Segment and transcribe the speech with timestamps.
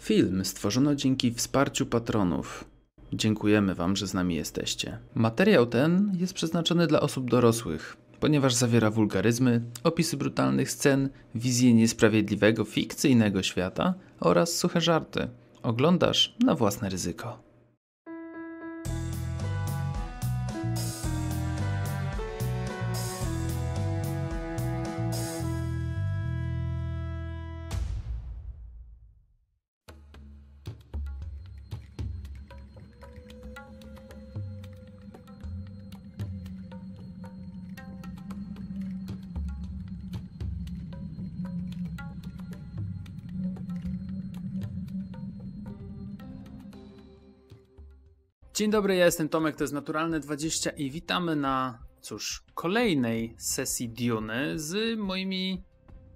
[0.00, 2.64] Film stworzono dzięki wsparciu patronów.
[3.12, 4.98] Dziękujemy Wam, że z nami jesteście.
[5.14, 12.64] Materiał ten jest przeznaczony dla osób dorosłych, ponieważ zawiera wulgaryzmy, opisy brutalnych scen, wizję niesprawiedliwego,
[12.64, 15.28] fikcyjnego świata oraz suche żarty.
[15.62, 17.49] Oglądasz na własne ryzyko.
[48.60, 53.88] Dzień dobry, ja jestem Tomek, to jest Naturalne 20 i witamy na, cóż, kolejnej sesji
[53.88, 55.62] Diony z moimi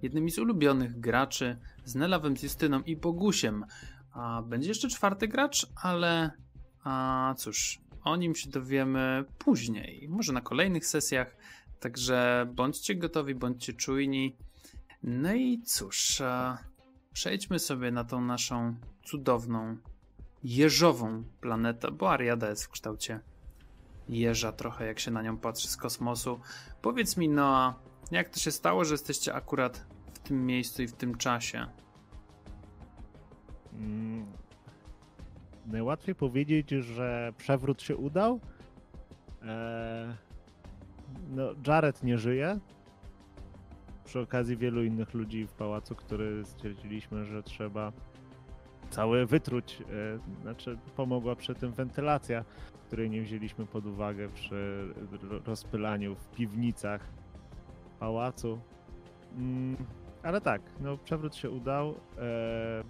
[0.01, 3.65] jednymi z ulubionych graczy, z Nelawem, Justyną i Bogusiem.
[4.11, 6.31] A będzie jeszcze czwarty gracz, ale
[6.83, 11.37] a cóż, o nim się dowiemy później, może na kolejnych sesjach,
[11.79, 14.37] także bądźcie gotowi, bądźcie czujni.
[15.03, 16.21] No i cóż,
[17.13, 19.77] przejdźmy sobie na tą naszą cudowną
[20.45, 23.19] jeżową planetę, bo Ariada jest w kształcie
[24.09, 26.39] jeża trochę, jak się na nią patrzy z kosmosu.
[26.81, 27.79] Powiedz mi, Noa,
[28.11, 31.67] jak to się stało, że jesteście akurat w tym miejscu i w tym czasie?
[33.73, 34.25] Mm,
[35.65, 38.39] najłatwiej powiedzieć, że przewrót się udał.
[39.41, 40.15] Eee,
[41.29, 42.59] no, Jared nie żyje.
[44.05, 47.91] Przy okazji wielu innych ludzi w pałacu, który stwierdziliśmy, że trzeba
[48.89, 49.81] cały wytruć.
[49.81, 52.45] E, znaczy, pomogła przy tym wentylacja,
[52.87, 54.87] której nie wzięliśmy pod uwagę przy
[55.45, 57.01] rozpylaniu w piwnicach
[57.99, 58.59] pałacu.
[59.37, 59.77] Mm,
[60.23, 61.95] ale tak, no przewrót się udał.
[62.17, 62.83] E,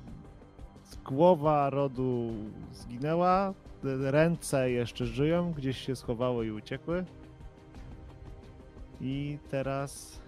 [1.06, 2.34] głowa rodu
[2.72, 7.06] zginęła, ręce jeszcze żyją, gdzieś się schowało i uciekły.
[9.02, 10.20] I teraz,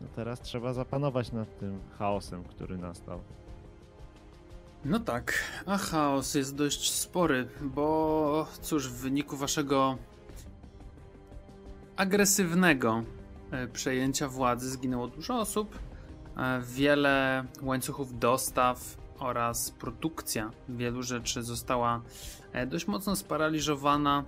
[0.00, 3.20] no teraz trzeba zapanować nad tym chaosem, który nastał.
[4.88, 9.98] No tak, a chaos jest dość spory, bo cóż, w wyniku waszego
[11.96, 13.02] agresywnego
[13.50, 15.78] e, przejęcia władzy zginęło dużo osób,
[16.36, 22.02] e, wiele łańcuchów dostaw oraz produkcja wielu rzeczy została
[22.52, 24.24] e, dość mocno sparaliżowana.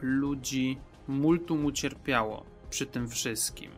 [0.00, 0.78] Ludzi
[1.08, 3.70] multum ucierpiało przy tym wszystkim.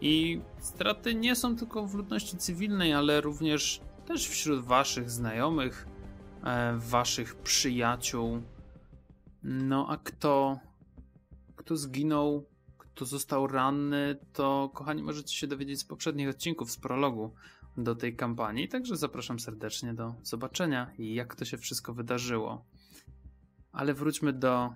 [0.00, 5.86] I straty nie są tylko w ludności cywilnej, ale również też wśród waszych znajomych,
[6.44, 8.42] e, waszych przyjaciół.
[9.42, 10.58] No a kto,
[11.56, 12.46] kto zginął,
[12.78, 17.34] kto został ranny, to kochani możecie się dowiedzieć z poprzednich odcinków, z prologu
[17.76, 18.68] do tej kampanii.
[18.68, 22.64] Także zapraszam serdecznie do zobaczenia jak to się wszystko wydarzyło.
[23.72, 24.74] Ale wróćmy do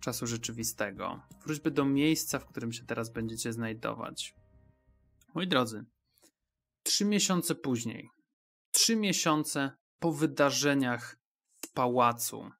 [0.00, 1.20] czasu rzeczywistego.
[1.46, 4.34] Wróćmy do miejsca, w którym się teraz będziecie znajdować.
[5.34, 5.84] Moi drodzy,
[6.82, 8.10] trzy miesiące później,
[8.78, 11.18] trzy miesiące po wydarzeniach
[11.60, 12.50] w pałacu,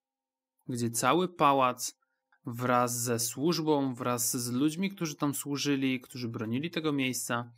[0.68, 1.98] gdzie cały pałac
[2.46, 7.52] wraz ze służbą, wraz z ludźmi, którzy tam służyli, którzy bronili tego miejsca,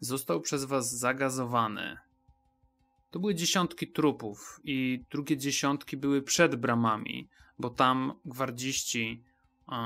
[0.00, 1.98] został przez was zagazowany.
[3.10, 7.28] To były dziesiątki trupów i drugie dziesiątki były przed bramami,
[7.58, 9.22] bo tam gwardziści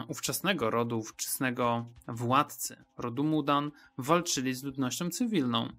[0.09, 5.72] ówczesnego rodu, ówczesnego władcy rodu Mudan walczyli z ludnością cywilną.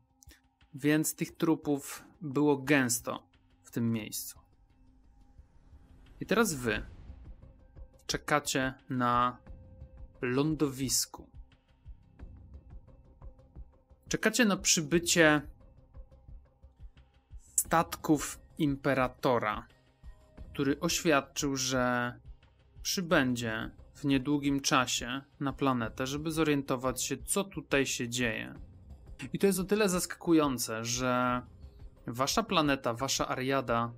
[0.74, 3.28] Więc tych trupów było gęsto
[3.64, 4.40] w tym miejscu.
[6.20, 6.86] I teraz wy
[8.08, 9.38] czekacie na
[10.22, 11.30] lądowisku.
[14.10, 15.42] Czekacie na przybycie
[17.56, 19.68] statków imperatora,
[20.54, 22.14] który oświadczył, że
[22.82, 28.71] przybędzie w niedługim czasie na planetę, żeby zorientować się, co tutaj się dzieje.
[29.34, 31.42] I to jest o tyle zaskakujące, że
[32.08, 33.92] wasza planeta, wasza Ariada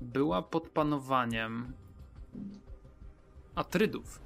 [0.00, 1.72] była pod panowaniem
[3.54, 4.20] Atrydów,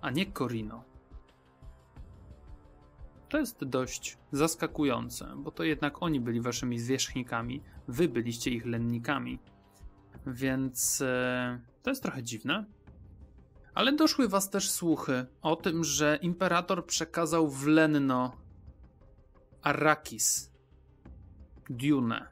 [0.00, 0.84] a nie Korino.
[3.28, 9.38] To jest dość zaskakujące, bo to jednak oni byli waszymi zwierzchnikami, wy byliście ich lennikami.
[10.26, 12.64] Więc e, to jest trochę dziwne.
[13.74, 18.32] Ale doszły was też słuchy o tym, że imperator przekazał w Lenno
[19.62, 20.52] Arrakis,
[21.70, 22.28] Dune,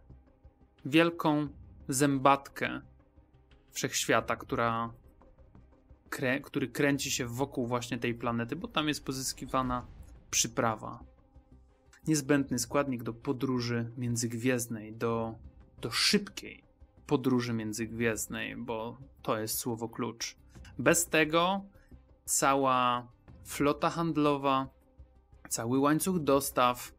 [0.85, 1.49] wielką
[1.89, 2.81] zębatkę
[3.71, 4.93] wszechświata, która,
[6.45, 9.87] który kręci się wokół właśnie tej planety, bo tam jest pozyskiwana
[10.31, 11.05] przyprawa.
[12.07, 15.35] Niezbędny składnik do podróży międzygwiezdnej, do
[15.81, 16.65] do szybkiej
[17.07, 20.37] podróży międzygwiezdnej, bo to jest słowo klucz.
[20.79, 21.65] Bez tego
[22.25, 23.09] cała
[23.45, 24.69] flota handlowa,
[25.49, 26.93] cały łańcuch dostaw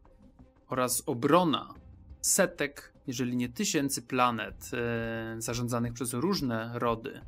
[0.68, 1.74] oraz obrona
[2.20, 4.70] setek, jeżeli nie tysięcy planet
[5.34, 7.20] yy, zarządzanych przez różne rody,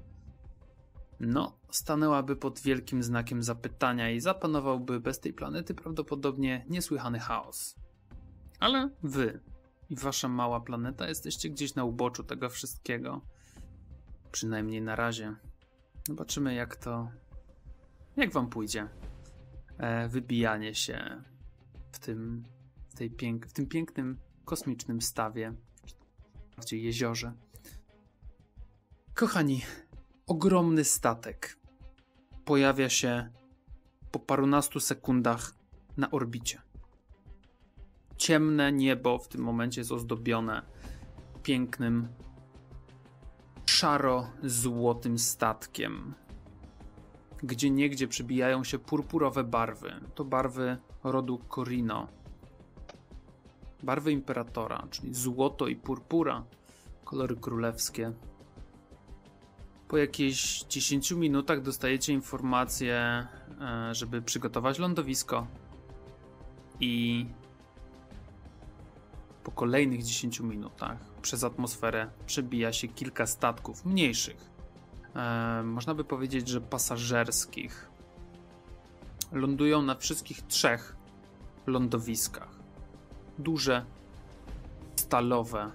[1.20, 7.76] no, stanęłaby pod wielkim znakiem zapytania i zapanowałby bez tej planety prawdopodobnie niesłychany chaos.
[8.60, 9.40] Ale wy
[9.90, 13.20] i wasza mała planeta jesteście gdzieś na uboczu tego wszystkiego.
[14.32, 15.34] Przynajmniej na razie.
[16.08, 17.10] Zobaczymy, jak to.
[18.16, 18.88] Jak wam pójdzie.
[19.78, 21.22] E, wybijanie się
[21.92, 22.44] w tym,
[22.90, 25.54] w, tej pięk, w tym pięknym kosmicznym stawie,
[26.68, 27.32] w jeziorze.
[29.14, 29.62] Kochani,
[30.26, 31.58] ogromny statek
[32.44, 33.30] pojawia się
[34.10, 35.54] po parunastu sekundach
[35.96, 36.62] na orbicie.
[38.16, 40.62] Ciemne niebo w tym momencie jest ozdobione
[41.42, 42.08] pięknym,
[43.66, 46.14] szaro-złotym statkiem.
[47.42, 49.92] Gdzie niegdzie przybijają się purpurowe barwy.
[50.14, 52.08] To barwy rodu Corino.
[53.82, 56.44] Barwy imperatora, czyli złoto i purpura,
[57.04, 58.12] kolory królewskie.
[59.88, 63.26] Po jakichś 10 minutach dostajecie informację,
[63.60, 65.46] e, żeby przygotować lądowisko.
[66.80, 67.26] I
[69.44, 74.50] po kolejnych 10 minutach przez atmosferę przebija się kilka statków mniejszych.
[75.16, 77.90] E, można by powiedzieć, że pasażerskich.
[79.32, 80.96] Lądują na wszystkich trzech
[81.66, 82.59] lądowiskach.
[83.40, 83.84] Duże,
[84.96, 85.70] stalowe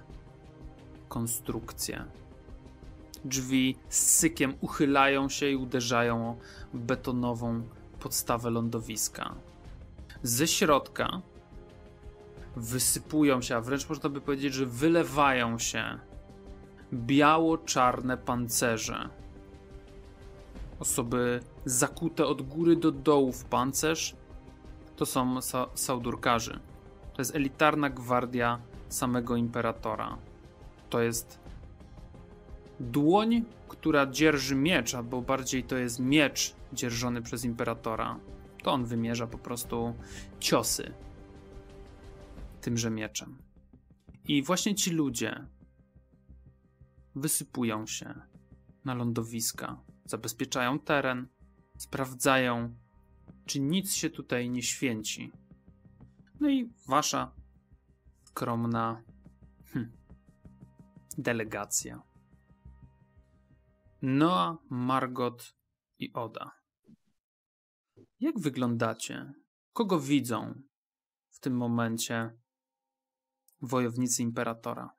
[1.08, 2.04] konstrukcje
[3.24, 6.36] Drzwi z sykiem uchylają się i uderzają o
[6.74, 7.62] betonową
[8.00, 9.34] podstawę lądowiska.
[10.22, 11.22] Ze środka
[12.56, 15.98] wysypują się, a wręcz można by powiedzieć, że wylewają się
[16.92, 19.08] biało-czarne pancerze.
[20.80, 24.16] Osoby zakute od góry do dołu w pancerz
[24.96, 26.60] to są sa saudurkarzy.
[27.16, 30.18] To jest elitarna gwardia samego imperatora.
[30.90, 31.40] To jest
[32.80, 38.20] dłoń, która dzierży miecz, albo bardziej to jest miecz dzierżony przez imperatora.
[38.62, 39.94] To on wymierza po prostu
[40.40, 40.92] ciosy
[42.60, 43.38] tymże mieczem.
[44.24, 45.46] I właśnie ci ludzie
[47.14, 48.14] wysypują się
[48.84, 51.28] na lądowiska, zabezpieczają teren,
[51.78, 52.74] sprawdzają,
[53.46, 55.32] czy nic się tutaj nie święci.
[56.40, 57.32] No i wasza
[58.24, 59.02] skromna
[59.72, 59.92] hm,
[61.18, 62.02] delegacja
[64.02, 65.56] Noa, Margot
[65.98, 66.52] i Oda.
[68.20, 69.32] Jak wyglądacie?
[69.72, 70.62] Kogo widzą
[71.30, 72.38] w tym momencie
[73.60, 74.90] wojownicy imperatora?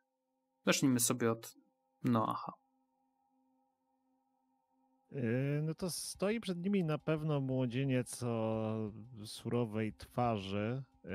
[0.65, 1.55] Zacznijmy sobie od
[2.03, 2.53] Noaha.
[5.11, 8.91] Yy, no to stoi przed nimi na pewno młodzieniec o
[9.25, 11.11] surowej twarzy yy,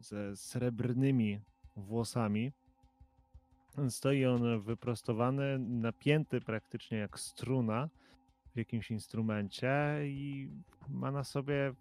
[0.00, 1.40] ze srebrnymi
[1.76, 2.52] włosami.
[3.88, 7.88] Stoi on wyprostowany, napięty praktycznie jak struna
[8.54, 10.50] w jakimś instrumencie i
[10.88, 11.74] ma na sobie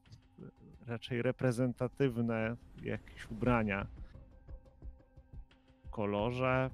[0.87, 3.87] raczej reprezentatywne jakieś ubrania
[5.83, 6.69] w kolorze.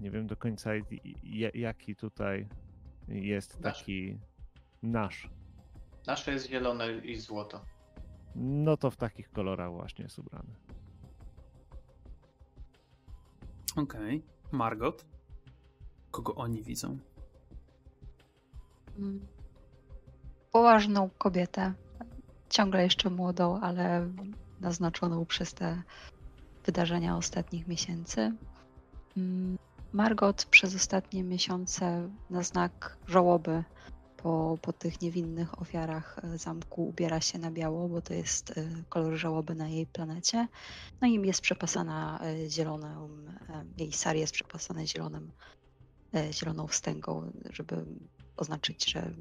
[0.00, 0.70] Nie wiem do końca
[1.54, 2.48] jaki tutaj
[3.08, 4.18] jest taki
[4.82, 5.30] nasz.
[6.06, 7.64] Nasze jest zielone i złoto.
[8.34, 10.54] No to w takich kolorach właśnie jest ubrany.
[13.76, 14.16] Okej.
[14.18, 14.22] Okay.
[14.52, 15.04] Margot?
[16.10, 16.98] Kogo oni widzą?
[18.98, 19.26] Mm.
[20.52, 21.74] Poważną kobietę.
[22.48, 24.08] Ciągle jeszcze młodą, ale
[24.60, 25.82] naznaczoną przez te
[26.64, 28.32] wydarzenia ostatnich miesięcy.
[29.92, 33.64] Margot przez ostatnie miesiące na znak żałoby
[34.16, 38.68] po, po tych niewinnych ofiarach e, zamku ubiera się na biało, bo to jest e,
[38.88, 40.48] kolor żałoby na jej planecie.
[41.00, 43.08] No i jest przepasana e, zieloną,
[43.78, 45.32] jej sar jest przepasany zielonym,
[46.30, 47.84] zieloną wstęgą, żeby
[48.36, 49.14] oznaczyć, że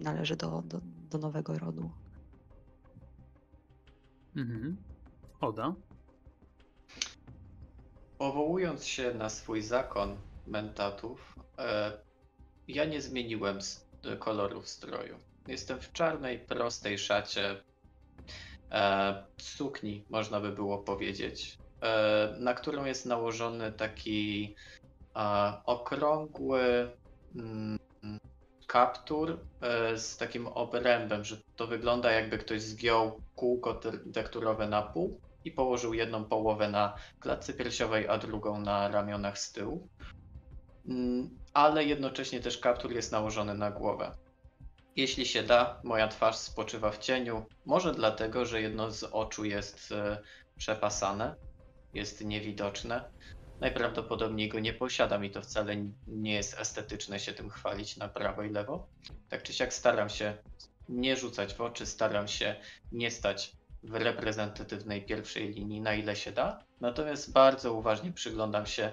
[0.00, 1.90] należy do, do, do nowego rodu.
[4.36, 4.76] Mhm.
[5.40, 5.74] Oda?
[8.20, 11.34] Powołując się na swój zakon mentatów,
[12.68, 13.58] ja nie zmieniłem
[14.18, 15.16] kolorów stroju.
[15.48, 17.62] Jestem w czarnej, prostej szacie,
[18.70, 24.54] e, sukni, można by było powiedzieć, e, na którą jest nałożony taki
[25.16, 26.90] e, okrągły
[27.36, 27.78] mm,
[28.66, 33.80] kaptur e, z takim obrębem, że to wygląda jakby ktoś zgiął kółko
[34.12, 39.52] tekturowe na pół i położył jedną połowę na klatce piersiowej, a drugą na ramionach z
[39.52, 39.88] tyłu.
[40.88, 44.14] Mm, ale jednocześnie też kaptur jest nałożony na głowę.
[44.96, 49.92] Jeśli się da, moja twarz spoczywa w cieniu, może dlatego, że jedno z oczu jest
[49.92, 50.18] e,
[50.56, 51.34] przepasane,
[51.94, 53.10] jest niewidoczne.
[53.60, 58.42] Najprawdopodobniej go nie posiadam i to wcale nie jest estetyczne się tym chwalić na prawo
[58.42, 58.86] i lewo.
[59.28, 60.36] Tak czy siak staram się
[60.88, 62.56] nie rzucać w oczy, staram się
[62.92, 66.64] nie stać w reprezentatywnej pierwszej linii na ile się da.
[66.80, 68.92] Natomiast bardzo uważnie przyglądam się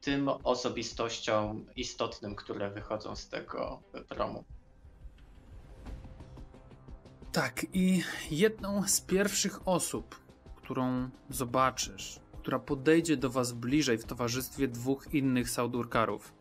[0.00, 4.44] tym osobistościom istotnym, które wychodzą z tego promu.
[7.32, 10.20] Tak, i jedną z pierwszych osób,
[10.56, 16.32] którą zobaczysz, która podejdzie do was bliżej w towarzystwie dwóch innych Saudurkarów.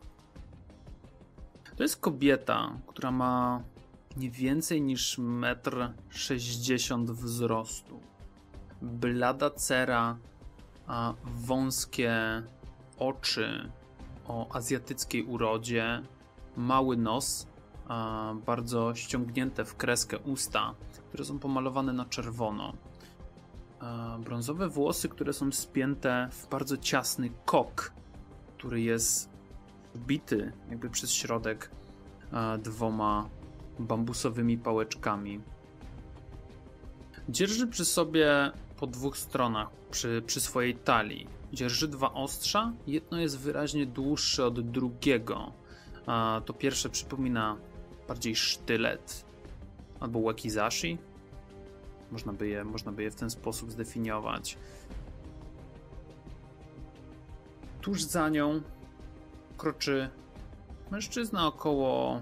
[1.75, 3.63] To jest kobieta, która ma
[4.19, 7.99] nie więcej niż 1,60 m wzrostu.
[8.81, 10.17] Blada cera,
[10.87, 12.13] a wąskie
[12.97, 13.71] oczy
[14.27, 16.01] o azjatyckiej urodzie,
[16.57, 17.47] mały nos,
[17.87, 20.75] a bardzo ściągnięte w kreskę usta,
[21.07, 22.73] które są pomalowane na czerwono.
[24.19, 27.93] Brązowe włosy, które są spięte w bardzo ciasny kok,
[28.57, 29.29] który jest
[29.97, 31.71] bity jakby przez środek
[32.59, 33.29] dwoma
[33.79, 35.41] bambusowymi pałeczkami.
[37.29, 41.27] Dzierży przy sobie po dwóch stronach, przy, przy swojej talii.
[41.53, 45.51] Dzierży dwa ostrza, jedno jest wyraźnie dłuższe od drugiego.
[46.05, 47.57] A to pierwsze przypomina
[48.07, 49.25] bardziej sztylet
[49.99, 50.97] albo wakizashi.
[52.11, 54.57] Można by, je, można by je w ten sposób zdefiniować.
[57.81, 58.61] Tuż za nią
[59.57, 60.09] kroczy
[60.91, 62.21] mężczyzna około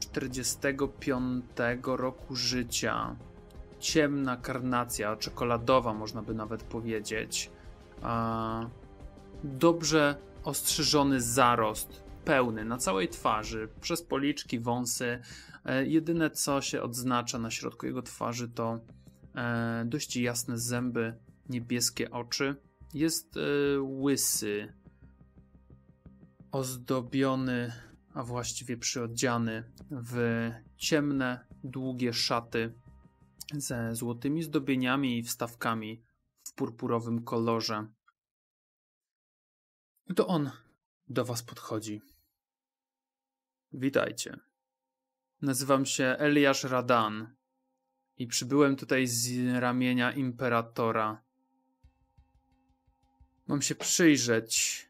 [0.00, 1.44] 45
[1.84, 3.16] roku życia.
[3.78, 7.50] Ciemna karnacja, czekoladowa, można by nawet powiedzieć.
[9.44, 15.20] Dobrze ostrzyżony zarost, pełny na całej twarzy, przez policzki, wąsy.
[15.64, 18.80] E, jedyne co się odznacza na środku jego twarzy to
[19.34, 21.14] e, dość jasne zęby,
[21.48, 22.56] niebieskie oczy.
[22.94, 23.40] Jest e,
[23.80, 24.72] łysy,
[26.52, 27.72] ozdobiony
[28.14, 32.74] a właściwie przyodziany w ciemne, długie szaty
[33.54, 36.02] ze złotymi zdobieniami i wstawkami
[36.42, 37.86] w purpurowym kolorze.
[40.16, 40.50] To on
[41.08, 42.02] do was podchodzi.
[43.72, 44.40] Witajcie.
[45.42, 47.34] Nazywam się Eliasz Radan
[48.16, 51.22] i przybyłem tutaj z ramienia imperatora.
[53.46, 54.89] Mam się przyjrzeć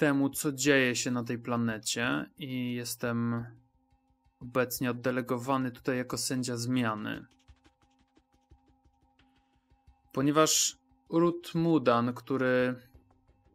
[0.00, 3.44] temu, co dzieje się na tej planecie i jestem
[4.40, 7.26] obecnie oddelegowany tutaj jako sędzia zmiany.
[10.12, 10.78] Ponieważ
[11.10, 12.74] Ruth Mudan, który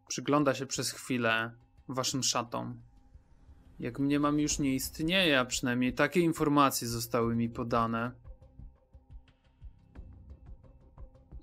[0.07, 1.51] przygląda się przez chwilę
[1.87, 2.81] waszym szatom,
[3.79, 8.11] jak mnie mam już nie istnieje, a przynajmniej takie informacje zostały mi podane,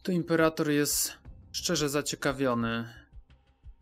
[0.03, 1.19] to imperator jest
[1.53, 3.02] szczerze zaciekawiony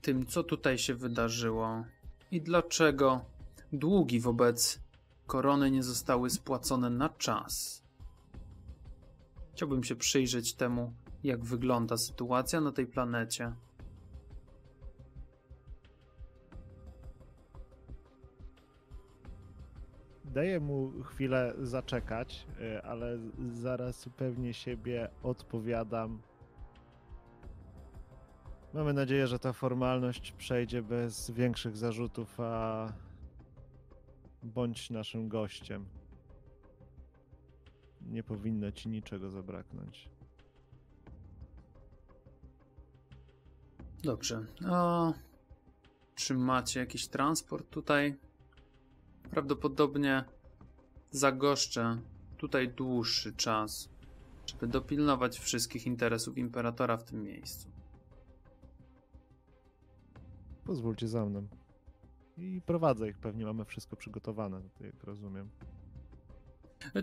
[0.03, 1.85] tym, co tutaj się wydarzyło
[2.31, 3.25] i dlaczego
[3.73, 4.81] długi wobec
[5.27, 7.83] korony nie zostały spłacone na czas.
[9.53, 10.93] Chciałbym się przyjrzeć temu,
[11.25, 13.53] jak wygląda sytuacja na tej planecie.
[20.25, 23.19] Daję mu chwilę zaczekać, y, ale
[23.53, 26.23] zaraz pewnie siebie odpowiadam
[28.75, 32.93] Mamy nadzieję, że ta formalność przejdzie bez większych zarzutów, a
[34.43, 35.87] bądź naszym gościem.
[38.01, 40.09] Nie powinno ci niczego zabraknąć.
[44.03, 44.47] Dobrze.
[44.67, 45.13] A
[46.15, 48.17] czy macie jakiś transport tutaj?
[49.31, 50.25] Prawdopodobnie
[51.11, 52.01] zagoszczę
[52.37, 53.89] tutaj dłuższy czas,
[54.47, 57.70] żeby dopilnować wszystkich interesów imperatora w tym miejscu.
[60.71, 61.47] Pozwólcie za mną.
[62.37, 65.51] I prowadzę ich, pewnie mamy wszystko przygotowane, jak rozumiem.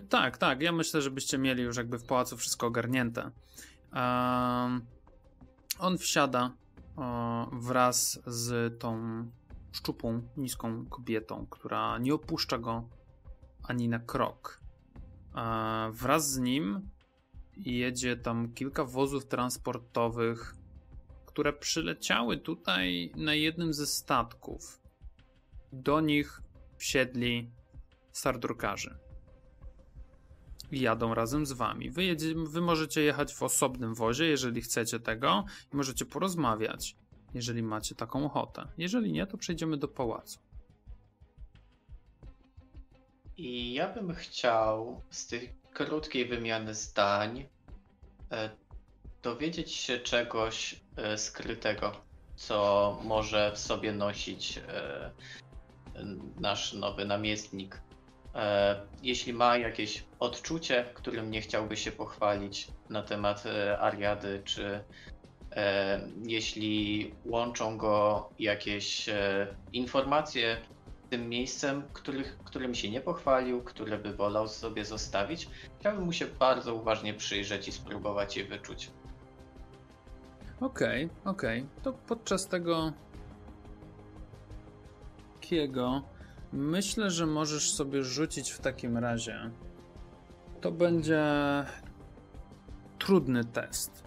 [0.08, 0.60] Tak, tak.
[0.60, 3.22] Ja myślę, że byście mieli już jakby w pałacu wszystko ogarnięte.
[3.22, 4.86] Um,
[5.78, 6.52] on wsiada
[6.96, 9.24] um, wraz z tą
[9.72, 12.88] szczupłą, niską kobietą, która nie opuszcza go
[13.62, 14.60] ani na krok.
[15.34, 16.90] Um, wraz z nim
[17.56, 20.57] jedzie tam kilka wozów transportowych
[21.38, 24.80] które przyleciały tutaj na jednym ze statków.
[25.72, 26.40] Do nich
[26.76, 27.50] wsiedli
[28.12, 28.98] sardurkarzy.
[30.72, 31.90] jadą razem z wami.
[31.90, 36.96] Wy, jedzie, wy możecie jechać w osobnym wozie, jeżeli chcecie tego, i możecie porozmawiać,
[37.34, 38.68] jeżeli macie taką ochotę.
[38.78, 40.38] Jeżeli nie, to przejdziemy do pałacu.
[43.36, 47.46] I ja bym chciał z tej krótkiej wymiany zdań
[48.30, 48.50] e,
[49.22, 51.92] dowiedzieć się czegoś e, skrytego,
[52.36, 55.10] co może w sobie nosić e,
[56.40, 57.80] nasz nowy namiestnik.
[58.34, 63.44] E, jeśli ma jakieś odczucie, którym nie chciałby się pochwalić na temat
[63.78, 64.84] Ariady, czy
[66.26, 69.06] jeśli łączą go jakieś
[69.72, 70.56] informacje
[71.10, 75.48] tym miejscem, których, którym się nie pochwalił, które by wolał sobie zostawić,
[75.80, 78.90] chciałbym mu się bardzo uważnie przyjrzeć i spróbować je wyczuć.
[80.60, 81.66] Okej, okej.
[81.82, 82.92] To podczas tego
[85.40, 86.02] kiego
[86.52, 89.50] myślę, że możesz sobie rzucić w takim razie.
[90.60, 91.24] To będzie
[92.98, 94.04] trudny test.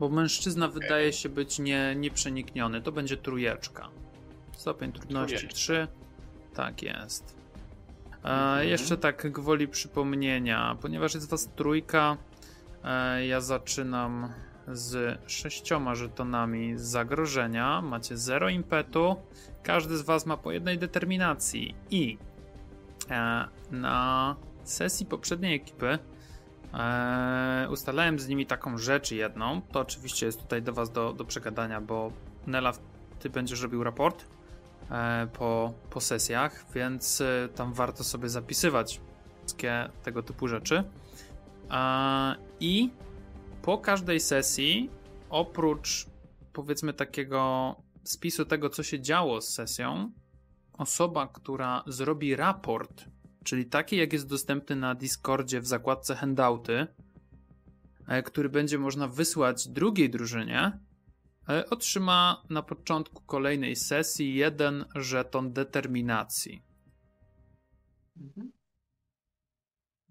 [0.00, 2.82] Bo mężczyzna wydaje się być nie, nieprzenikniony.
[2.82, 3.88] To będzie trójeczka.
[4.52, 5.56] Stopień trudności Trójeczka.
[5.56, 5.88] 3.
[6.54, 7.36] Tak jest.
[8.24, 8.68] E, Mhm.
[8.68, 12.16] Jeszcze tak gwoli przypomnienia, ponieważ jest was trójka,
[12.84, 14.32] e, ja zaczynam
[14.72, 17.82] z sześcioma żetonami zagrożenia.
[17.82, 19.16] Macie zero impetu.
[19.62, 21.74] Każdy z was ma po jednej determinacji.
[21.90, 22.18] I
[23.10, 25.98] e, na sesji poprzedniej ekipy
[26.74, 29.62] e, ustalałem z nimi taką rzecz jedną.
[29.62, 32.12] To oczywiście jest tutaj do was do, do przegadania, bo
[32.46, 32.72] Nela,
[33.20, 34.24] ty będziesz robił raport
[34.90, 37.22] e, po, po sesjach, więc
[37.54, 39.00] tam warto sobie zapisywać
[39.40, 40.84] wszystkie tego typu rzeczy.
[42.60, 42.90] I
[43.62, 44.90] po każdej sesji,
[45.30, 46.06] oprócz
[46.52, 47.74] powiedzmy takiego
[48.04, 50.12] spisu tego, co się działo z sesją,
[50.72, 53.04] osoba, która zrobi raport,
[53.44, 56.86] czyli taki, jak jest dostępny na Discordzie w zakładce handouty,
[58.06, 60.78] e, który będzie można wysłać drugiej drużynie,
[61.48, 66.62] e, otrzyma na początku kolejnej sesji jeden żeton determinacji.
[68.16, 68.52] Mhm.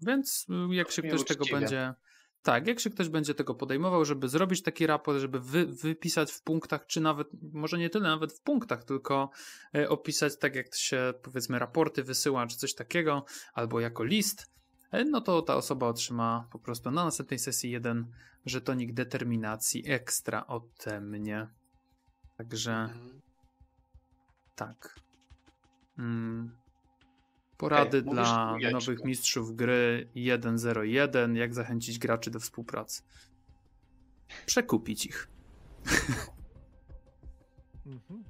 [0.02, 1.60] Więc y, jak się ktoś tego uczciwie.
[1.60, 1.94] będzie.
[2.42, 6.42] Tak, jak się ktoś będzie tego podejmował, żeby zrobić taki raport, żeby wy, wypisać w
[6.42, 9.30] punktach, czy nawet, może nie tyle nawet w punktach, tylko
[9.74, 13.24] e, opisać tak, jak się powiedzmy raporty wysyła, czy coś takiego,
[13.54, 14.46] albo jako list,
[14.90, 18.12] e, no to ta osoba otrzyma po prostu na następnej sesji jeden
[18.46, 21.48] żetonik determinacji ekstra ode mnie.
[22.36, 23.20] Także Mhm.
[24.56, 25.00] tak.
[25.98, 26.59] Mm.
[27.60, 31.36] Porady dla nowych mistrzów gry 1.01.
[31.36, 33.02] Jak zachęcić graczy do współpracy?
[34.46, 35.28] Przekupić ich.
[37.86, 38.24] Mhm.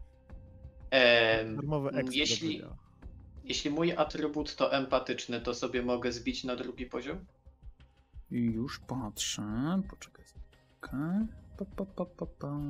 [0.90, 2.62] Ekspert jeśli,
[3.44, 7.24] jeśli mój atrybut to empatyczny, to sobie mogę zbić na drugi poziom?
[8.30, 9.42] I już patrzę.
[9.90, 10.24] Poczekaj.
[10.80, 11.26] Okay.
[11.58, 12.60] Pa, pa, pa, pa, pa.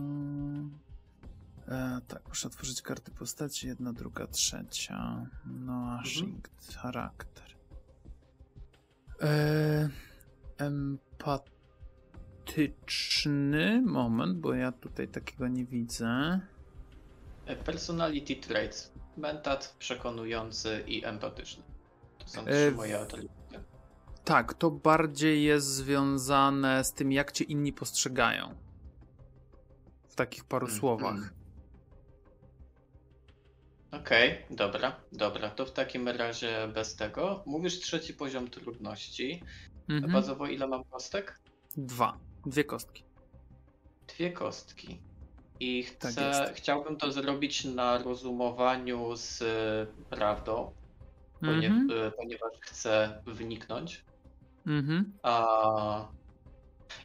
[1.71, 3.67] E, tak, muszę otworzyć karty postaci.
[3.67, 5.27] Jedna, druga, trzecia.
[5.47, 7.45] No, a shinkt, charakter.
[9.23, 9.89] E,
[12.51, 13.83] empatyczny.
[13.83, 16.41] Moment, bo ja tutaj takiego nie widzę.
[17.47, 18.93] E, Personality traits.
[19.17, 21.63] Mentat, przekonujący i empatyczny.
[22.19, 23.35] To są E, trzy w- moje atrybuty.
[24.25, 28.55] Tak, to bardziej jest związane z tym, jak cię inni postrzegają.
[30.09, 30.81] W takich paru Mhm.
[30.81, 31.33] słowach.
[33.93, 35.51] Okej, dobra, dobra.
[35.51, 37.43] To w takim razie bez tego.
[37.47, 39.43] Mówisz trzeci poziom trudności.
[39.89, 40.13] Mhm.
[40.13, 41.39] Bazowo ile mam kostek?
[41.77, 42.19] Dwa.
[42.47, 43.05] Dwie kostki.
[44.09, 45.01] Dwie kostki.
[45.61, 46.55] I Tak chcę, jest.
[46.55, 50.73] chciałbym to zrobić na rozumowaniu z y, prawdą,
[51.41, 51.91] ponie, Mhm.
[51.91, 54.05] y, ponieważ chcę wniknąć.
[54.67, 55.13] Mhm.
[55.23, 56.09] A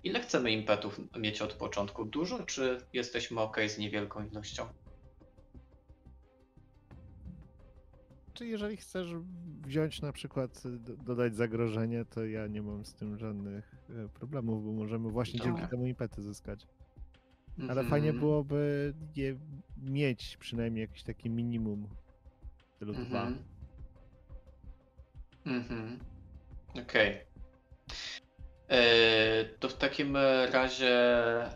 [0.03, 2.05] ile chcemy impetów mieć od początku?
[2.05, 4.67] Dużo, czy jesteśmy ok z niewielką ilością?
[8.35, 9.07] Czy jeżeli chcesz
[9.61, 14.09] wziąć na przykład, y, do- dodać zagrożenie, to ja nie mam z tym żadnych e,
[14.09, 15.53] problemów, bo możemy właśnie Dobra.
[15.53, 16.67] dzięki temu impety zyskać.
[17.57, 17.87] Ale Mhm.
[17.89, 19.39] fajnie byłoby je
[19.77, 21.87] mieć przynajmniej jakiś taki minimum
[22.67, 23.27] w stylu dwa.
[23.27, 23.43] Mhm.
[25.45, 25.99] Mhm.
[26.83, 27.11] Okej.
[27.11, 27.25] E,
[29.59, 30.17] To w takim
[30.51, 30.95] razie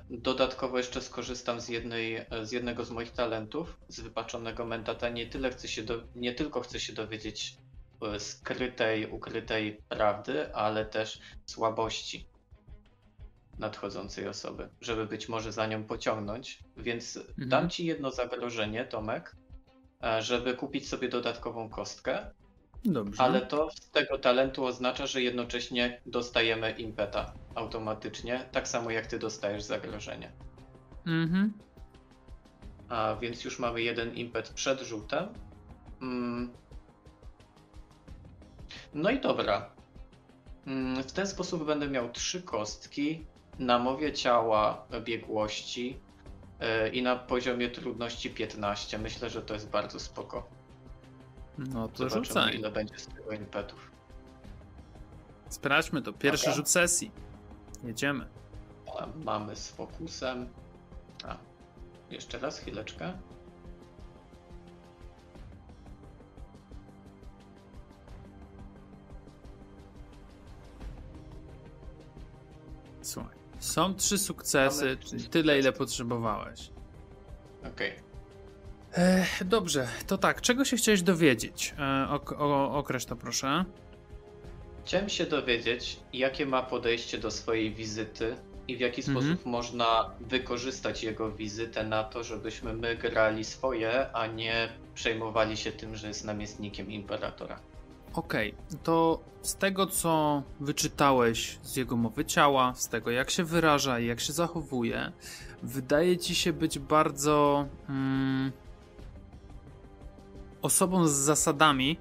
[0.10, 5.10] dodatkowo jeszcze skorzystam z, jednej, z jednego z moich talentów, z wypaczonego mentata.
[5.10, 7.58] Nie, tyle chcę się do, nie tylko chcę się dowiedzieć
[8.02, 12.28] e, skrytej, ukrytej prawdy, ale też słabości
[13.60, 16.60] nadchodzącej osoby, żeby być może za nią pociągnąć.
[16.78, 19.36] Więc dam ci jedno zagrożenie, Tomek,
[20.04, 22.32] e, żeby kupić sobie dodatkową kostkę
[22.86, 23.24] Dobrze.
[23.24, 29.20] Ale to z tego talentu oznacza, że jednocześnie dostajemy impeta automatycznie, tak samo jak ty
[29.20, 30.32] dostajesz zagrożenie.
[31.06, 31.54] Mhm.
[32.90, 35.28] A więc już mamy jeden impet przed rzutem.
[36.02, 36.52] Mm.
[38.94, 39.70] No i dobra.
[40.68, 43.26] Mm, W ten sposób będę miał trzy kostki
[43.60, 46.00] na mowie ciała biegłości
[46.60, 48.98] yy, i na poziomie trudności 15.
[48.98, 50.59] Myślę, że to jest bardzo spoko.
[51.60, 52.56] No to Zobaczymy, rzucaj.
[52.56, 53.92] ile będzie z tego impetów.
[55.50, 56.14] Sprawdźmy to.
[56.14, 56.56] Pierwszy Dobra.
[56.56, 57.12] rzut sesji.
[57.84, 58.28] Jedziemy.
[59.26, 60.50] Mamy z fokusem.
[61.26, 61.38] A,
[62.12, 63.14] jeszcze raz, chwileczkę.
[73.02, 73.36] Słuchaj.
[73.60, 74.98] Są trzy sukcesy,
[75.32, 76.72] tyle, ile potrzebowałeś.
[77.74, 77.90] Okej.
[77.92, 78.04] Ech,
[79.46, 80.42] dobrze, to tak.
[80.42, 81.76] Czego się chciałeś dowiedzieć?
[81.80, 83.66] E, ok o, określ to proszę.
[84.86, 88.36] Chciałem się dowiedzieć, jakie ma podejście do swojej wizyty
[88.68, 89.18] i w jaki Mhm.
[89.26, 95.72] sposób można wykorzystać jego wizytę na to, żebyśmy my grali swoje, a nie przejmowali się
[95.72, 97.60] tym, że jest namiestnikiem imperatora.
[98.14, 104.00] Okej, to z tego co wyczytałeś z jego mowy ciała, z tego jak się wyraża
[104.00, 105.12] i jak się zachowuje,
[105.64, 108.52] wydaje ci się być bardzo mm,
[110.62, 111.98] osobą z zasadami,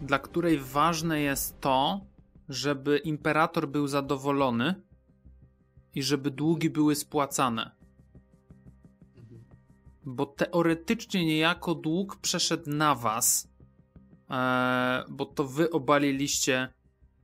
[0.00, 2.00] dla której ważne jest to,
[2.48, 4.74] żeby imperator był zadowolony
[5.94, 7.70] i żeby długi były spłacane.
[10.04, 13.48] Bo teoretycznie niejako dług przeszedł na was,
[14.30, 16.68] e, bo to wy obaliliście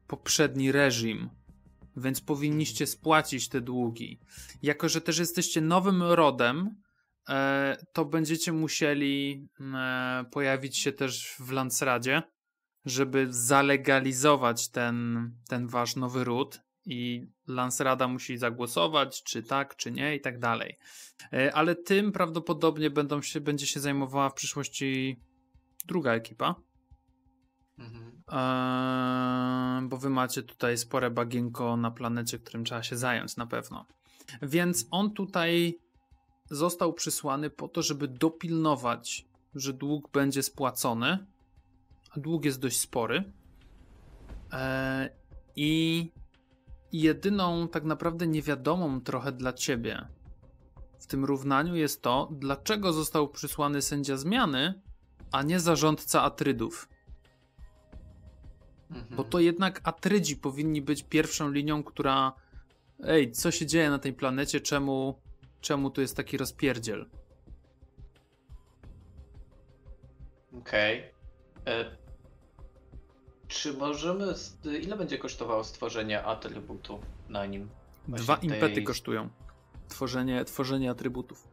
[0.07, 1.31] poprzedni reżim,
[1.97, 4.19] więc powinniście spłacić te długi.
[4.63, 6.77] Jako, że też jesteście nowym rodem,
[7.93, 12.23] to będziecie musieli e, pojawić się też w Lansradzie,
[12.85, 20.17] żeby zalegalizować ten, ten wasz nowy ród i Lansrada musi zagłosować, czy tak, czy nie
[20.17, 20.79] i tak dalej.
[21.33, 25.21] E, Ale tym prawdopodobnie będą się, będzie się zajmowała w przyszłości
[25.87, 26.55] druga ekipa.
[27.79, 28.23] Mhm.
[28.29, 33.87] Eee, bo wy macie tutaj spore bagienko na planecie, którym trzeba się zająć na pewno.
[34.43, 35.79] Więc on tutaj
[36.51, 41.27] został przysłany po to, żeby dopilnować, że dług będzie spłacony.
[42.11, 43.33] A dług jest dość spory.
[44.53, 45.11] Eee,
[45.57, 46.11] I
[46.93, 50.09] jedyną tak naprawdę niewiadomą trochę dla ciebie
[51.05, 54.81] w tym równaniu jest to, dlaczego został przysłany sędzia zmiany,
[55.33, 56.89] a nie zarządca Atrydów.
[58.91, 59.17] Mhm.
[59.17, 62.33] Bo to jednak Atrydzi powinni być pierwszą linią, która.
[63.05, 64.61] Ej, co się dzieje na tej planecie?
[64.61, 65.21] Czemu,
[65.65, 67.07] czemu tu jest taki rozpierdziel?
[70.59, 71.11] Okej.
[71.67, 71.85] E,
[73.49, 74.35] Czy możemy.
[74.83, 77.69] Ile będzie kosztowało stworzenie atrybutu na nim?
[78.09, 79.29] Właśnie Dwa tej- impety kosztują.
[79.89, 81.49] Tworzenie, tworzenie atrybutów.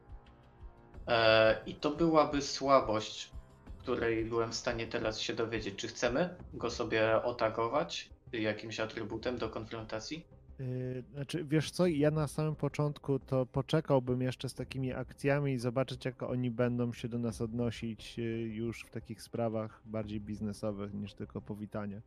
[1.08, 3.32] E, I to byłaby słabość,
[3.80, 5.76] której byłem w stanie teraz się dowiedzieć.
[5.76, 10.26] Czy chcemy go sobie otagować jakimś atrybutem do konfrontacji?
[10.62, 15.60] Yy, Znaczy, wiesz co, ja na samym początku to poczekałbym jeszcze z takimi akcjami i
[15.60, 20.94] zobaczyć, jak oni będą się do nas odnosić yy, już w takich sprawach bardziej biznesowych
[20.94, 22.02] niż tylko powitanie.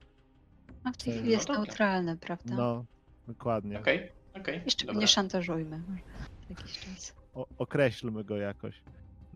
[0.84, 1.62] A w tej No chwili jest dobra.
[1.62, 2.56] neutralny, prawda?
[2.56, 2.84] No,
[3.28, 3.80] dokładnie.
[3.80, 4.60] Okej, okej.
[4.64, 5.00] Jeszcze go dobra.
[5.00, 5.78] nie szantażujmy.
[5.88, 6.02] może
[6.50, 7.14] Jakiś czas.
[7.34, 8.82] O, określmy go jakoś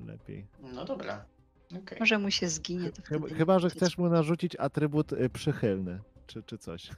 [0.06, 0.46] lepiej.
[0.62, 1.24] No dobra.
[1.82, 1.98] Okej.
[2.00, 6.42] Może mu się zginie, to Chyba, chyba że chcesz mu narzucić atrybut y, przychylny, czy,
[6.42, 6.90] czy coś.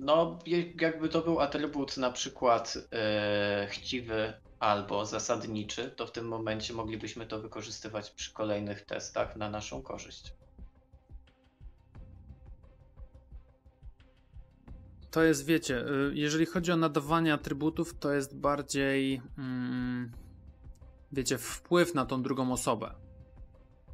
[0.00, 0.38] No,
[0.80, 7.26] jakby to był atrybut na przykład e, chciwy albo zasadniczy, to w tym momencie moglibyśmy
[7.26, 10.34] to wykorzystywać przy kolejnych testach na naszą korzyść.
[15.10, 20.12] To jest, wiecie, y, jeżeli chodzi o nadawanie atrybutów, to jest bardziej, mm,
[21.12, 22.94] wiecie, wpływ na tą drugą osobę.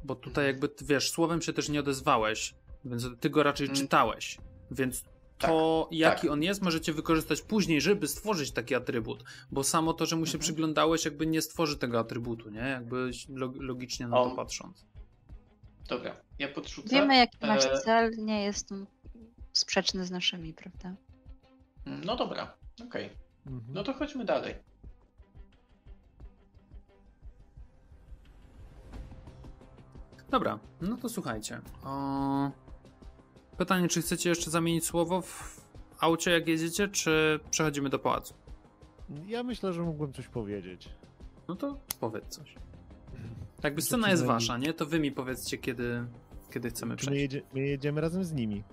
[0.03, 3.77] Bo tutaj jakby, ty, wiesz, słowem się też nie odezwałeś, więc ty go raczej Mm.
[3.77, 4.37] czytałeś.
[4.71, 5.03] Więc
[5.37, 6.31] to, jaki tak.
[6.31, 9.23] on jest, możecie wykorzystać później, żeby stworzyć taki atrybut.
[9.51, 10.39] Bo samo to, że mu się Mhm.
[10.41, 12.59] przyglądałeś, jakby nie stworzy tego atrybutu, nie?
[12.59, 12.95] Jakby
[13.29, 14.85] log- logicznie na to On- patrząc.
[15.89, 16.89] Dobra, ja podrzucę.
[16.89, 18.85] Wiemy, jaki masz E, cel, nie jest on
[19.53, 20.95] sprzeczny z naszymi, prawda?
[21.85, 23.09] No dobra, okej.
[23.45, 23.73] Mhm.
[23.73, 24.55] No to chodźmy dalej.
[30.29, 31.61] Dobra, no to słuchajcie.
[31.85, 32.51] O...
[33.57, 35.61] Pytanie, czy chcecie jeszcze zamienić słowo w
[35.99, 38.33] aucie, jak jedziecie, czy przechodzimy do pałacu?
[39.25, 40.89] Ja myślę, że mógłbym coś powiedzieć.
[41.47, 42.55] No to powiedz coś.
[43.63, 44.73] Jakby Czy scena jest wasza, nie?
[44.73, 46.05] To wy mi powiedzcie, kiedy,
[46.53, 47.21] kiedy chcemy Czy my, przejść.
[47.33, 48.63] jedzie, my jedziemy razem z nimi?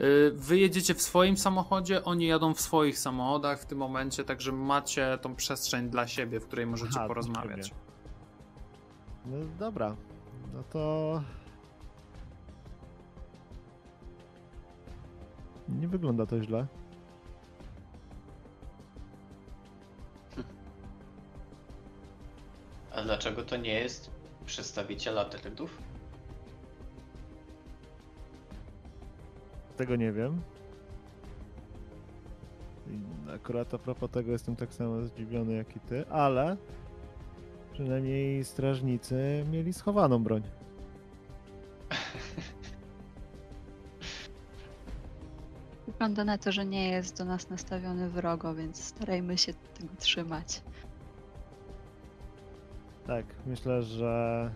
[0.00, 4.52] Y, Wy jedziecie w swoim samochodzie, oni jadą w swoich samochodach w tym momencie, także
[4.52, 7.70] macie tą przestrzeń dla siebie, w której możecie Aha, porozmawiać.
[9.26, 9.96] No dobra.
[10.54, 11.22] No to.
[15.68, 16.66] Nie wygląda to źle.
[22.96, 24.10] A dlaczego to nie jest
[24.46, 25.78] przedstawiciel Atrydów?
[29.76, 30.40] Tego nie wiem.
[32.90, 32.98] I
[33.30, 36.56] Akurat a propos tego jestem tak samo zdziwiony jak i ty, ale
[37.72, 40.42] przynajmniej strażnicy mieli schowaną broń.
[45.96, 50.62] Wygląda na to, że nie jest do nas nastawiony wrogo, więc starajmy się tego trzymać.
[53.06, 54.50] Tak, myślę, że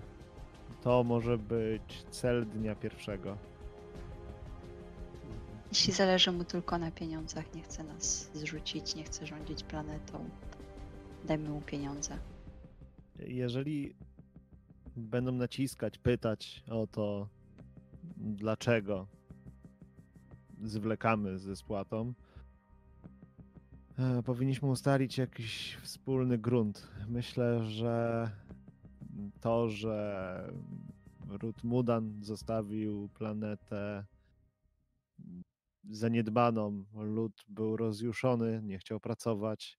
[0.83, 3.37] to może być cel dnia pierwszego.
[5.68, 10.31] Jeśli zależy mu tylko na pieniądzach, nie chce nas zrzucić, nie chce rządzić planetą,
[11.24, 12.18] dajmy mu pieniądze.
[13.18, 13.94] Jeżeli
[14.96, 17.29] będą naciskać, pytać o to,
[18.16, 19.07] dlaczego
[20.64, 22.14] zwlekamy ze spłatą,
[23.99, 26.88] e, powinniśmy ustalić jakiś wspólny grunt.
[27.09, 28.31] Myślę, że
[29.40, 30.53] to, że
[31.29, 34.05] Ruth Mudan zostawił planetę
[35.90, 39.79] zaniedbaną, lud był rozjuszony, nie chciał pracować,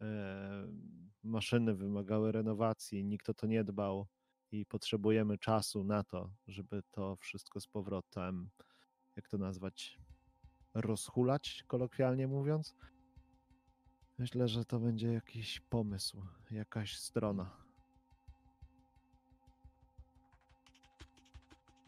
[0.00, 0.66] e,
[1.22, 4.06] maszyny wymagały renowacji, nikt o to nie dbał
[4.52, 8.48] i potrzebujemy czasu na to, żeby to wszystko z powrotem,
[9.16, 9.98] jak to nazwać,
[10.80, 12.74] rozhulać, kolokwialnie mówiąc.
[14.18, 17.66] Myślę, że to będzie jakiś pomysł, jakaś strona.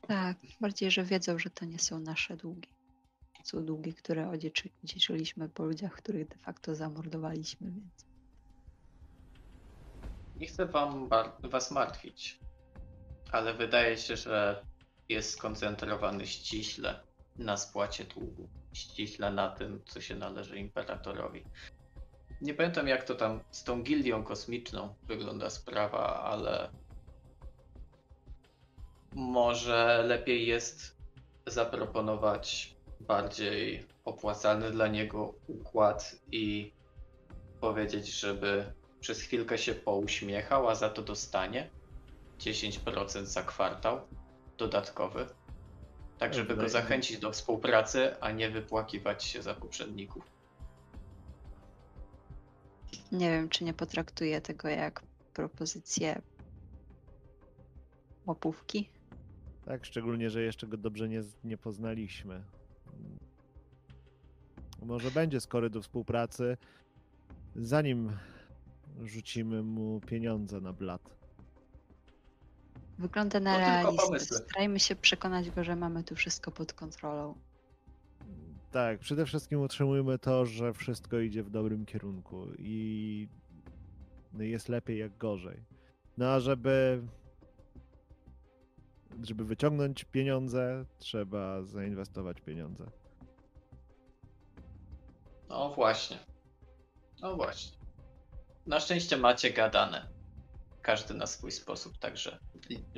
[0.09, 2.68] Tak, bardziej, że wiedzą, że to nie są nasze długi.
[3.38, 8.07] To są długi, które odziedziczyliśmy po ludziach, których de facto zamordowaliśmy, więc
[10.37, 11.09] Nie chcę wam
[11.42, 12.40] was martwić,
[13.33, 14.66] ale wydaje się, że
[15.09, 17.08] jest skoncentrowany ściśle
[17.38, 21.44] na spłacie długu, ściśle na tym, co się należy imperatorowi.
[22.40, 26.70] Nie pamiętam, jak to tam z tą gildią kosmiczną wygląda sprawa, ale
[29.12, 30.96] może lepiej jest
[31.46, 36.72] zaproponować bardziej opłacalny dla niego układ i
[37.61, 41.70] powiedzieć, żeby przez chwilkę się pouśmiechał, a za to dostanie
[42.38, 44.01] 10% za kwartał
[44.59, 45.27] dodatkowy.
[46.19, 50.39] Tak, żeby go zachęcić do współpracy, a nie wypłakiwać się za poprzedników.
[53.13, 55.03] nie wiem, czy nie potraktuję tego jak
[55.35, 56.23] propozycję
[58.27, 58.89] łapówki.
[59.65, 62.45] Tak, szczególnie, że jeszcze go dobrze nie, nie poznaliśmy.
[64.83, 66.57] Może będzie skory do współpracy,
[67.57, 68.13] zanim
[69.05, 71.18] rzucimy mu pieniądze na blat.
[72.99, 74.37] Wygląda na To tylko pomysły.
[74.37, 77.35] Starajmy się przekonać go, że mamy tu wszystko pod kontrolą.
[78.71, 83.29] Tak, przede wszystkim utrzymujmy to, że wszystko idzie w dobrym kierunku i
[84.33, 85.65] no jest lepiej jak gorzej.
[86.17, 87.03] No a żeby
[89.23, 92.85] żeby wyciągnąć pieniądze, trzeba zainwestować pieniądze.
[95.49, 96.19] No właśnie.
[97.21, 97.79] No właśnie.
[98.67, 100.18] Na szczęście macie gadane.
[100.83, 102.38] Każdy na swój sposób, także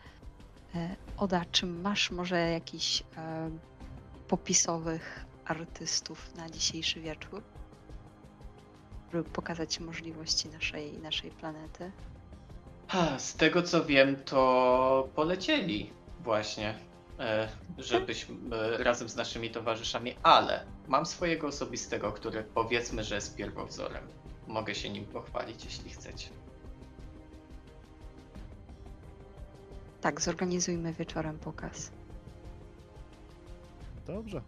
[0.75, 3.51] E, Oda, czy masz może jakichś e,
[4.29, 7.43] popisowych artystów na dzisiejszy wieczór?
[9.13, 11.93] Żeby pokazać możliwości naszej, naszej planety?
[13.19, 16.75] Z tego co wiem, to polecieli właśnie,
[17.79, 18.37] żebyśmy
[18.79, 24.20] razem z naszymi towarzyszami, ale mam swojego osobistego, który powiedzmy, że jest pierwowzorem.
[24.51, 26.29] Mogę się nim pochwalić, jeśli chcecie.
[30.01, 31.91] Tak, zorganizujmy wieczorem pokaz.
[34.07, 34.43] Dobrze.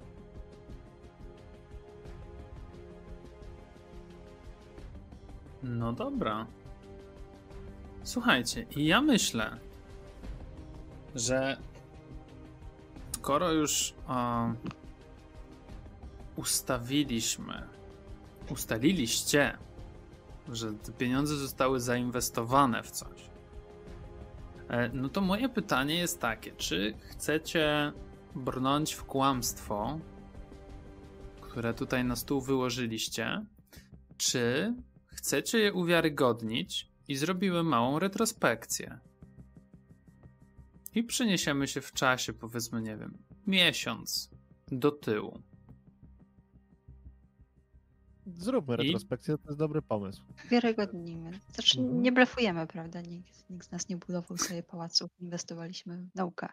[5.62, 6.46] No dobra.
[8.02, 9.56] Słuchajcie, i ja myślę,
[11.14, 11.56] że
[13.16, 14.56] skoro już um,
[16.36, 17.62] ustawiliśmy,
[18.50, 19.58] ustaliliście,
[20.48, 23.30] że te pieniądze zostały zainwestowane w coś,
[24.68, 27.92] e, no to moje pytanie jest takie: czy chcecie
[28.34, 29.98] brnąć w kłamstwo,
[31.40, 33.46] które tutaj na stół wyłożyliście,
[34.16, 34.74] czy
[35.06, 38.98] chcecie je uwiarygodnić i zrobimy małą retrospekcję?
[40.94, 44.30] I przeniesiemy się w czasie, powiedzmy, nie wiem, miesiąc
[44.68, 45.42] do tyłu.
[48.34, 48.76] Zróbmy I?
[48.76, 50.22] retrospekcję, to jest dobry pomysł.
[50.50, 51.40] Wiarygodnimy.
[51.54, 52.02] Znaczy, Mhm.
[52.02, 53.00] nie blefujemy, prawda?
[53.00, 56.48] Nikt, nikt z nas nie budował sobie pałaców, inwestowaliśmy w naukę.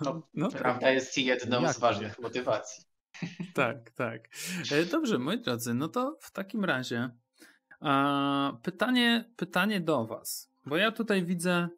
[0.00, 2.84] No, No Prawda jest jedną Jak z ważnych motywacji.
[3.54, 4.28] Tak, tak.
[4.72, 7.10] E, Dobrze, moi drodzy, no to w takim razie
[7.80, 11.68] a, pytanie, pytanie do Was, bo ja tutaj widzę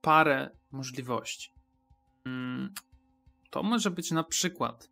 [0.00, 1.52] parę możliwości.
[2.26, 2.74] Mm,
[3.50, 4.90] To może być na przykład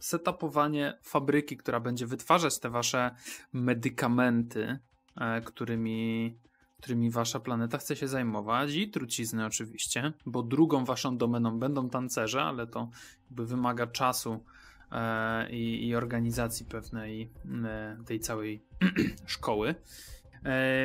[0.00, 3.10] setupowanie fabryki, która będzie wytwarzać te Wasze
[3.52, 4.78] medykamenty,
[5.16, 6.38] e, którymi,
[6.80, 12.42] którymi Wasza planeta chce się zajmować i trucizny oczywiście, bo drugą Waszą domeną będą tancerze,
[12.42, 12.90] ale to
[13.24, 14.44] jakby wymaga czasu
[14.92, 17.32] e, i, i organizacji pewnej
[17.64, 18.64] e, tej całej
[19.26, 19.74] szkoły.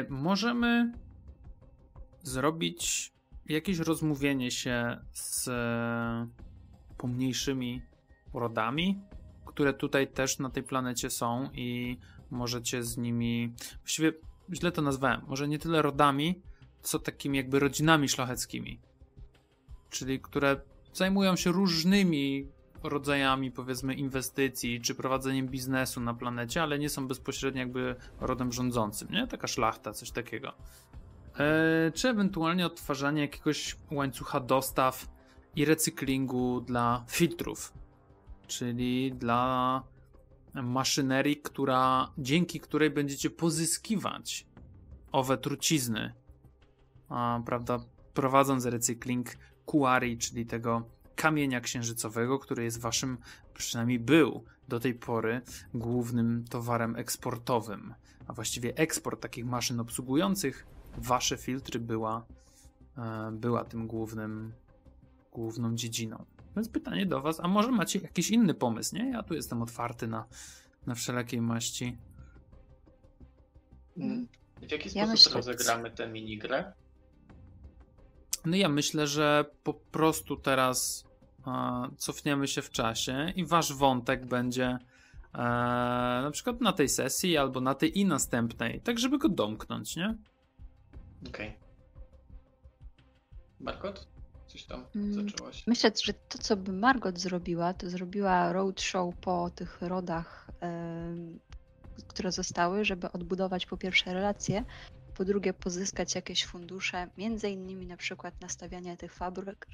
[0.09, 0.93] Możemy
[2.23, 3.13] zrobić
[3.45, 5.49] jakieś rozmówienie się z
[6.97, 7.81] pomniejszymi
[8.33, 9.01] rodami,
[9.45, 11.97] które tutaj też na tej planecie są i
[12.31, 14.13] możecie z nimi, właściwie
[14.53, 16.41] źle to nazwałem, może nie tyle rodami,
[16.81, 18.79] co takimi jakby rodzinami szlacheckimi,
[19.89, 20.61] czyli które
[20.93, 22.47] zajmują się różnymi
[22.83, 29.07] rodzajami, powiedzmy, inwestycji czy prowadzeniem biznesu na planecie, ale nie są bezpośrednio jakby rodem rządzącym,
[29.11, 29.27] nie?
[29.27, 30.53] Taka szlachta, coś takiego.
[31.39, 35.07] E, czy ewentualnie odtwarzanie jakiegoś łańcucha dostaw
[35.55, 37.73] i recyklingu dla filtrów,
[38.47, 39.83] czyli dla
[40.53, 44.47] maszynerii, która, dzięki której będziecie pozyskiwać
[45.11, 46.13] owe trucizny,
[47.09, 47.79] a, prawda,
[48.13, 50.83] prowadząc recykling kuari, czyli tego
[51.15, 53.17] kamienia księżycowego, który jest waszym,
[53.53, 55.41] przynajmniej był do tej pory,
[55.73, 57.93] głównym towarem eksportowym.
[58.27, 60.65] A właściwie eksport takich maszyn obsługujących
[60.97, 62.25] wasze filtry była,
[62.97, 64.53] e, była tym głównym,
[65.31, 66.25] główną dziedziną.
[66.55, 69.09] Więc pytanie do was, a może macie jakiś inny pomysł, nie?
[69.09, 70.25] Ja tu jestem otwarty na,
[70.87, 71.97] na wszelakiej maści.
[73.97, 74.27] Mm,
[74.67, 76.73] W jaki Ja sposób myślę- rozegramy tę minigrę?
[78.45, 81.05] No ja myślę, że po prostu teraz
[81.47, 81.51] e,
[81.97, 84.65] cofniemy się w czasie i wasz wątek będzie
[85.33, 85.37] e,
[86.23, 90.17] na przykład na tej sesji albo na tej i następnej, tak żeby go domknąć, nie?
[91.27, 91.57] Okej.
[93.59, 94.07] Margot?
[94.53, 95.67] Coś tam Mm, zaczęłaś?
[95.67, 101.39] Myślę, że to, co by Margot zrobiła, to zrobiła roadshow po tych rodach, em,
[102.07, 104.65] które zostały, żeby odbudować po pierwsze relacje,
[105.13, 109.67] po drugie pozyskać jakieś fundusze, między innymi na przykład na stawianie tych fabryk,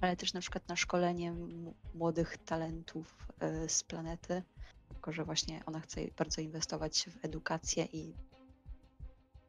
[0.00, 1.34] ale też na przykład na szkolenie
[1.94, 4.42] młodych talentów e, z planety.
[4.88, 8.14] Tylko, że właśnie ona chce bardzo inwestować w edukację i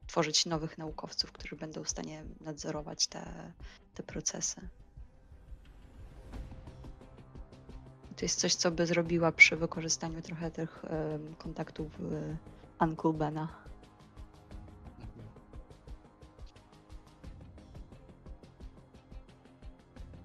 [0.08, 3.54] tworzyć nowych naukowców, którzy będą w stanie nadzorować te,
[3.93, 4.70] te procesy.
[8.17, 10.86] To jest coś, co by zrobiła przy wykorzystaniu trochę tych
[11.38, 12.38] kontaktów y,
[12.80, 13.48] Uncle Bena.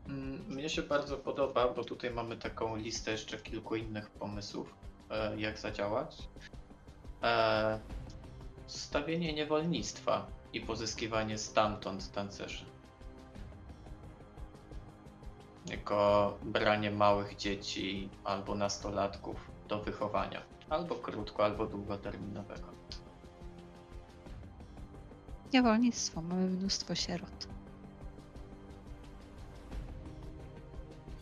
[0.09, 4.75] Mm, Mnie się bardzo podoba, bo tutaj mamy taką listę jeszcze kilku innych pomysłów,
[5.11, 6.29] e, jak zadziałać.
[8.73, 12.65] Stawienie niewolnictwa i pozyskiwanie stamtąd tancerzy.
[15.67, 20.43] Jako branie małych dzieci albo nastolatków do wychowania.
[20.69, 22.69] Albo krótko, albo długoterminowego.
[25.53, 27.49] Niewolnictwo, mamy mnóstwo sierot.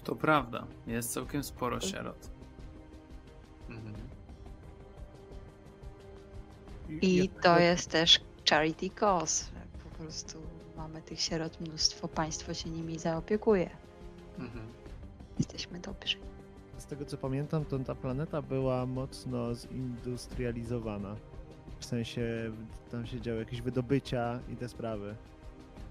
[0.04, 2.30] To prawda, jest całkiem sporo sierot.
[3.68, 4.19] Mhm.
[7.02, 8.20] I to jest też
[8.50, 9.44] charity cause.
[9.84, 10.38] Po prostu
[10.76, 13.70] mamy tych sierot mnóstwo, państwo się nimi zaopiekuje.
[14.38, 14.66] Mhm.
[15.38, 16.16] Jesteśmy dobrzy.
[16.78, 21.16] Z tego co pamiętam, to ta planeta była mocno zindustrializowana.
[21.78, 22.52] W sensie
[22.90, 25.14] tam się działy jakieś wydobycia i te sprawy.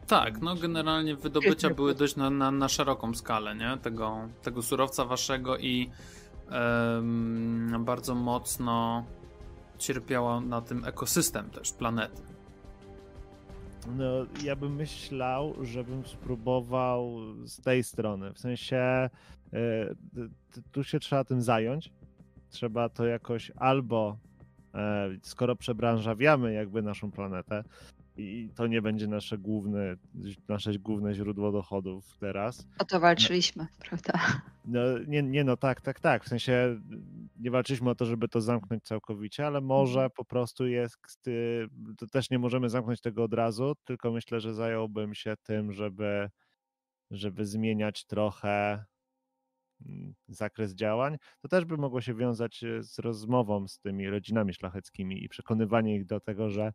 [0.08, 3.78] Tak, no generalnie wydobycia były dość na, na, na szeroką skalę, nie?
[3.82, 5.89] Tego, tego surowca waszego i
[6.50, 9.04] em, bardzo mocno
[9.80, 12.22] cierpiała na tym ekosystem też planety.
[13.98, 14.06] No,
[14.44, 18.34] ja bym myślał, żebym spróbował z tej strony.
[18.34, 19.10] W sensie, e,
[20.72, 21.92] tu się trzeba tym zająć.
[22.50, 24.18] Trzeba to jakoś albo,
[24.74, 27.64] e, skoro przebranżawiamy jakby naszą planetę,
[28.20, 29.96] i to nie będzie nasze główne,
[30.48, 32.68] nasze główne źródło dochodów teraz.
[32.80, 34.14] O to walczyliśmy, prawda?
[34.66, 36.26] No, nie, nie, no tak, tak, tak.
[36.26, 36.82] W sensie
[37.40, 40.98] nie walczyliśmy o to, żeby to zamknąć całkowicie, ale może po prostu jest,
[41.98, 46.30] to też nie możemy zamknąć tego od razu, tylko myślę, że zająłbym się tym, żeby,
[47.12, 48.86] żeby zmieniać trochę
[49.86, 51.18] mm, zakres działań.
[51.42, 55.96] To też by mogło się wiązać y, z rozmową z tymi rodzinami szlacheckimi i przekonywanie
[55.96, 56.74] ich do tego, że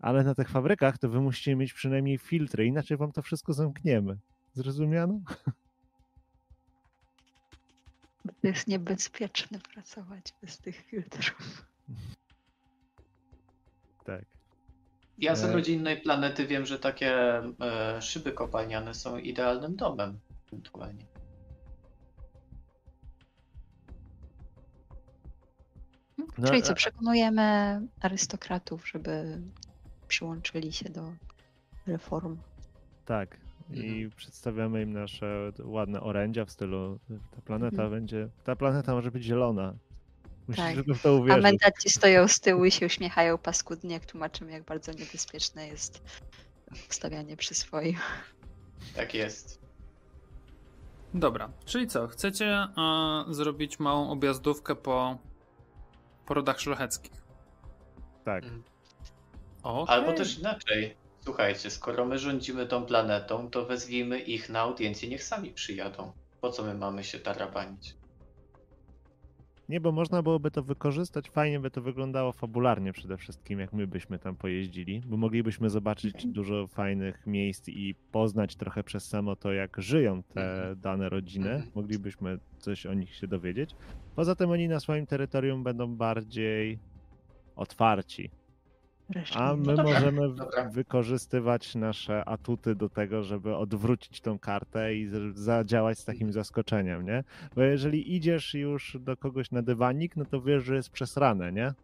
[0.00, 4.16] ale na tych fabrykach to wy musicie mieć przynajmniej filtry, inaczej wam to wszystko zamkniemy.
[4.54, 5.20] Zrozumiano?
[8.26, 11.64] To jest niebezpieczne pracować bez tych filtrów.
[14.04, 14.24] Tak.
[15.18, 15.52] Ja z E.
[15.52, 20.18] rodzinnej planety wiem, że takie e, szyby kopalniane są idealnym domem.
[20.48, 21.09] Ewentualnie.
[26.40, 29.40] No, Czyli a- co, przekonujemy arystokratów, żeby
[30.08, 31.12] przyłączyli się do
[31.86, 32.36] reform.
[33.04, 33.36] Tak.
[33.70, 36.98] I przedstawiamy im nasze ładne orędzia w stylu
[37.30, 37.90] ta planeta Mhm.
[37.90, 39.74] będzie, ta planeta może być zielona.
[40.48, 40.76] Musisz Tak.
[40.96, 41.42] w to A uwierzyć.
[41.42, 46.02] mentaci stoją z tyłu i się uśmiechają paskudnie, jak tłumaczymy, jak bardzo niebezpieczne jest
[46.90, 47.96] ustawianie przy swoim.
[48.96, 49.60] Tak jest.
[51.14, 52.08] Dobra, czyli co?
[52.08, 52.68] Chcecie e,
[53.30, 55.18] zrobić małą objazdówkę po,
[56.26, 57.12] po rodach szlacheckich?
[58.24, 58.44] Tak.
[58.44, 58.62] Mhm.
[59.62, 60.96] O, Albo też inaczej.
[61.24, 66.12] Słuchajcie, skoro my rządzimy tą planetą, to wezwijmy ich na audiencję, niech sami przyjadą.
[66.40, 67.94] Po co my mamy się tarabanić?
[69.70, 73.86] Nie, bo można byłoby to wykorzystać, fajnie by to wyglądało fabularnie przede wszystkim, jak my
[73.86, 79.52] byśmy tam pojeździli, bo moglibyśmy zobaczyć dużo fajnych miejsc i poznać trochę przez samo to,
[79.52, 80.80] jak żyją te Mhm.
[80.80, 81.50] dane rodziny.
[81.50, 81.70] Mhm.
[81.74, 83.74] Moglibyśmy coś o nich się dowiedzieć.
[84.16, 86.78] Poza tym oni na swoim terytorium będą bardziej
[87.56, 88.30] otwarci.
[89.34, 90.68] A my No możemy dobra.
[90.68, 97.24] wykorzystywać nasze atuty do tego, żeby odwrócić tą kartę i zadziałać z takim zaskoczeniem, nie?
[97.54, 101.74] Bo jeżeli idziesz już do kogoś na dywanik, no to wiesz, że jest przesrane, nie?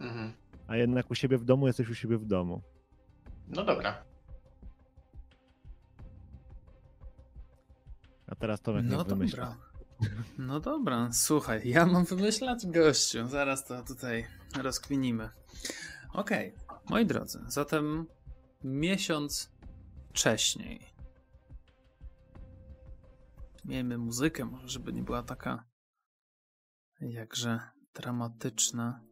[0.00, 0.32] Mhm.
[0.66, 2.60] A jednak u siebie w domu jesteś u siebie w domu.
[3.48, 4.02] No dobra.
[8.28, 9.44] A teraz Tomek no niech wymyśla.
[9.46, 9.56] dobra.
[10.38, 13.26] No dobra, słuchaj, ja mam wymyślać gościu.
[13.28, 14.26] Zaraz to tutaj
[14.62, 15.28] rozkminimy.
[16.16, 16.54] Okej,
[16.90, 18.06] moi drodzy, zatem
[18.64, 19.52] miesiąc
[20.10, 20.80] wcześniej.
[23.64, 25.64] Miejmy muzykę, może żeby nie była taka
[27.00, 27.60] jakże
[27.94, 29.04] dramatyczna.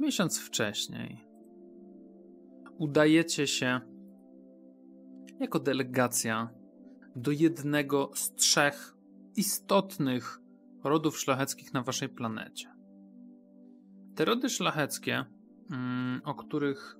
[0.00, 1.24] Miesiąc wcześniej
[2.78, 3.80] udajecie się
[5.40, 6.50] jako delegacja
[7.16, 8.96] do jednego z trzech
[9.36, 10.40] istotnych
[10.84, 12.73] rodów szlacheckich na waszej planecie.
[14.14, 15.24] Te rody szlacheckie,
[15.70, 16.96] mm, o których,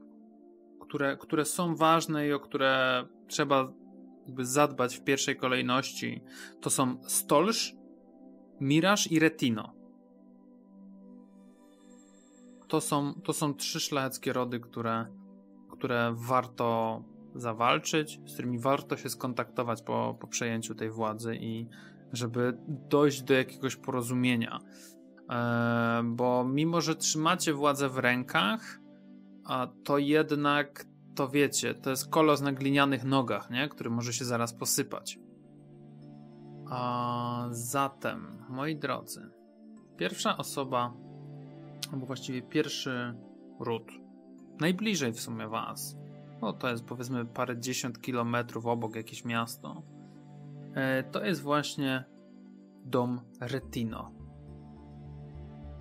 [0.80, 3.72] które, które są ważne i o które trzeba
[4.26, 6.22] jakby zadbać w pierwszej kolejności,
[6.60, 7.74] to są Stolż,
[8.60, 9.74] Miraż i Retino.
[12.68, 15.06] To są, to są trzy szlacheckie rody, które,
[15.70, 17.02] które warto
[17.34, 21.66] zawalczyć, z którymi warto się skontaktować po, po przejęciu tej władzy i
[22.12, 24.60] żeby dojść do jakiegoś porozumienia.
[25.30, 28.80] E, bo mimo, że trzymacie władzę w rękach,
[29.84, 33.68] to jednak, to wiecie, to jest kolos na glinianych nogach, nie?
[33.68, 35.18] który może się zaraz posypać.
[36.70, 39.30] A zatem, moi drodzy,
[39.96, 40.94] pierwsza osoba,
[41.92, 43.14] albo właściwie pierwszy
[43.60, 43.92] ród,
[44.60, 45.96] najbliżej w sumie was,
[46.42, 49.82] no to jest powiedzmy parę dziesiąt kilometrów obok jakieś miasto,
[50.74, 52.04] e, to jest właśnie
[52.84, 54.13] dom Retino.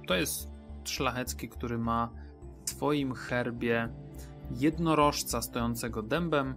[0.08, 0.50] To jest
[0.84, 2.10] szlachecki, który ma
[2.66, 3.90] w swoim herbie
[4.52, 6.56] jednorożca stojącego dębem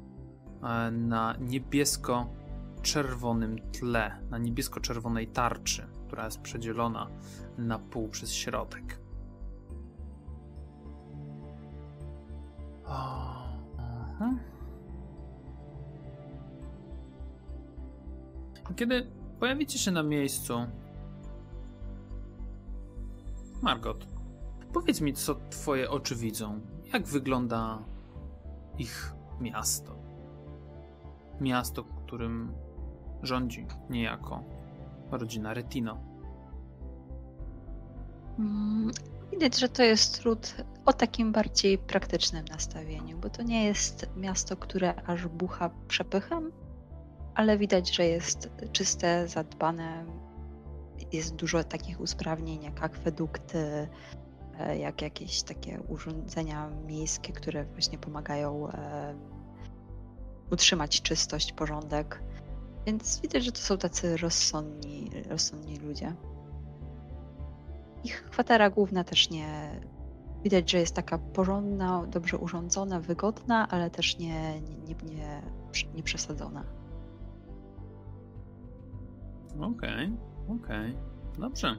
[0.62, 7.10] e, na niebiesko-czerwonym tle, na niebiesko-czerwonej tarczy, która jest przedzielona
[7.58, 9.00] na pół przez środek.
[14.20, 14.38] Mhm.
[18.76, 19.06] Kiedy
[19.40, 20.66] pojawicie się na miejscu,
[23.66, 24.06] Margot,
[24.72, 26.60] powiedz mi, co twoje oczy widzą.
[26.92, 27.78] Jak wygląda
[28.78, 29.96] ich miasto?
[31.40, 32.52] Miasto, którym
[33.22, 34.44] rządzi niejako
[35.10, 35.98] rodzina Retino.
[38.38, 38.90] Mm,
[39.32, 40.54] Widać, że to jest trud
[40.84, 46.52] o takim bardziej praktycznym nastawieniu, bo to nie jest miasto, które aż bucha przepychem,
[47.34, 50.04] ale widać, że jest czyste, zadbane.
[51.12, 53.88] Jest dużo takich usprawnień, jak akwedukty,
[54.58, 59.14] e, jak jakieś takie urządzenia miejskie, które właśnie pomagają e,
[60.50, 62.22] utrzymać czystość, porządek.
[62.86, 66.14] Więc widać, że to są tacy rozsądni, rozsądni ludzie.
[68.04, 69.80] Ich kwatera główna też nie.
[70.44, 75.42] Widać, że jest taka porządna, dobrze urządzona, wygodna, ale też nie, nie, nie,
[75.94, 76.64] nie, przesadzona.
[79.60, 80.12] Okej,
[80.48, 80.96] okej.
[81.38, 81.76] Dobrze.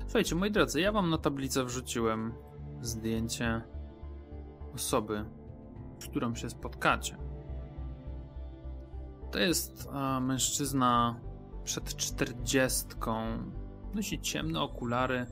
[0.00, 2.34] Słuchajcie, moi drodzy, ja wam na tablicę wrzuciłem
[2.80, 3.62] zdjęcie
[4.74, 5.24] osoby,
[5.98, 7.16] z którą się spotkacie.
[9.30, 11.20] To jest a, mężczyzna
[11.64, 13.22] przed czterdziestką.
[13.94, 15.26] Nosi ciemne okulary,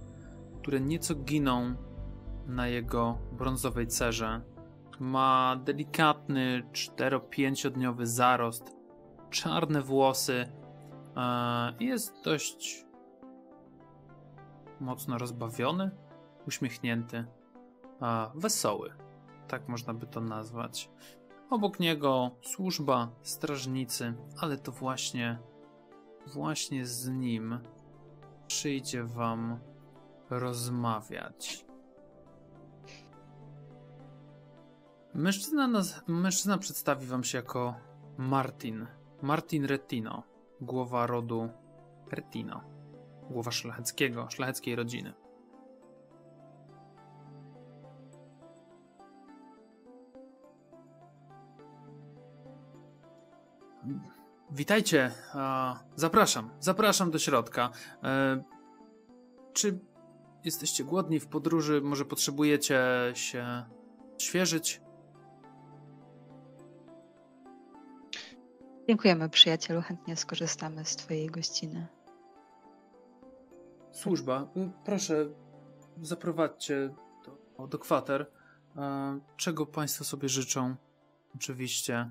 [0.59, 1.75] które nieco giną
[2.47, 4.41] na jego brązowej cerze.
[5.01, 8.77] Ma delikatny 4-5-dniowy zarost,
[9.31, 10.47] czarne włosy
[11.81, 12.87] jest dość
[14.81, 15.91] mocno rozbawiony,
[16.47, 17.25] uśmiechnięty,
[18.35, 18.93] wesoły.
[19.49, 20.91] Tak można by to nazwać.
[21.51, 25.39] Obok niego służba, strażnicy, ale to właśnie,
[26.27, 27.59] właśnie z nim
[28.47, 29.59] przyjdzie wam
[30.31, 31.67] rozmawiać.
[35.15, 37.75] Mężczyzna, naz- mężczyzna przedstawi wam się jako
[38.19, 38.87] Martin.
[39.23, 40.23] Martin Retino,
[40.61, 41.49] głowa rodu
[42.11, 42.61] Retino.
[43.31, 45.13] Głowa szlacheckiego, szlacheckiej rodziny.
[54.51, 55.11] Witajcie.
[55.97, 57.71] Zapraszam, zapraszam do środka.
[58.03, 58.45] E,
[59.53, 59.79] czy
[60.45, 61.81] jesteście głodni w podróży?
[61.81, 62.81] Może potrzebujecie
[63.15, 63.65] się
[64.19, 64.84] świeżyć?
[68.89, 69.83] Dziękujemy, przyjacielu.
[69.83, 71.87] Chętnie skorzystamy z Twojej gościny.
[73.93, 74.49] Służba,
[74.85, 75.27] proszę,
[76.03, 76.95] zaprowadźcie
[77.59, 78.31] do, do kwater.
[79.37, 80.77] Czego Państwo sobie życzą?
[81.35, 82.11] Oczywiście.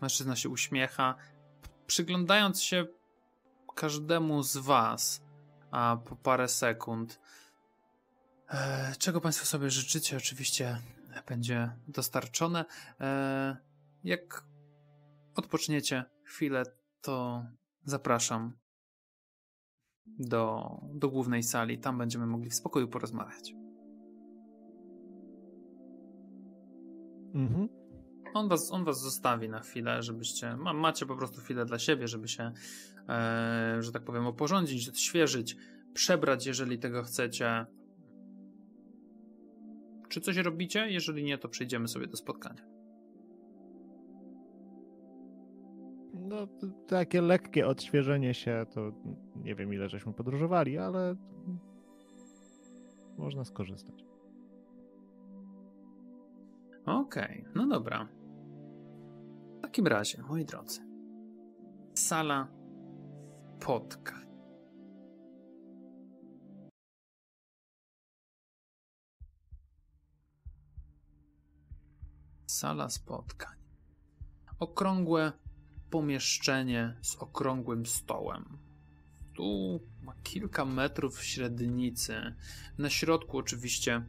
[0.00, 1.14] Mężczyzna się uśmiecha,
[1.86, 2.86] przyglądając się
[3.74, 5.22] każdemu z Was
[5.70, 7.20] a po parę sekund.
[8.50, 10.16] E, czego Państwo sobie życzycie?
[10.16, 10.78] Oczywiście
[11.26, 12.64] będzie dostarczone.
[13.00, 13.56] E,
[14.04, 14.44] jak
[15.34, 16.62] odpoczniecie chwilę,
[17.00, 17.46] to
[17.84, 18.52] zapraszam
[20.06, 21.78] do, do głównej sali.
[21.78, 23.54] Tam będziemy mogli w spokoju porozmawiać.
[27.34, 27.68] Mhm.
[28.34, 30.56] On was, on was zostawi na chwilę, żebyście.
[30.56, 32.52] Ma, macie po prostu chwilę dla siebie, żeby się,
[33.08, 35.56] e, że tak powiem, oporządzić, odświeżyć,
[35.94, 37.66] przebrać, jeżeli tego chcecie.
[40.08, 40.90] Czy coś robicie?
[40.90, 42.81] Jeżeli nie, to przejdziemy sobie do spotkania.
[46.14, 46.46] No,
[46.86, 48.92] takie lekkie odświeżenie się, to
[49.36, 51.16] nie wiem ile żeśmy podróżowali, ale
[53.18, 54.04] można skorzystać.
[56.86, 58.08] Okej, okay, no dobra.
[59.58, 60.80] W takim razie, moi drodzy,
[61.94, 62.48] sala
[63.60, 64.22] spotkań.
[72.46, 73.56] Sala spotkań.
[74.58, 75.32] Okrągłe
[75.92, 78.58] pomieszczenie z okrągłym stołem.
[79.34, 82.34] Tu ma kilka metrów średnicy.
[82.78, 84.04] Na środku oczywiście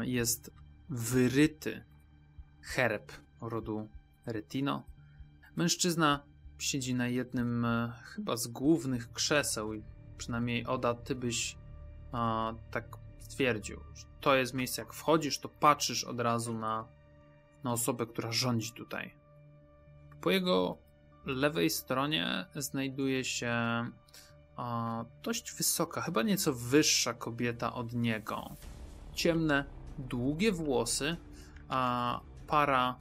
[0.00, 0.50] jest
[0.88, 1.84] wyryty
[2.60, 3.88] herb rodu
[4.26, 4.86] Retino.
[5.56, 6.24] Mężczyzna
[6.58, 9.82] siedzi na jednym e, chyba z głównych krzeseł i
[10.18, 11.56] przynajmniej Oda, ty byś
[12.12, 16.88] a, tak stwierdził, że to jest miejsce, jak wchodzisz, to patrzysz od razu na,
[17.64, 19.23] na osobę, która rządzi tutaj.
[20.24, 20.78] Po jego
[21.26, 23.54] lewej stronie znajduje się
[25.22, 28.50] dość wysoka, chyba nieco wyższa kobieta od niego.
[29.14, 29.64] Ciemne,
[29.98, 31.16] długie włosy,
[31.68, 32.98] a para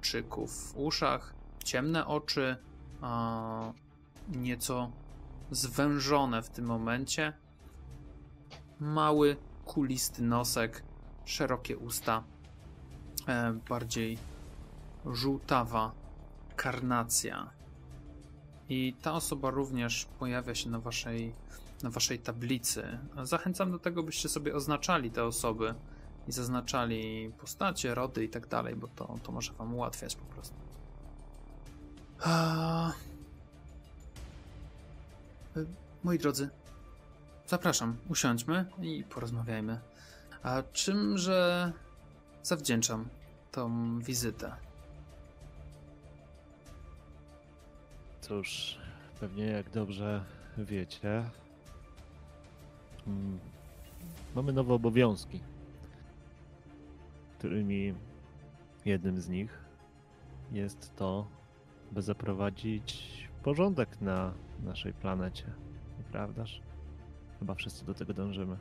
[0.00, 2.56] czyków w uszach, ciemne oczy,
[4.28, 4.92] nieco
[5.50, 7.32] zwężone w tym momencie,
[8.80, 10.82] mały, kulisty nosek,
[11.24, 12.24] szerokie usta
[13.28, 14.18] e, bardziej
[15.08, 15.92] żółtawa
[16.56, 17.50] karnacja.
[18.68, 21.34] I ta osoba również pojawia się na waszej,
[21.82, 22.98] na waszej tablicy.
[23.22, 25.74] Zachęcam do tego, byście sobie oznaczali te osoby
[26.28, 30.54] i zaznaczali postacie, rody i tak dalej, bo to, to może wam ułatwiać po prostu.
[32.20, 32.92] A...
[35.56, 35.64] E,
[36.04, 36.50] moi drodzy,
[37.46, 39.80] zapraszam, usiądźmy i porozmawiajmy.
[40.42, 41.72] A czymże
[42.42, 43.08] zawdzięczam
[43.52, 44.67] tą wizytę?
[48.28, 48.78] Cóż,
[49.20, 50.24] pewnie jak dobrze
[50.58, 51.24] wiecie,
[53.06, 53.38] mm,
[54.34, 55.40] mamy nowe obowiązki,
[57.38, 57.94] którymi
[58.84, 59.58] jednym z nich
[60.52, 61.26] jest to,
[61.92, 63.08] by zaprowadzić
[63.42, 64.32] porządek na
[64.64, 65.44] naszej planecie.
[65.98, 66.62] Nieprawdaż?
[67.38, 68.56] Chyba wszyscy do tego dążymy.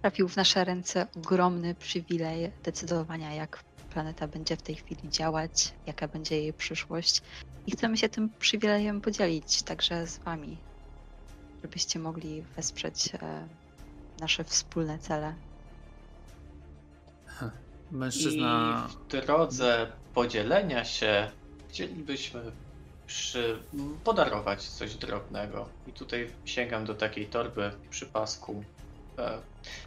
[0.00, 6.08] Trafił w nasze ręce ogromny przywilej decydowania, jak planeta będzie w tej chwili działać, jaka
[6.08, 7.22] będzie jej przyszłość.
[7.66, 10.56] I chcemy się tym przywilejem podzielić także z Wami,
[11.62, 13.48] żebyście mogli wesprzeć e,
[14.20, 15.34] nasze wspólne cele.
[17.90, 18.88] Mężczyzna.
[18.90, 21.30] I w drodze podzielenia się
[21.68, 22.40] chcielibyśmy
[23.06, 23.58] przy...
[24.04, 25.68] podarować coś drobnego.
[25.86, 28.64] I tutaj sięgam do takiej torby przy pasku.
[29.18, 29.38] E,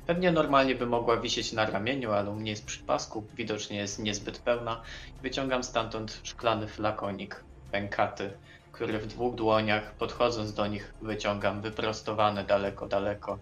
[0.08, 4.00] Pewnie normalnie by mogła wisieć na ramieniu, ale u mnie jest przy pasku, widocznie jest
[4.00, 4.82] niezbyt pełna.
[5.22, 7.44] Wyciągam stamtąd szklany flakonik
[7.74, 8.32] pękaty,
[8.72, 13.40] który w dwóch dłoniach, podchodząc do nich, wyciągam wyprostowane daleko, daleko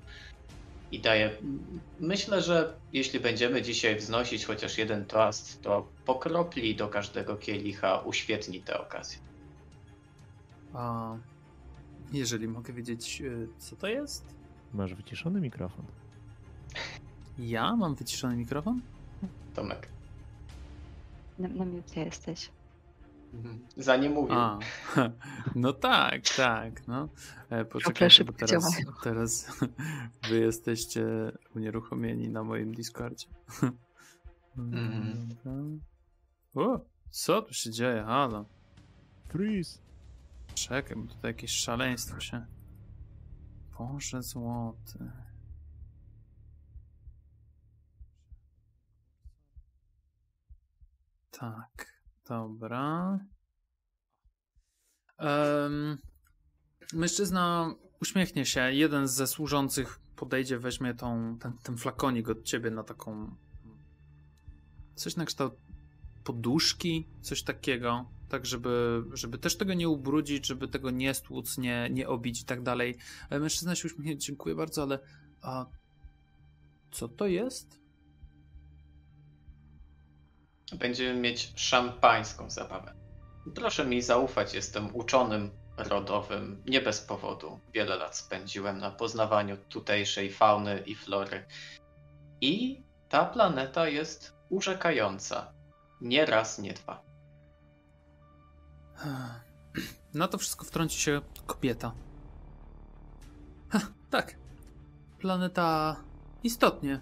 [0.91, 1.31] i daję.
[1.99, 7.99] Myślę, że jeśli będziemy dzisiaj wznosić chociaż jeden toast, to po kropli do każdego kielicha
[7.99, 9.19] uświetni tę okazję.
[10.73, 11.15] A
[12.11, 14.35] jeżeli mogę wiedzieć, y, co to jest?
[14.73, 15.85] Masz wyciszony mikrofon.
[17.39, 18.81] Ja mam wyciszony mikrofon?
[19.55, 19.87] Tomek.
[21.39, 21.65] Na, na
[21.95, 22.49] jesteś.
[23.77, 24.33] Za nie mówię.
[24.35, 24.59] A,
[25.55, 26.87] no tak, tak.
[26.87, 27.09] No.
[27.49, 29.57] E, Poczekajcie, bo szybko teraz, teraz
[30.29, 31.03] wy jesteście
[31.55, 33.27] unieruchomieni na moim Discordzie.
[34.57, 35.81] Mhm.
[36.55, 36.79] O,
[37.09, 38.03] co tu się dzieje?
[38.03, 38.45] Halo.
[39.27, 39.79] Freeze!
[40.53, 42.45] Czekaj, bo tutaj jakieś szaleństwo się...
[43.77, 45.11] Boże złoty.
[51.31, 51.90] Tak,
[52.29, 53.19] dobra.
[55.17, 55.97] Em,
[56.93, 58.73] mężczyzna uśmiechnie się.
[58.73, 63.35] Jeden ze służących podejdzie, weźmie tą, ten, ten flakonik od ciebie na taką.
[64.95, 65.53] Coś na kształt
[66.23, 68.09] poduszki, coś takiego.
[68.29, 72.45] Tak, żeby, żeby też tego nie ubrudzić, żeby tego nie stłuc, nie, nie obić i
[72.45, 72.97] tak dalej.
[73.29, 74.99] E, Mężczyzna się uśmiechnie, dziękuję bardzo, ale
[75.41, 75.65] a
[76.91, 77.80] co to jest?
[80.71, 82.93] Będziemy mieć szampańską zabawę.
[83.55, 87.59] Proszę mi zaufać, jestem uczonym rodowym, nie bez powodu.
[87.73, 91.45] Wiele lat spędziłem na poznawaniu tutejszej fauny i flory.
[92.41, 95.53] I ta planeta jest urzekająca.
[96.01, 97.03] Nie raz, nie dwa.
[100.13, 101.93] Na to wszystko wtrąci się kobieta.
[103.69, 104.35] Ha, tak.
[105.19, 105.95] Planeta
[106.43, 106.99] istotnie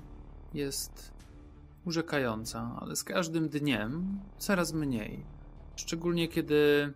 [0.54, 1.19] jest
[1.86, 5.26] urzekająca, ale z każdym dniem coraz mniej.
[5.76, 6.94] Szczególnie kiedy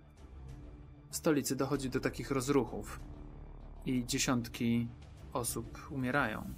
[1.09, 2.99] w stolicy dochodzi do takich rozruchów
[3.85, 4.87] i dziesiątki
[5.33, 6.53] osób umierają.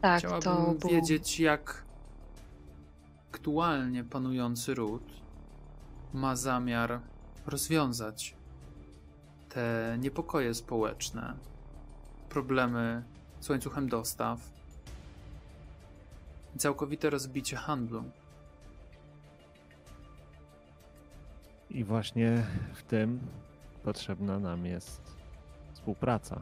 [0.00, 0.92] Tak, to Chciałabym było...
[0.92, 1.84] wiedzieć, jak
[3.30, 5.02] aktualnie panujący ród
[6.14, 7.00] ma zamiar
[7.46, 8.36] rozwiązać
[9.48, 11.36] te niepokoje społeczne,
[12.36, 13.02] problemy
[13.40, 14.38] z łańcuchem dostaw
[16.56, 18.04] i całkowite rozbicie handlu.
[21.70, 23.20] I właśnie w tym
[23.82, 25.16] potrzebna nam jest
[25.72, 26.40] współpraca.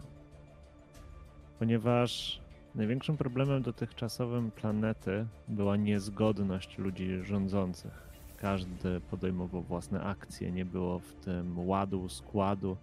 [1.58, 2.40] Ponieważ
[2.74, 8.08] największym problemem dotychczasowym planety była niezgodność ludzi rządzących.
[8.36, 12.76] Każdy podejmował własne akcje, nie było w tym ładu, składu,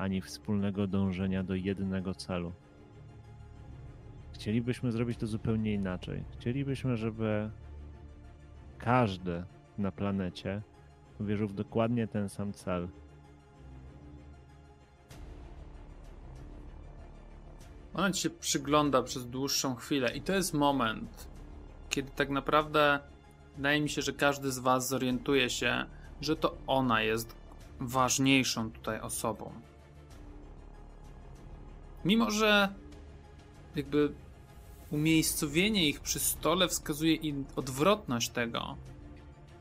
[0.00, 2.52] ani wspólnego dążenia do jednego celu.
[4.32, 6.24] Chcielibyśmy zrobić to zupełnie inaczej.
[6.32, 7.50] Chcielibyśmy, żeby
[8.78, 9.44] każdy
[9.78, 10.62] na planecie
[11.20, 12.88] wierzył w dokładnie ten sam cel.
[17.94, 21.28] Ona ci się przygląda przez dłuższą chwilę i to jest moment,
[21.88, 23.00] kiedy tak naprawdę
[23.56, 25.84] wydaje mi się, że każdy z was zorientuje się,
[26.20, 27.34] że to ona jest
[27.80, 29.52] ważniejszą tutaj osobą.
[32.04, 32.74] Mimo, że
[33.76, 34.12] jakby
[34.90, 38.76] umiejscowienie ich przy stole wskazuje im odwrotność tego,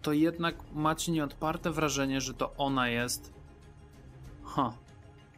[0.01, 3.33] to jednak macie nieodparte wrażenie, że to ona jest
[4.43, 4.73] ha,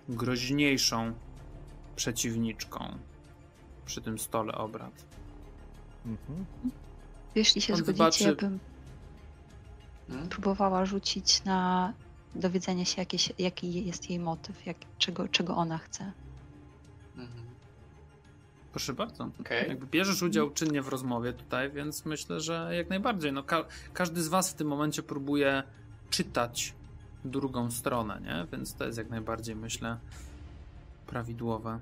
[0.10, 1.14] groźniejszą
[1.95, 2.97] przeciwniczką
[3.86, 5.06] przy tym stole obrad.
[6.06, 6.45] Mhm.
[7.36, 8.60] Jeśli się On zgodzicie, zobaczy- ja bym
[10.08, 10.30] Hmm?
[10.30, 11.93] próbowała rzucić na
[12.36, 16.12] dowiedzenie się, jakieś, jaki jest jej motyw, jak, czego, czego ona chce.
[18.72, 19.30] Proszę bardzo.
[19.41, 19.69] Okej.
[19.69, 23.34] Jakby bierzesz udział czynnie w rozmowie tutaj, więc myślę, że jak najbardziej.
[23.34, 25.63] No, ka- każdy z was w tym momencie próbuje
[26.09, 26.74] czytać
[27.26, 28.47] drugą stronę, nie?
[28.51, 29.97] Więc to jest jak najbardziej, myślę,
[31.07, 31.80] prawidłowe.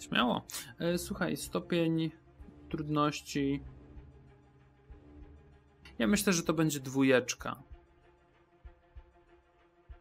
[0.00, 0.42] Śmiało.
[0.78, 2.10] E, Słuchaj, stopień
[2.68, 3.62] trudności.
[5.98, 7.62] Ja myślę, że to będzie dwójeczka.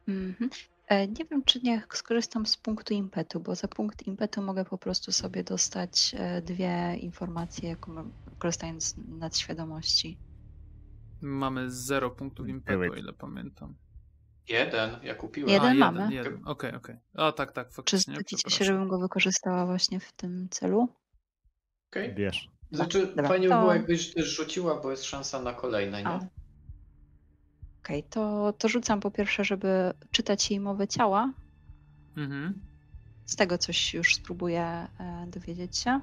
[0.08, 0.50] Mhm.
[0.88, 4.78] E, Nie wiem, czy nie skorzystam z punktu impetu, bo za punkt impetu mogę po
[4.78, 7.76] prostu sobie dostać e, dwie informacje,
[8.40, 10.18] korzystając z nadświadomości.
[11.22, 13.76] Mamy 0 punktów impetu, ile pamiętam.
[14.50, 15.50] Jeden, ja kupiłem.
[15.50, 16.00] Jeden A, mamy.
[16.02, 16.48] jeden, jeden.
[16.48, 16.96] Okej, okej.
[17.14, 18.14] A tak, tak, Czy faktycznie.
[18.14, 20.88] zgodzicie się, żebym go wykorzystała właśnie w tym celu?
[21.92, 22.16] Okej.
[22.16, 22.50] Wiesz.
[22.72, 26.20] Znaczy, Dobra, fajnie by było, jakbyś też rzuciła, bo jest szansa na kolejne, A.
[27.88, 31.34] Okej, to, to rzucam po pierwsze, żeby czytać jej mowę ciała.
[32.18, 32.62] Mhm.
[33.26, 34.62] Z tego coś już spróbuję
[35.00, 36.00] e, dowiedzieć się.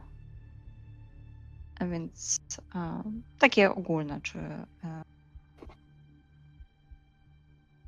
[1.81, 2.39] A więc
[2.75, 3.03] e,
[3.39, 4.39] takie ogólne, czy.
[4.39, 5.05] E,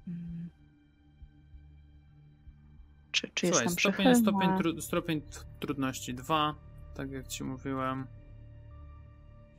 [0.09, 0.51] mm,
[3.13, 5.23] czy, czy Słuchaj, jestem stopień, stopień, tru, stopień
[5.61, 6.55] trudności 2,
[6.95, 8.07] tak jak ci mówiłem.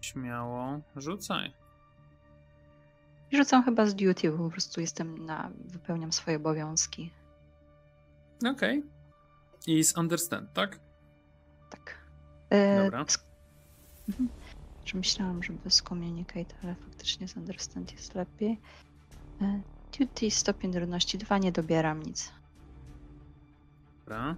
[0.02, 1.67] Śmiało, rzucaj.
[3.32, 5.52] Rzucam chyba z duty, bo po prostu jestem na.
[5.66, 7.12] wypełniam swoje obowiązki.
[8.52, 8.84] Okej.
[9.68, 10.80] I z understand, tak?
[11.70, 11.98] Tak.
[12.50, 13.04] E, Dobra.
[13.04, 13.24] sk-
[14.10, 14.30] Mhm.
[14.86, 18.60] Że myślałam, żeby z communicate, ale faktycznie z understand jest lepiej.
[19.42, 19.62] E,
[20.00, 22.32] Duty stopień trudności 2, nie dobieram nic.
[24.00, 24.36] Dobra.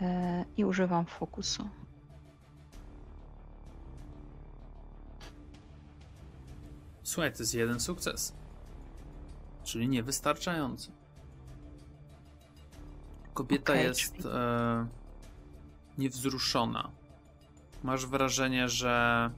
[0.00, 1.68] E, I używam fokusu.
[7.08, 8.32] Słuchaj, to jest jeden sukces.
[9.64, 10.92] Czyli niewystarczający.
[13.34, 14.86] Kobieta Okej, jest czyli- e,
[15.98, 16.90] niewzruszona.
[17.82, 19.30] Masz wrażenie, że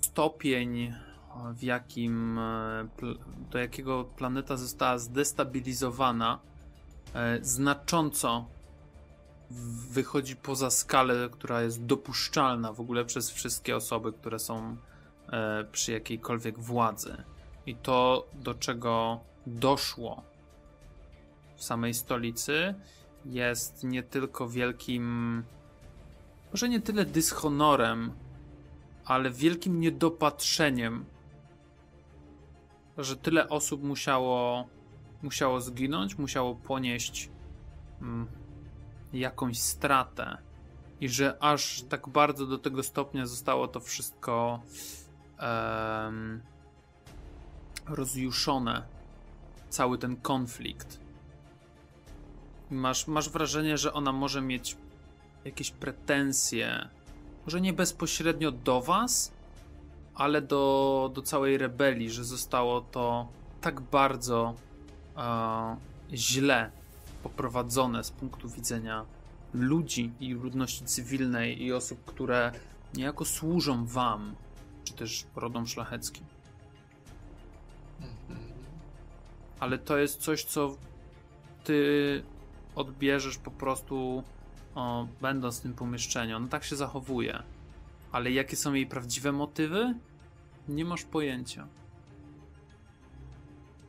[0.00, 0.94] stopień,
[1.54, 2.88] w jakim e,
[3.50, 6.38] do jakiego planeta została zdestabilizowana,
[7.14, 8.46] e, znacząco
[9.90, 14.91] wychodzi poza skalę, która jest dopuszczalna w ogóle przez wszystkie osoby, które są e,
[15.72, 17.24] przy jakiejkolwiek władzy.
[17.66, 20.22] I to, do czego doszło
[21.56, 22.74] w samej stolicy,
[23.24, 25.42] jest nie tylko wielkim,
[26.50, 28.12] może nie tyle dyshonorem,
[29.04, 31.04] ale wielkim niedopatrzeniem,
[32.98, 34.68] że tyle osób musiało,
[35.22, 37.30] musiało zginąć, musiało ponieść
[38.02, 38.26] mm,
[39.12, 40.38] jakąś stratę.
[41.00, 44.62] I że aż tak bardzo do tego stopnia zostało to wszystko
[45.42, 46.40] em,
[47.88, 48.82] rozjuszone,
[49.68, 51.00] cały ten konflikt.
[52.70, 54.76] Masz, masz wrażenie, że ona może mieć
[55.44, 56.88] jakieś pretensje,
[57.46, 59.32] może nie bezpośrednio do was,
[60.14, 63.28] ale do, do całej rebelii, że zostało to
[63.60, 64.54] tak bardzo
[65.16, 65.76] e,
[66.12, 66.70] źle
[67.22, 69.04] poprowadzone z punktu widzenia
[69.54, 72.52] ludzi i ludności cywilnej i osób, które
[72.94, 74.34] niejako służą wam,
[74.92, 76.24] czy też rodom szlacheckim.
[78.00, 78.40] Mhm.
[79.60, 80.76] Ale to jest coś, co
[81.64, 82.22] ty
[82.74, 84.22] odbierzesz po prostu
[84.74, 86.36] o, będąc w tym pomieszczeniu.
[86.36, 87.42] Ona tak się zachowuje.
[88.12, 89.94] Ale jakie są jej prawdziwe motywy?
[90.68, 91.66] Nie masz pojęcia.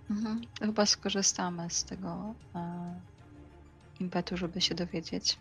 [0.10, 0.42] Mhm.
[0.60, 3.00] Chyba skorzystamy z tego e,
[4.00, 5.38] impetu, żeby się dowiedzieć.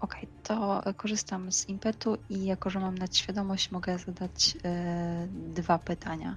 [0.00, 6.36] Okej, to korzystam z impetu i jako, że mam nadświadomość, mogę zadać e, dwa pytania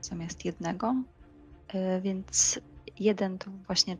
[0.00, 0.94] zamiast jednego.
[1.68, 2.60] E, więc
[3.00, 3.96] jeden to właśnie,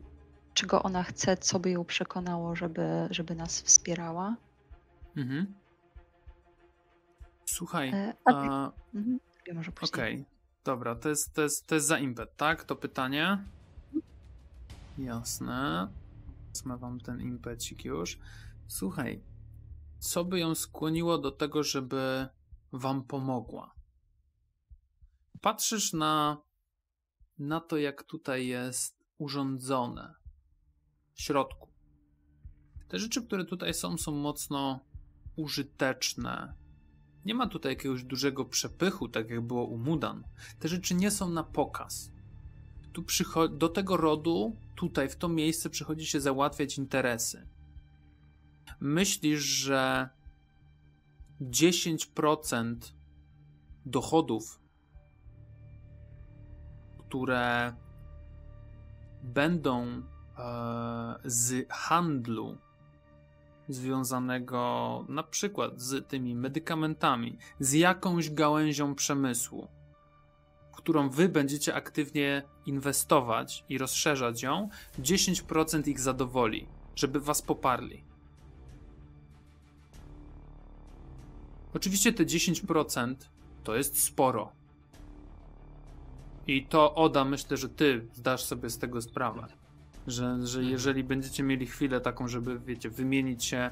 [0.53, 4.35] czego ona chce, co by ją przekonało, żeby, żeby nas wspierała.
[5.17, 5.53] Mhm.
[7.45, 9.19] Słuchaj, E, a a, Mhm.
[9.35, 9.71] Drugie może.
[9.81, 10.25] Okej,
[10.63, 12.63] dobra, to jest, to, jest, to jest za impet, tak?
[12.63, 13.37] To pytanie?
[14.97, 15.87] Jasne.
[16.55, 18.19] Wezmę wam ten impecik już.
[18.67, 19.23] Słuchaj,
[19.99, 22.27] co by ją skłoniło do tego, żeby
[22.71, 23.75] wam pomogła?
[25.41, 26.41] Patrzysz na,
[27.37, 30.13] na to, jak tutaj jest urządzone
[31.13, 31.69] w środku.
[32.87, 34.85] Te rzeczy, które tutaj są, są mocno
[35.35, 36.55] użyteczne.
[37.25, 40.23] Nie ma tutaj jakiegoś dużego przepychu, tak jak było u Mudan.
[40.59, 42.11] Te rzeczy nie są na pokaz.
[42.95, 43.03] Tu
[43.49, 47.47] do tego rodu, tutaj, w to miejsce przychodzi się załatwiać interesy.
[48.79, 50.09] Myślisz, że
[51.41, 52.75] 10%
[53.85, 54.59] dochodów,
[56.97, 57.75] które
[59.23, 60.01] będą e,
[61.25, 62.57] z handlu
[63.69, 69.67] związanego na przykład z tymi medykamentami, z jakąś gałęzią przemysłu,
[70.85, 74.69] którą wy będziecie aktywnie inwestować i rozszerzać ją,
[74.99, 78.03] 10% ich zadowoli, żeby was poparli.
[81.73, 83.15] Oczywiście te 10%
[83.63, 84.51] to jest sporo.
[86.47, 89.47] I to Oda, myślę, że ty zdasz sobie z tego sprawę.
[90.07, 93.69] Że, że jeżeli będziecie mieli chwilę taką, żeby, wiecie, wymienić się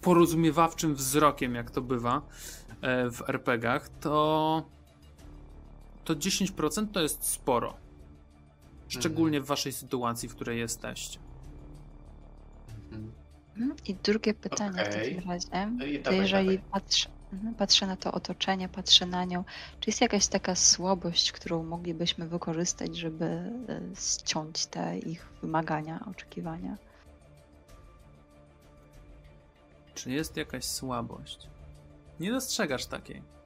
[0.00, 2.22] porozumiewawczym wzrokiem, jak to bywa
[2.80, 4.79] e, w RPGach, to
[6.14, 7.76] to 10% to jest sporo.
[8.88, 9.44] Szczególnie mhm.
[9.44, 11.18] w waszej sytuacji, w której jesteście.
[12.68, 13.12] Mhm.
[13.56, 13.76] Mhm.
[13.86, 14.84] I drugie pytanie okay.
[14.84, 15.48] w takim razie.
[15.70, 19.44] No to jeżeli patrzę, mhm, patrzę na to otoczenie, patrzę na nią,
[19.80, 26.76] czy jest jakaś taka słabość, którą moglibyśmy wykorzystać, żeby e, ściąć te ich wymagania, oczekiwania?
[29.94, 31.48] Czy jest jakaś słabość?
[32.20, 33.39] Nie dostrzegasz takiej.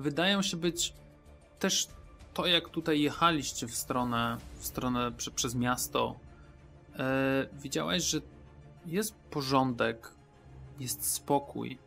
[0.00, 0.94] Wydają się być
[1.58, 1.88] też
[2.34, 6.16] to, jak tutaj jechaliście w stronę, w stronę prze, przez miasto,
[6.98, 8.20] e, widziałeś, że
[8.86, 10.14] jest porządek,
[10.78, 11.78] jest spokój.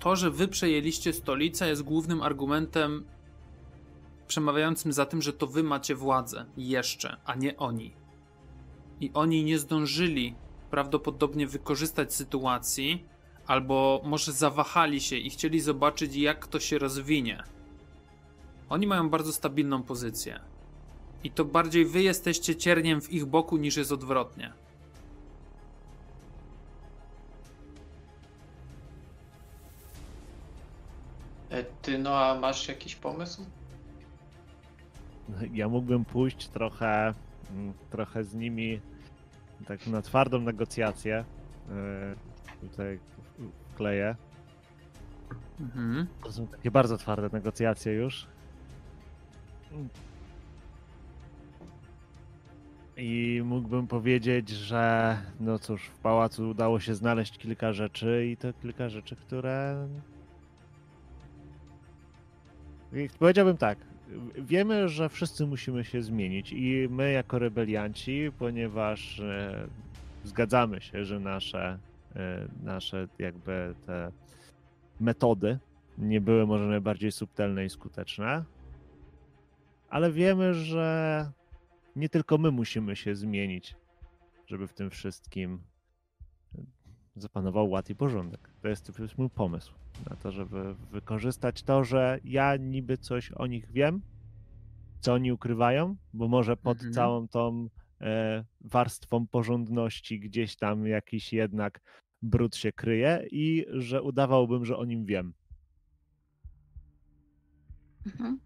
[0.00, 3.04] To, że wy przejęliście stolicę, jest głównym argumentem
[4.26, 7.92] przemawiającym za tym, że to wy macie władzę jeszcze, a nie oni.
[9.00, 10.34] I oni nie zdążyli
[10.70, 13.04] prawdopodobnie wykorzystać sytuacji,
[13.46, 17.42] albo może zawahali się i chcieli zobaczyć, jak to się rozwinie.
[18.68, 20.40] Oni mają bardzo stabilną pozycję.
[21.24, 24.52] I to bardziej wy jesteście cierniem w ich boku niż jest odwrotnie.
[31.50, 33.46] E, ty, no a masz jakiś pomysł?
[35.52, 37.14] Ja mógłbym pójść trochę,
[37.50, 38.80] mm, trochę z nimi
[39.66, 41.24] tak na twardą negocjację.
[41.70, 42.14] E,
[42.60, 42.98] tutaj
[43.76, 44.16] wkleję.
[45.60, 46.06] Mhm.
[46.24, 48.26] To są takie bardzo twarde negocjacje już.
[52.96, 58.52] I mógłbym powiedzieć, że no cóż, w pałacu udało się znaleźć kilka rzeczy i to
[58.52, 59.88] kilka rzeczy, które.
[63.18, 63.78] Powiedziałbym tak.
[64.38, 69.68] Wiemy, że wszyscy musimy się zmienić i my jako rebelianci, ponieważ e,
[70.24, 71.78] zgadzamy się, że nasze,
[72.62, 74.12] nasze jakby te
[75.00, 75.58] metody
[75.98, 78.44] nie były może najbardziej subtelne i skuteczne,
[79.88, 81.30] ale wiemy, że
[81.96, 83.76] nie tylko my musimy się zmienić,
[84.46, 85.60] żeby w tym wszystkim
[87.16, 88.50] zapanował ład i porządek.
[88.62, 89.74] To jest, to jest mój pomysł
[90.10, 94.02] na to, żeby wykorzystać to, że ja niby coś o nich wiem,
[95.00, 96.92] co oni ukrywają, bo może pod mhm.
[96.92, 97.68] całą tą
[98.00, 101.80] e, warstwą porządności gdzieś tam jakiś jednak
[102.26, 105.32] brud się kryje i że udawałbym, że o nim wiem.
[108.06, 108.38] Mhm.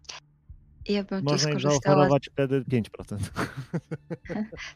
[0.87, 2.07] Ja bym Można skorzystała.
[2.07, 3.17] Można wtedy 5%.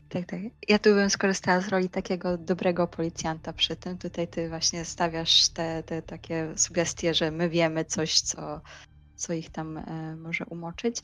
[0.09, 0.39] tak, tak.
[0.67, 3.97] Ja tu bym skorzystała z roli takiego dobrego policjanta przy tym.
[3.97, 8.61] Tutaj ty właśnie stawiasz te, te takie sugestie, że my wiemy coś, co,
[9.15, 10.97] co ich tam e, może umoczyć.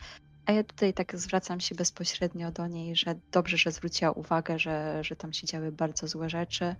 [0.46, 5.04] A ja tutaj tak zwracam się bezpośrednio do niej, że dobrze, że zwróciła uwagę, że,
[5.04, 6.76] że tam się działy bardzo złe rzeczy,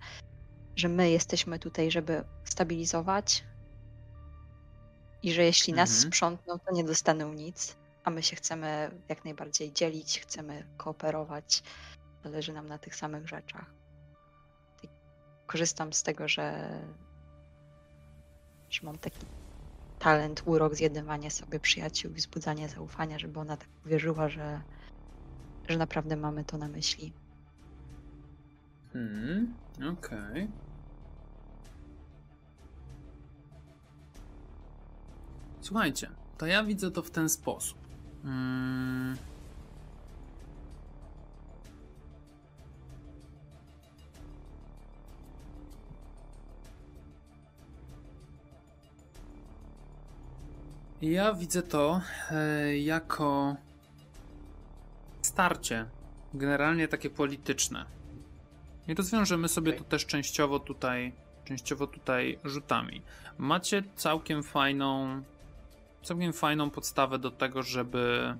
[0.76, 3.44] że my jesteśmy tutaj, żeby stabilizować
[5.22, 6.12] i że jeśli nas mhm.
[6.12, 11.62] sprzątną, to nie dostaną nic a my się chcemy jak najbardziej dzielić, chcemy kooperować,
[12.24, 13.74] zależy nam na tych samych rzeczach.
[14.82, 14.88] I
[15.46, 16.78] korzystam z tego, że,
[18.70, 19.26] że mam taki
[19.98, 24.62] talent, urok, zjedywanie sobie przyjaciół i wzbudzanie zaufania, żeby ona tak uwierzyła, że,
[25.68, 27.12] że naprawdę mamy to na myśli.
[28.92, 29.92] Hmm, okej.
[29.92, 30.48] Okay.
[35.60, 37.78] Słuchajcie, to ja widzę to w ten sposób.
[38.22, 39.16] Hmm.
[51.02, 52.00] Ja widzę to
[52.30, 53.56] e, jako
[55.22, 55.86] starcie
[56.34, 58.01] generalnie takie polityczne.
[58.88, 61.12] I rozwiążemy sobie to też częściowo tutaj,
[61.44, 63.02] częściowo tutaj rzutami.
[63.38, 65.22] Macie całkiem fajną,
[66.02, 68.34] całkiem fajną podstawę do tego, żeby,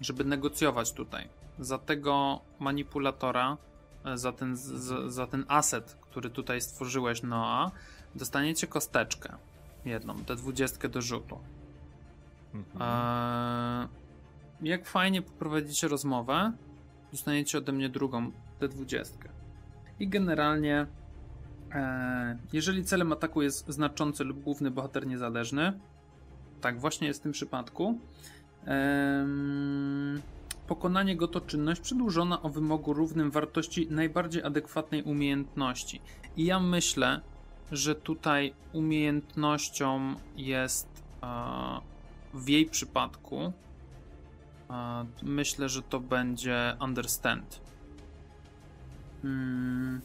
[0.00, 1.28] żeby negocjować tutaj.
[1.58, 3.56] Za tego manipulatora,
[4.04, 7.70] e, za ten, za, za ten aset, który tutaj stworzyłeś, Noa,
[8.14, 9.36] dostaniecie kosteczkę.
[9.84, 11.38] Jedną, tę dwudziestkę do rzutu.
[12.54, 12.82] Mhm.
[12.82, 13.88] Eee,
[14.70, 16.52] jak fajnie poprowadzicie rozmowę,
[17.12, 19.33] dostaniecie ode mnie drugą, tę dwudziestkę.
[20.00, 20.86] I generalnie,
[21.74, 25.72] eee, jeżeli celem ataku jest znaczący lub główny bohater niezależny,
[26.60, 27.98] tak właśnie jest w tym przypadku,
[30.66, 36.00] pokonanie go to czynność przedłużona o wymogu równym wartości najbardziej adekwatnej umiejętności.
[36.36, 37.20] I ja myślę,
[37.72, 40.88] że tutaj umiejętnością jest
[41.22, 41.26] e,
[42.34, 43.52] w jej przypadku
[44.70, 47.63] e, myślę, że to będzie understand.
[49.24, 50.00] Hmm.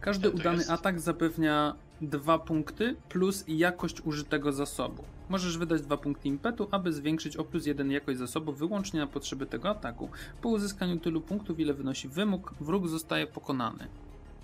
[0.00, 0.70] Każdy udany jest?
[0.70, 5.04] atak zapewnia dwa punkty plus jakość użytego zasobu.
[5.28, 9.46] Możesz wydać dwa punkty impetu, aby zwiększyć o plus jeden jakość zasobu wyłącznie na potrzeby
[9.46, 10.10] tego ataku.
[10.42, 13.88] Po uzyskaniu tylu punktów, ile wynosi wymóg, wróg zostaje pokonany.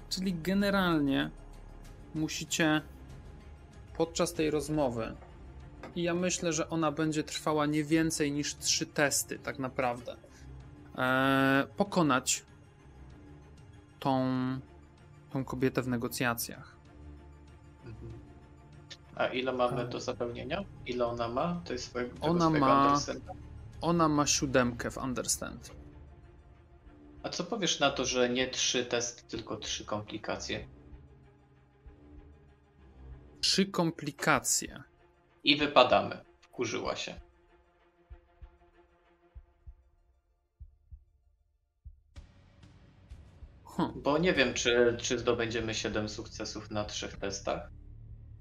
[0.08, 1.30] Czyli generalnie
[2.14, 2.82] musicie
[3.96, 5.16] podczas tej rozmowy
[5.96, 10.16] i ja myślę, że ona będzie trwała nie więcej niż trzy testy, tak naprawdę.
[10.96, 12.44] Eee, pokonać
[14.02, 14.26] tą,
[15.32, 16.76] tą kobietę w negocjacjach.
[17.84, 18.12] Mhm.
[19.16, 20.64] A ile mamy do zapełnienia?
[20.86, 21.60] Ile ona ma?
[21.64, 22.98] To jest swojego, Ona ma-?
[23.80, 25.70] Ona ma siódemkę w Understand.
[27.22, 30.66] A co powiesz na to, że nie trzy testy, tylko trzy komplikacje?
[33.40, 34.82] Trzy komplikacje.
[35.44, 36.24] I wypadamy.
[36.40, 37.20] Wkurzyła się.
[43.76, 44.02] Hm.
[44.02, 47.70] Bo nie wiem, czy, czy zdobędziemy 7 sukcesów na trzech testach.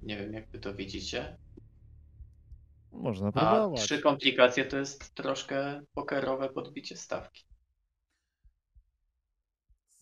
[0.01, 1.37] Nie wiem, jak wy to widzicie.
[2.91, 3.81] Można A próbować.
[3.81, 7.43] trzy komplikacje to jest troszkę pokerowe podbicie stawki.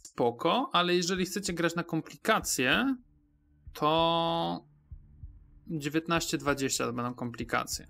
[0.03, 2.95] Spoko, ale jeżeli chcecie grać na komplikacje,
[3.73, 4.65] to
[5.71, 7.87] 19-20 to będą komplikacje.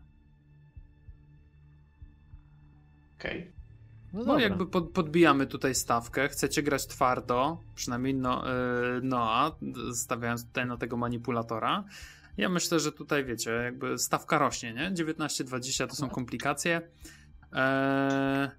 [3.16, 3.59] Okej.
[4.14, 8.44] No No jakby pod, podbijamy tutaj stawkę, chcecie grać twardo, przynajmniej no,
[8.94, 9.56] yy, Noa,
[9.94, 11.84] stawiając tutaj na tego manipulatora.
[12.38, 14.92] Ja myślę, że tutaj wiecie, jakby stawka rośnie, nie?
[14.92, 16.14] 19-20 to są No.
[16.14, 16.82] komplikacje.
[17.54, 18.50] Eee,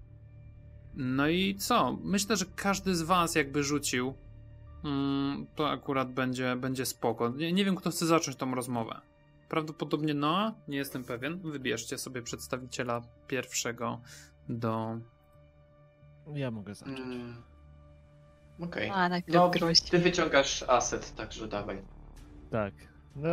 [0.94, 1.98] no i co?
[2.02, 4.14] Myślę, że każdy z was jakby rzucił,
[4.84, 7.28] mm, to akurat będzie, będzie spoko.
[7.28, 9.00] Nie, nie wiem, kto chce zacząć tą rozmowę.
[9.48, 11.40] Prawdopodobnie Noa, nie jestem pewien.
[11.50, 14.00] Wybierzcie sobie przedstawiciela pierwszego
[14.48, 14.98] do
[16.34, 16.98] Ja mogę zacząć.
[17.00, 17.34] Mm.
[18.60, 18.90] Okej.
[18.90, 19.80] A, najpierw No, groź.
[19.80, 21.78] ty wyciągasz aset, także dawaj.
[22.50, 22.74] Tak.
[23.16, 23.28] No,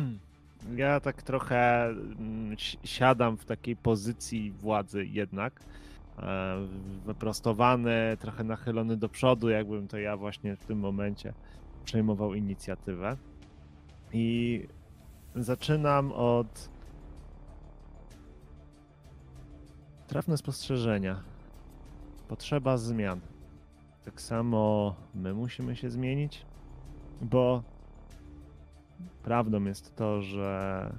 [0.76, 5.60] ja tak trochę mm, si- siadam w takiej pozycji władzy jednak.
[6.18, 6.56] e,
[7.06, 11.34] Wyprostowany, trochę nachylony do przodu, jakbym to ja właśnie w tym momencie
[11.84, 13.16] przejmował inicjatywę.
[14.12, 14.66] I
[15.36, 16.68] zaczynam od
[20.06, 21.22] trafne spostrzeżenia.
[22.28, 23.20] Potrzeba zmian.
[24.04, 26.46] Tak samo my musimy się zmienić,
[27.22, 27.62] bo
[29.22, 30.92] prawdą jest to, że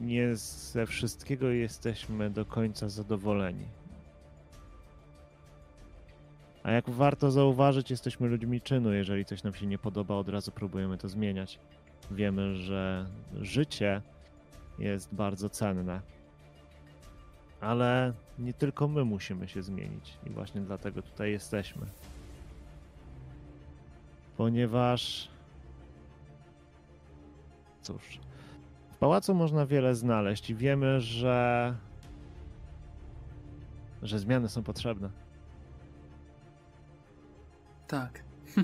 [0.00, 3.66] nie ze wszystkiego jesteśmy do końca zadowoleni.
[6.62, 8.92] A jak warto zauważyć, jesteśmy ludźmi czynu.
[8.92, 11.58] Jeżeli coś nam się nie podoba, od razu próbujemy to zmieniać.
[12.10, 13.06] Wiemy, że
[13.40, 14.02] życie
[14.78, 16.00] jest bardzo cenne.
[17.60, 21.86] Ale nie tylko my musimy się zmienić, i właśnie dlatego tutaj jesteśmy.
[24.36, 25.28] Ponieważ.
[27.82, 28.20] Cóż.
[28.92, 31.74] W pałacu można wiele znaleźć i wiemy, że.
[34.02, 35.10] że zmiany są potrzebne.
[37.86, 38.22] Tak.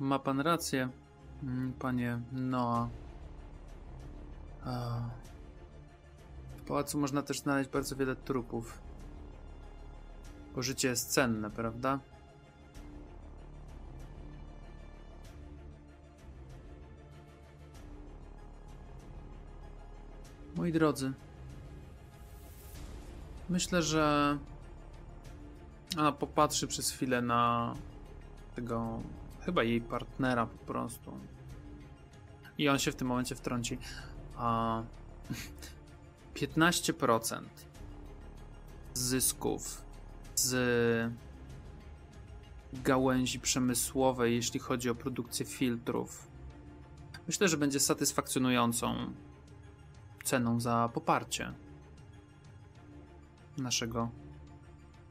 [0.00, 0.88] Ma pan rację,
[1.42, 2.88] mm, panie Noa.
[6.68, 8.78] Pałacu można też znaleźć bardzo wiele trupów.
[10.54, 11.98] Bo życie jest cenne, prawda?
[20.56, 21.12] Moi drodzy,
[23.48, 24.38] myślę, że
[25.98, 27.74] ona popatrzy przez chwilę na
[28.54, 29.00] tego
[29.40, 31.12] chyba jej partnera po prostu.
[32.58, 33.78] I on się w tym momencie wtrąci.
[34.36, 34.82] A
[36.38, 37.42] 15%
[38.94, 39.82] z zysków
[40.34, 41.12] z
[42.72, 46.28] gałęzi przemysłowej, jeśli chodzi o produkcję filtrów,
[47.26, 49.12] myślę, że będzie satysfakcjonującą
[50.24, 51.52] ceną za poparcie
[53.56, 54.10] naszego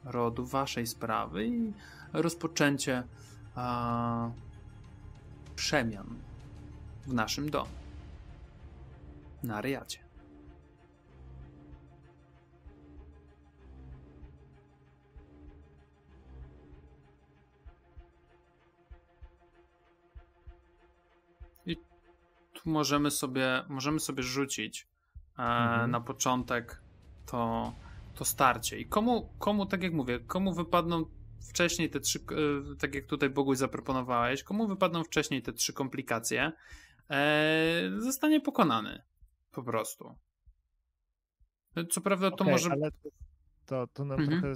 [0.04, 1.72] rodu, waszej sprawy i
[2.12, 3.02] rozpoczęcie
[3.54, 4.30] a,
[5.56, 6.06] przemian
[7.06, 7.70] w naszym domu.
[9.42, 10.07] Na Ryjacie.
[22.68, 24.88] Możemy sobie, możemy sobie rzucić
[25.38, 25.90] e, Mhm.
[25.90, 26.82] na początek
[27.26, 27.72] to,
[28.14, 28.78] to starcie.
[28.78, 31.04] I komu, komu, tak jak mówię, komu wypadną
[31.50, 36.52] wcześniej te trzy, e, tak jak tutaj Boguś zaproponowałeś, komu wypadną wcześniej te trzy komplikacje,
[37.10, 39.02] e, zostanie pokonany.
[39.52, 40.14] Po prostu.
[41.90, 42.70] Co prawda to Okej, może...
[42.70, 42.90] Ale
[43.66, 44.40] to, to, nam Mhm.
[44.40, 44.54] trochę...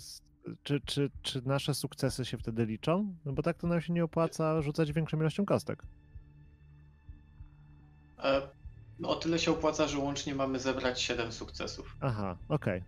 [0.63, 3.17] Czy, czy, czy nasze sukcesy się wtedy liczą?
[3.25, 5.83] No bo tak to nam się nie opłaca rzucać większą ilością kostek.
[8.23, 8.49] E,
[9.05, 11.97] o tyle się opłaca, że łącznie mamy zebrać 7 sukcesów.
[12.01, 12.83] Aha, okej.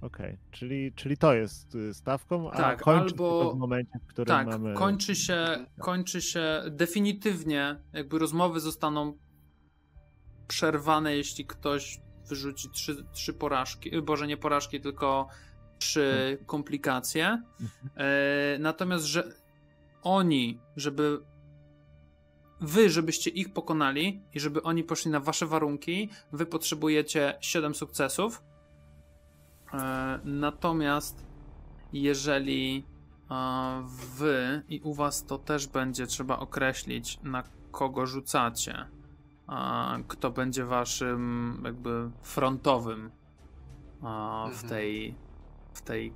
[0.00, 4.06] Okej, czyli, czyli to jest y, stawką, a Tak, kończy albo- tylko w momencie, w
[4.06, 4.74] którym Tak, mamy...
[4.74, 9.18] kończy się, kończy się definitywnie, jakby rozmowy zostaną
[10.48, 15.28] przerwane, jeśli ktoś wyrzuci trzy, trzy porażki, y, boże nie porażki, tylko
[15.78, 17.42] trzy komplikacje.
[17.60, 17.90] Mhm.
[17.96, 19.32] E, natomiast, że
[20.02, 21.20] oni, żeby
[22.60, 28.42] wy, żebyście ich pokonali i żeby oni poszli na wasze warunki, wy potrzebujecie 7 sukcesów.
[29.74, 31.26] E, natomiast
[31.92, 32.84] jeżeli
[33.28, 33.80] a
[34.16, 38.86] wy i u was to też będzie trzeba określić, na kogo rzucacie.
[39.46, 43.10] A kto będzie waszym jakby frontowym
[44.00, 44.68] w Mhm.
[44.68, 45.14] tej
[45.74, 46.12] w tej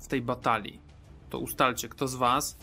[0.00, 0.80] w tej batalii.
[1.30, 2.58] To ustalcie, kto z was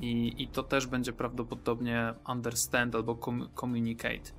[0.00, 4.30] i, i to też będzie prawdopodobnie understand albo com- communicate.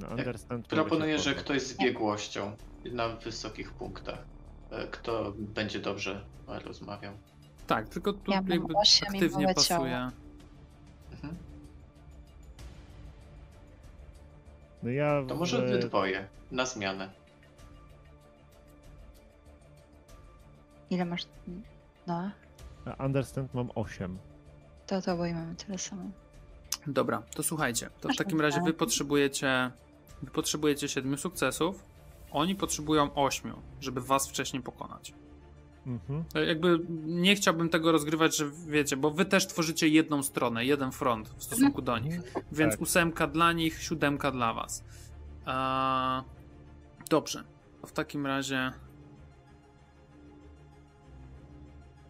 [0.00, 4.18] No, understand Proponuję, mogę się że ktoś z biegłością na wysokich punktach,
[4.70, 7.12] e, kto będzie dobrze rozmawiał.
[7.66, 8.74] Tak, tylko tu Ja jakby
[9.08, 10.10] aktywnie pasuje.
[11.12, 11.36] Mhm.
[14.82, 17.10] No ja To może wy dwoje, na zmianę.
[20.90, 21.26] Ile masz?
[22.06, 22.30] No,
[22.96, 24.18] Understand mam 8.
[24.86, 26.02] to to oboje mamy tyle samo.
[26.86, 27.90] Dobra, to słuchajcie.
[28.00, 29.70] To w takim razie wy potrzebujecie
[30.22, 31.84] wy potrzebujecie siedmiu sukcesów.
[32.30, 35.14] Oni potrzebują ośmiu, żeby was wcześniej pokonać.
[35.86, 36.24] Mhm.
[36.34, 40.92] E, Jakby nie chciałbym tego rozgrywać, że wiecie, bo wy też tworzycie jedną stronę, jeden
[40.92, 42.20] front w stosunku do nich.
[42.52, 42.80] Więc Tak.
[42.82, 44.84] ósemka dla nich, siódemka dla was.
[45.44, 46.24] A...
[47.10, 47.44] Dobrze.
[47.80, 48.72] To w takim razie.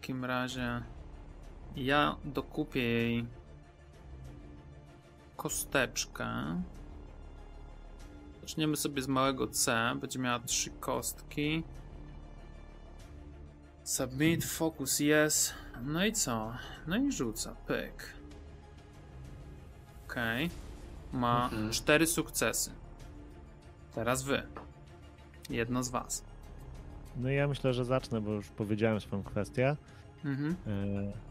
[0.09, 0.81] Takim razie.
[1.75, 3.25] Ja dokupię jej
[5.37, 6.27] kosteczkę.
[8.41, 9.91] Zaczniemy sobie z małego C.
[10.01, 11.63] Będzie miała trzy kostki.
[13.83, 15.53] Submit, focus, yes.
[15.83, 16.53] No i co?
[16.87, 17.55] No i rzuca.
[17.67, 18.13] Pyk.
[20.07, 20.49] Okej.
[21.13, 21.71] Ma Mhm.
[21.71, 22.71] cztery sukcesy.
[23.95, 24.43] Teraz wy.
[25.49, 26.23] Jedno z was.
[27.17, 29.75] No ja myślę, że zacznę, bo już powiedziałem swoją kwestię.
[30.25, 30.55] Mhm.
[30.67, 31.29] E,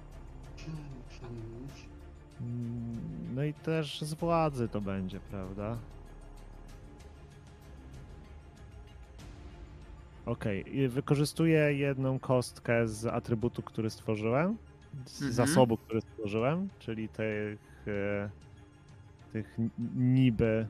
[3.34, 5.76] No i też z władzy to będzie, prawda?
[10.26, 14.56] Okej, i wykorzystuję jedną kostkę z atrybutu, który stworzyłem,
[15.06, 15.32] z Mhm.
[15.32, 18.30] zasobu, który stworzyłem, czyli tych, e,
[19.32, 19.56] tych
[19.94, 20.66] niby,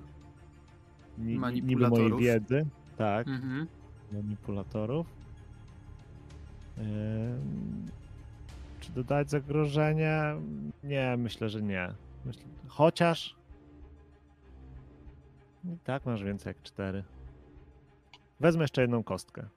[1.18, 2.62] ni, niby mojej wiedzy,
[2.96, 3.68] tak, Mhm.
[4.12, 5.06] manipulatorów.
[8.88, 10.22] Czy dodać zagrożenie?
[10.84, 11.94] Nie, myślę, że nie.
[12.24, 13.36] Myślę, chociaż.
[15.64, 17.04] I tak masz więcej jak cztery.
[18.40, 19.48] Wezmę jeszcze jedną kostkę.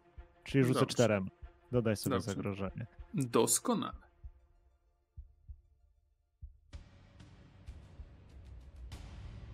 [0.43, 0.93] Czyli rzucę Dobrze.
[0.93, 1.29] czterem.
[1.71, 2.33] Dodaj sobie Dobrze.
[2.33, 2.87] zagrożenie.
[3.13, 3.93] Doskonale.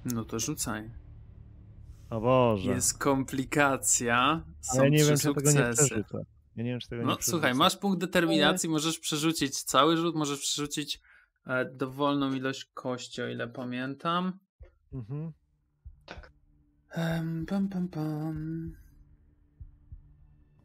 [0.05, 0.89] No to rzucaj.
[2.09, 2.71] O Boże.
[2.71, 4.43] Jest komplikacja.
[4.61, 6.03] Są Ale nie trzy wiem, czy tego nie sukcesy.
[6.57, 7.31] Ja nie wiem, czy tego nie No przerzucę.
[7.31, 11.01] słuchaj, masz punkt determinacji, możesz przerzucić cały rzut, możesz przerzucić
[11.47, 14.39] e, dowolną ilość kości, o ile pamiętam.
[14.93, 15.31] Mhm.
[16.05, 16.31] Tak.
[16.91, 18.75] Em, pam, pam, pam.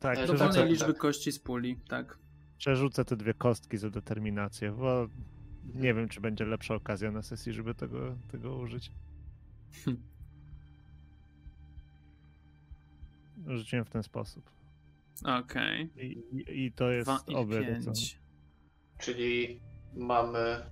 [0.01, 0.99] Tak, E, Dowolnej tak, liczby tak.
[0.99, 2.19] kości z puli, tak.
[2.59, 5.09] przerzucę te dwie kostki za determinację, bo
[5.75, 8.93] nie wiem, czy będzie lepsza okazja na sesji, żeby tego, tego użyć.
[13.47, 14.51] Rzuciłem w ten sposób.
[15.25, 15.91] Okej.
[15.97, 18.21] I, i, I to jest Dwa pięć.
[18.99, 19.61] Czyli
[19.95, 20.67] mamy.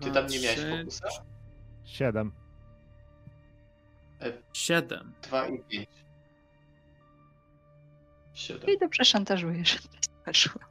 [0.00, 1.08] Ty Dwa, tam nie miałeś trzy, fokusa?
[1.84, 2.32] Siedem.
[4.52, 5.12] Siedem.
[5.22, 5.88] 2 i 5.
[8.34, 8.70] 7.
[8.70, 9.78] I dobrze szantażujesz.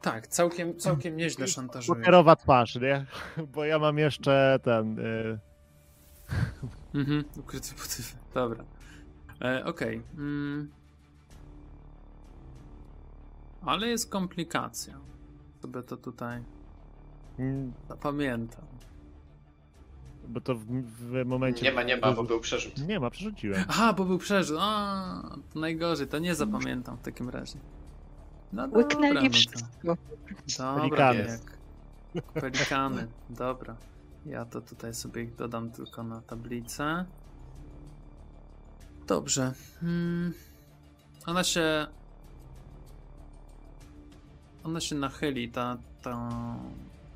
[0.02, 1.98] Tak, całkiem, całkiem nieźle szantażujesz.
[1.98, 3.06] Pokerowa twarz, nie?
[3.54, 4.98] Bo ja mam jeszcze ten.
[4.98, 5.38] Y,
[6.94, 8.16] Mhm, ukryty motyw.
[8.34, 8.64] Dobra.
[9.42, 10.02] E, Okej.
[10.14, 10.70] Mm.
[13.68, 14.94] Ale jest komplikacja.
[15.62, 16.42] Sobie to tutaj
[17.38, 18.64] mm, zapamiętam.
[20.28, 21.62] bo to w, w momencie.
[21.64, 22.86] Nie ma, nie ma, bo był przerzut.
[22.88, 23.64] Nie ma, przerzuciłem.
[23.68, 24.58] Aha, bo był przerzut.
[24.60, 27.58] A, to najgorzej, to nie zapamiętam w takim razie.
[28.52, 29.96] No dobra, Łyknęli no wszystko.
[30.58, 31.38] dobra, Pelikany.
[32.14, 33.08] jak pelikany.
[33.30, 33.76] Dobra.
[34.26, 37.04] Ja to tutaj sobie ich dodam tylko na tablicę.
[39.06, 39.52] Dobrze.
[39.80, 40.32] Hmm.
[41.26, 41.86] Ona się.
[44.68, 46.30] Ona się nachyli, ta, ta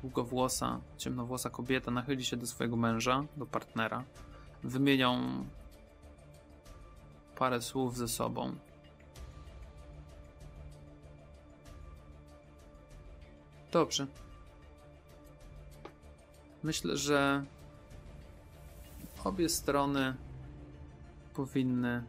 [0.01, 4.03] długowłosa, ciemnowłosa kobieta nachyli się do swojego męża, do partnera.
[4.63, 5.45] Wymienią
[7.35, 8.55] parę słów ze sobą.
[13.71, 14.07] Dobrze.
[16.63, 17.45] Myślę, że
[19.23, 20.15] obie strony
[21.33, 22.03] powinny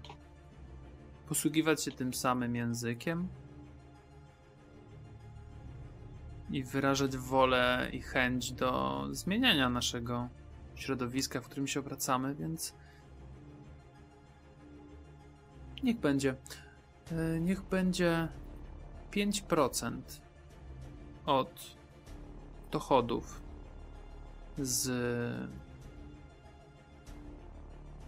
[1.29, 3.29] posługiwać się tym samym językiem
[6.51, 10.29] i wyrażać wolę i chęć do zmieniania naszego
[10.75, 12.75] środowiska, w którym się obracamy, więc
[15.83, 16.35] niech będzie.
[17.13, 18.29] E, Niech będzie
[19.13, 20.01] 5%
[21.27, 21.77] od
[22.71, 23.43] dochodów
[24.59, 24.91] z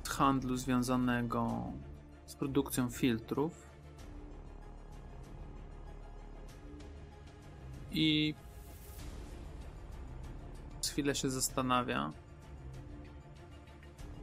[0.09, 1.73] handlu związanego
[2.27, 3.66] z produkcją filtrów
[7.97, 8.35] i
[10.87, 12.13] chwilę się zastanawia.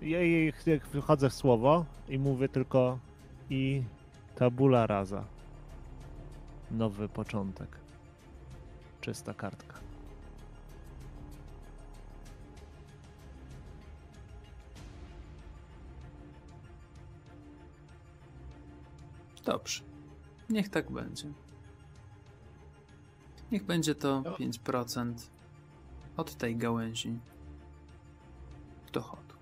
[0.01, 2.99] Ja jej jak wychodzę w słowo i mówię tylko
[3.49, 3.83] i
[4.35, 5.25] tabula rasa.
[6.71, 7.77] Nowy początek.
[9.01, 9.79] Czysta kartka.
[19.45, 19.83] Dobrze.
[20.49, 21.27] Niech tak będzie.
[23.53, 24.31] Niech będzie to No.
[24.37, 25.13] 5%
[26.17, 27.19] od tej gałęzi
[28.93, 29.33] dochodu.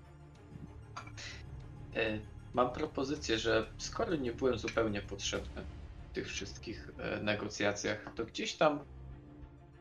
[1.94, 2.18] E,
[2.54, 5.62] Mam propozycję, że skoro nie byłem zupełnie potrzebny
[6.10, 8.78] w tych wszystkich e, negocjacjach, to gdzieś tam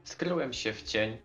[0.03, 1.17] skryłem się w cień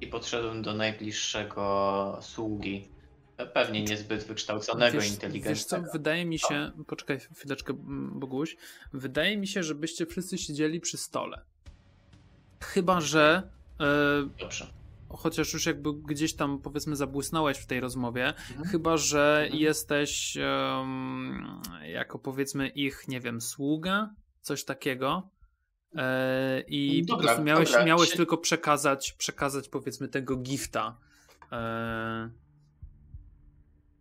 [0.00, 2.88] i podszedłem do najbliższego sługi.
[3.36, 5.92] e, Pewnie niezbyt wykształconego, Wiesz co, inteligentnego.
[5.92, 7.72] wydaje mi się, poczekaj chwileczkę,
[8.12, 8.56] Boguś,
[8.92, 11.42] wydaje mi się, żebyście wszyscy siedzieli przy stole.
[12.62, 13.84] Chyba, że e,
[14.40, 14.66] Dobrze.
[15.08, 18.64] chociaż już jakby gdzieś tam powiedzmy zabłysnąłeś w tej rozmowie, Mhm.
[18.68, 19.60] chyba że Mhm.
[19.62, 24.10] jesteś em, jako powiedzmy ich, nie wiem, sługa,
[24.40, 25.28] coś takiego.
[25.96, 27.84] E, I po Dobra, prostu miałeś, dobra.
[27.84, 30.96] miałeś Czy- tylko przekazać, przekazać powiedzmy tego gifta.
[31.52, 32.30] E,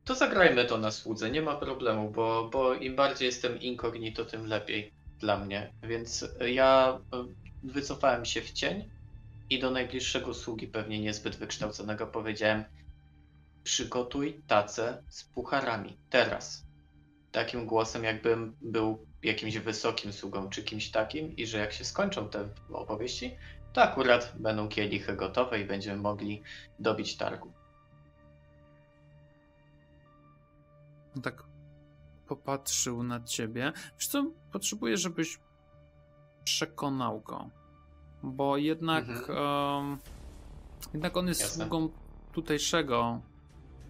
[0.05, 4.45] To zagrajmy to na słudze, nie ma problemu, bo, bo im bardziej jestem incognito, tym
[4.45, 5.73] lepiej dla mnie.
[5.83, 7.25] Więc ja e,
[7.63, 8.89] wycofałem się w cień
[9.49, 12.63] i do najbliższego sługi, pewnie niezbyt wykształconego, powiedziałem:
[13.63, 16.65] Przygotuj tacę z pucharami teraz.
[17.31, 22.29] Takim głosem, jakbym był jakimś wysokim sługą czy kimś takim, i że jak się skończą
[22.29, 23.35] te opowieści,
[23.73, 26.41] to akurat będą kielichy gotowe i będziemy mogli
[26.79, 27.53] dobić targu.
[31.15, 31.50] on tak
[32.35, 33.73] popatrzył na ciebie.
[33.99, 35.39] Wiesz co, potrzebuję, żebyś
[36.43, 37.49] przekonał go.
[38.23, 39.37] Bo jednak, Mhm.
[39.37, 39.97] em,
[40.93, 41.61] jednak on jest Jasne.
[41.65, 41.89] sługą
[42.33, 43.21] tutejszego,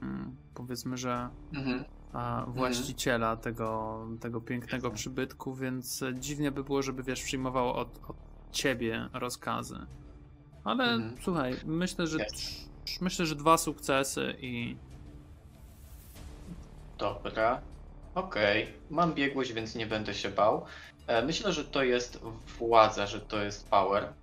[0.01, 1.83] mm, powiedzmy, że Mhm.
[2.13, 4.97] a, właściciela tego, tego pięknego Jasne.
[4.97, 8.15] przybytku, więc dziwnie by było, żeby wiesz, przyjmował od, od
[8.51, 9.79] ciebie rozkazy.
[10.63, 11.15] Ale Mhm.
[11.21, 12.69] słuchaj, myślę, że Jasne.
[13.01, 14.77] myślę, że dwa sukcesy i
[16.97, 17.61] Dobra.
[18.15, 18.73] Okej.
[18.89, 20.65] Mam biegłość, więc nie będę się bał.
[21.07, 22.19] E, Myślę, że to jest
[22.59, 24.13] władza, że to jest power.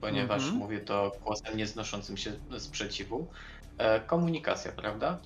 [0.00, 0.58] Ponieważ Mhm.
[0.58, 3.26] mówię to głosem nieznoszącym się sprzeciwu.
[3.78, 5.18] E, Komunikacja, prawda?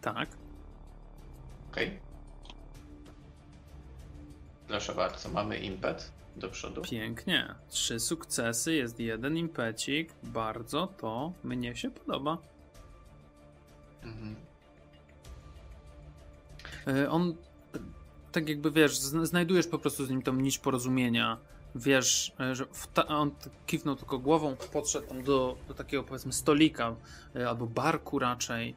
[0.00, 0.28] tak.
[1.72, 1.98] Okej.
[4.68, 6.82] Proszę bardzo, mamy impet do przodu.
[6.82, 7.54] Pięknie.
[7.68, 10.12] Trzy sukcesy, jest jeden impecik.
[10.22, 12.38] Bardzo to mnie się podoba.
[14.02, 14.36] Mhm.
[16.86, 17.34] E, On
[18.32, 21.38] tak jakby wiesz, znajdujesz po prostu z nim tą nić porozumienia.
[21.74, 22.66] Wiesz, e, że
[23.08, 23.30] on
[23.66, 26.96] kiwnął tylko głową, podszedł tam do, do takiego powiedzmy stolika
[27.36, 28.74] e, albo barku raczej,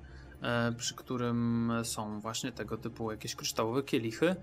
[0.77, 4.35] przy którym są właśnie tego typu jakieś kryształowe kielichy.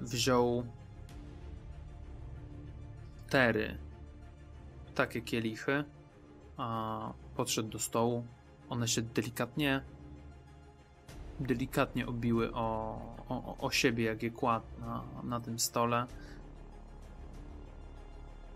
[0.00, 0.66] Wziął
[3.30, 3.78] tery,
[4.94, 5.84] takie kielichy,
[6.56, 8.26] a podszedł do stołu.
[8.68, 9.82] One się delikatnie
[11.40, 12.98] delikatnie obiły o,
[13.28, 16.06] o, o siebie, jak je kładł na, na tym stole.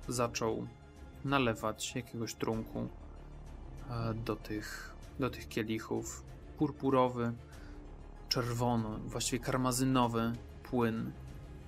[0.08, 0.66] Zaczął
[1.24, 2.88] nalewać jakiegoś trunku
[3.90, 6.24] e, do tych, do tych kielichów.
[6.58, 7.32] Purpurowy,
[8.28, 10.32] czerwony, właściwie karmazynowy
[10.62, 11.12] płyn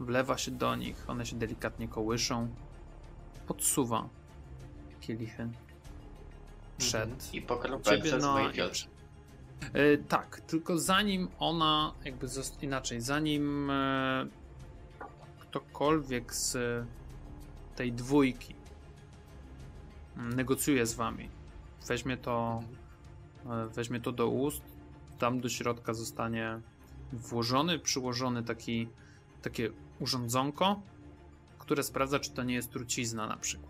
[0.00, 2.48] wlewa się do nich, one się delikatnie kołyszą,
[3.46, 4.08] podsuwa
[5.00, 5.48] kielichy
[6.78, 7.32] przed mhm.
[7.32, 8.38] I po kropelce no,
[9.72, 12.26] E, tak, tylko zanim ona, jakby
[12.62, 14.26] inaczej, zanim e,
[15.40, 16.56] ktokolwiek z
[17.76, 18.54] tej dwójki
[20.16, 21.28] negocjuje z wami,
[21.86, 22.62] weźmie to,
[23.46, 24.62] e, weźmie to do ust,
[25.18, 26.60] tam do środka zostanie
[27.12, 28.88] włożony, przyłożony taki,
[29.42, 29.70] takie
[30.00, 30.80] urządzonko,
[31.58, 33.69] które sprawdza, czy to nie jest trucizna na przykład.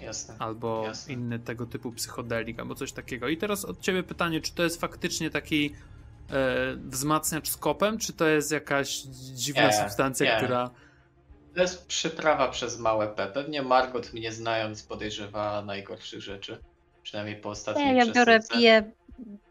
[0.00, 0.36] Jasne.
[0.38, 1.14] Albo Jasne.
[1.14, 3.28] inny tego typu psychodelik, albo coś takiego.
[3.28, 5.74] I teraz od ciebie pytanie, czy to jest faktycznie taki
[6.30, 9.02] e, wzmacniacz z kopem, czy to jest jakaś
[9.34, 10.44] dziwna nie, substancja, nie.
[10.44, 10.70] która...
[11.54, 13.26] To jest przyprawa przez małe P.
[13.26, 16.58] Pewnie Margot mnie znając podejrzewa najgorszych rzeczy.
[17.02, 18.92] Przynajmniej po ostatniej Nie, ja biorę, piję,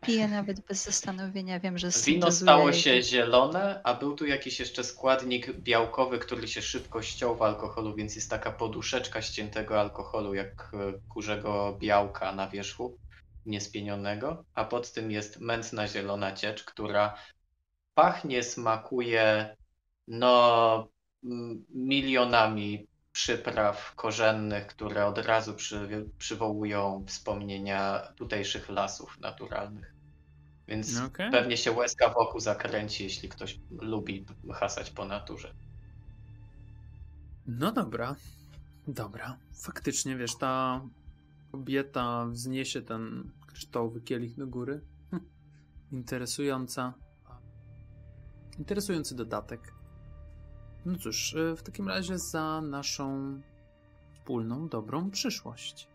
[0.02, 1.60] piję nawet bez zastanowienia.
[1.60, 6.62] Wiem, że Wino stało się zielone, a był tu jakiś jeszcze składnik białkowy, który się
[6.62, 12.50] szybko ściął w alkoholu, więc jest taka poduszeczka ściętego alkoholu, jak e, kurzego białka na
[12.50, 12.98] wierzchu
[13.46, 17.18] niespienionego, a pod tym jest mętna zielona ciecz, która
[17.94, 19.56] pachnie, smakuje
[20.08, 20.88] no
[21.70, 29.94] milionami przypraw korzennych, które od razu przy, przywołują wspomnienia tutejszych lasów naturalnych.
[30.68, 31.32] Więc no okay.
[31.32, 35.54] pewnie się łezka wokół zakręci, jeśli ktoś lubi hasać po naturze.
[37.48, 38.16] No dobra,
[38.88, 39.38] dobra.
[39.54, 40.82] Faktycznie, wiesz, ta
[41.52, 44.82] kobieta wzniesie ten kryształowy kielich do góry.
[45.12, 45.22] Hm.
[45.92, 46.94] Interesująca.
[48.60, 49.74] Interesujący dodatek.
[50.86, 53.42] No cóż, e, w takim razie za naszą
[54.14, 55.88] wspólną, dobrą przyszłość.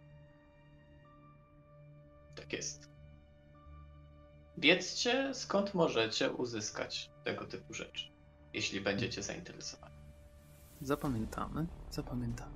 [2.35, 2.89] Tak jest.
[4.59, 8.05] Wiedzcie, skąd możecie uzyskać tego typu rzeczy,
[8.53, 9.95] jeśli będziecie zainteresowani.
[10.81, 12.55] Zapamiętamy, zapamiętamy.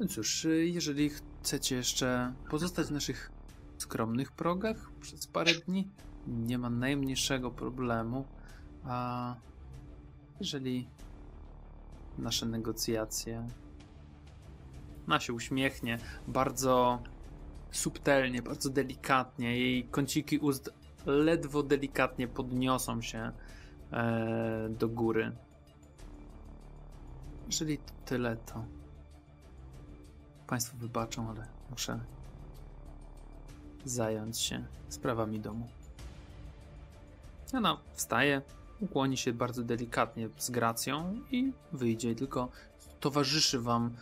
[0.00, 3.30] No cóż, e, jeżeli chcecie jeszcze pozostać w naszych
[3.78, 5.88] skromnych progach przez parę dni,
[6.26, 8.24] nie ma najmniejszego problemu.
[8.84, 9.36] A
[10.40, 10.88] jeżeli
[12.18, 13.48] nasze negocjacje.
[15.06, 15.98] Ona się uśmiechnie
[16.28, 17.02] bardzo
[17.70, 19.58] subtelnie, bardzo delikatnie.
[19.58, 20.70] Jej kąciki ust
[21.06, 23.32] ledwo delikatnie podniosą się
[23.92, 25.32] e, do góry.
[27.46, 28.64] Jeżeli to tyle, to
[30.46, 32.00] Państwo wybaczą, ale muszę
[33.84, 35.68] zająć się sprawami domu.
[37.54, 38.42] Ona wstaje,
[38.82, 42.14] ukłoni się bardzo delikatnie z gracją i wyjdzie.
[42.14, 42.48] Tylko
[43.00, 43.96] towarzyszy wam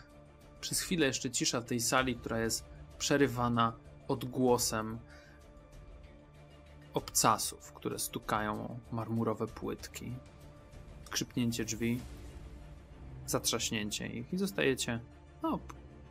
[0.61, 2.65] przez chwilę jeszcze cisza w tej sali, która jest
[2.97, 3.73] przerywana
[4.07, 4.99] odgłosem
[6.93, 10.15] obcasów, które stukają o marmurowe płytki.
[11.05, 11.99] Skrzypnięcie drzwi,
[13.27, 14.99] zatrzaśnięcie ich i zostajecie
[15.43, 15.59] no,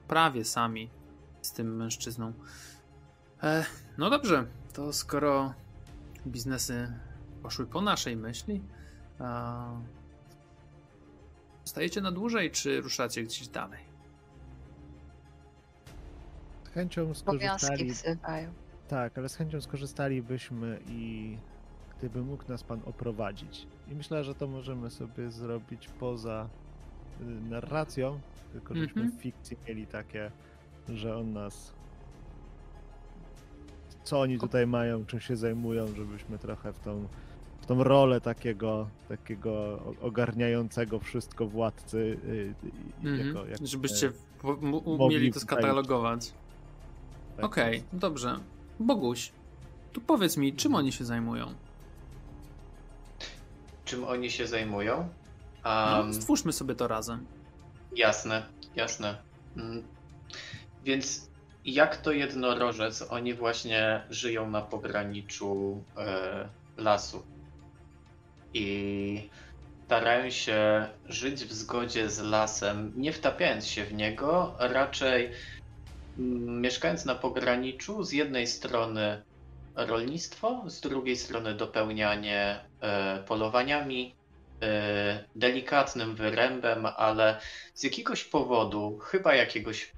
[0.09, 0.91] prawie sami
[1.43, 2.33] z tym mężczyzną.
[3.43, 3.65] E,
[3.99, 5.55] no dobrze, to skoro
[6.27, 6.93] biznesy
[7.43, 8.63] poszły po naszej myśli.
[11.65, 13.81] Zostajecie na dłużej, czy ruszacie gdzieś dalej?
[16.65, 17.93] Z chęcią skorzystali.
[18.89, 21.37] Tak, ale z chęcią skorzystalibyśmy i
[21.99, 23.67] gdyby mógł nas pan oprowadzić.
[23.89, 26.49] I myślę, że to możemy sobie zrobić poza
[27.21, 28.21] y, narracją,
[28.53, 29.19] tylko żeśmy mm -hmm.
[29.19, 30.31] w fikcji mieli takie,
[30.89, 31.73] że on nas
[34.05, 37.09] co oni tutaj mają, czym się zajmują, żebyśmy trochę w tą
[37.71, 42.19] tą rolę takiego, takiego ogarniającego wszystko władcy.
[42.25, 42.55] Mm
[43.03, 43.27] -hmm.
[43.27, 44.13] jako, jak, Żebyście
[44.85, 46.33] umieli to skatalogować.
[47.37, 48.41] Tak Okej, okay, dobrze.
[48.81, 49.33] Boguś,
[49.93, 51.55] tu powiedz mi, czym oni się zajmują?
[53.85, 54.97] Czym oni się zajmują?
[54.99, 55.09] Um,
[56.07, 57.27] no, stwórzmy sobie to razem.
[57.97, 59.19] Jasne, jasne.
[59.57, 59.83] Mm.
[60.85, 61.31] Więc
[61.65, 67.23] jak to jednorożec, oni właśnie żyją na pograniczu e, lasu
[68.55, 69.31] i
[69.85, 75.31] starają się żyć w zgodzie z lasem, nie wtapiając się w niego, raczej
[76.19, 79.23] mm, mieszkając na pograniczu, z jednej strony
[79.77, 84.15] rolnictwo, z drugiej strony dopełnianie e, polowaniami,
[84.63, 87.41] e, delikatnym wyrębem, ale
[87.75, 89.93] z jakiegoś powodu, chyba jakiegoś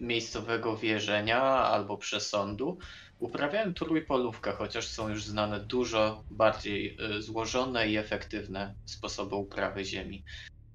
[0.00, 2.78] miejscowego wierzenia albo przesądu,
[3.18, 10.24] uprawiają trójpolówkę, chociaż są już znane dużo bardziej e, złożone i efektywne sposoby uprawy ziemi.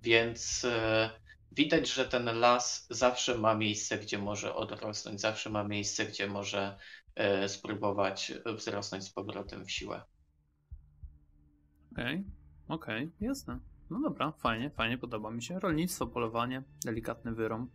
[0.03, 0.65] Więc
[1.51, 6.77] widać, że ten las zawsze ma miejsce, gdzie może odrosnąć, zawsze ma miejsce, gdzie może
[7.19, 10.01] E, spróbować wzrosnąć z powrotem w siłę.
[11.91, 13.59] Okej, okay, okej, okay, jasne.
[13.89, 15.59] No dobra, fajnie, fajnie, podoba mi się.
[15.59, 17.71] Rolnictwo, polowanie, delikatny wyrąb.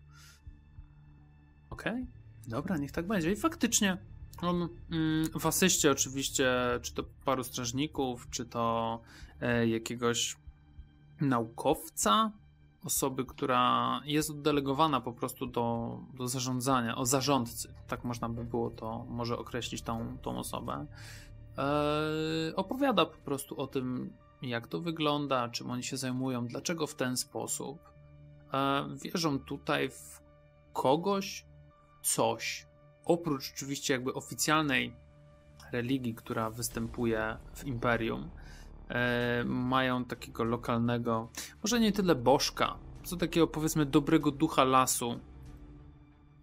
[1.71, 2.07] Okej, okay,
[2.49, 3.33] dobra, niech tak będzie.
[3.33, 3.99] I faktycznie
[4.43, 9.01] on mm, w asyście oczywiście, czy to paru strażników, czy to
[9.41, 10.37] e, jakiegoś
[11.21, 12.33] naukowca,
[12.85, 18.71] osoby, która jest oddelegowana po prostu do, do zarządzania, o zarządcy, tak można by było
[18.71, 20.87] to może określić tą, tą osobę,
[21.59, 24.13] e, opowiada po prostu o tym,
[24.43, 27.79] jak to wygląda, czym oni się zajmują, dlaczego w ten sposób.
[28.53, 30.23] E, wierzą tutaj w
[30.73, 31.47] kogoś,
[32.03, 32.67] coś,
[33.05, 34.97] oprócz oczywiście jakby oficjalnej
[35.73, 38.31] religii, która występuje w imperium,
[38.89, 41.29] e, mają takiego lokalnego,
[41.63, 45.21] może nie tyle bożka, co takiego powiedzmy dobrego ducha lasu.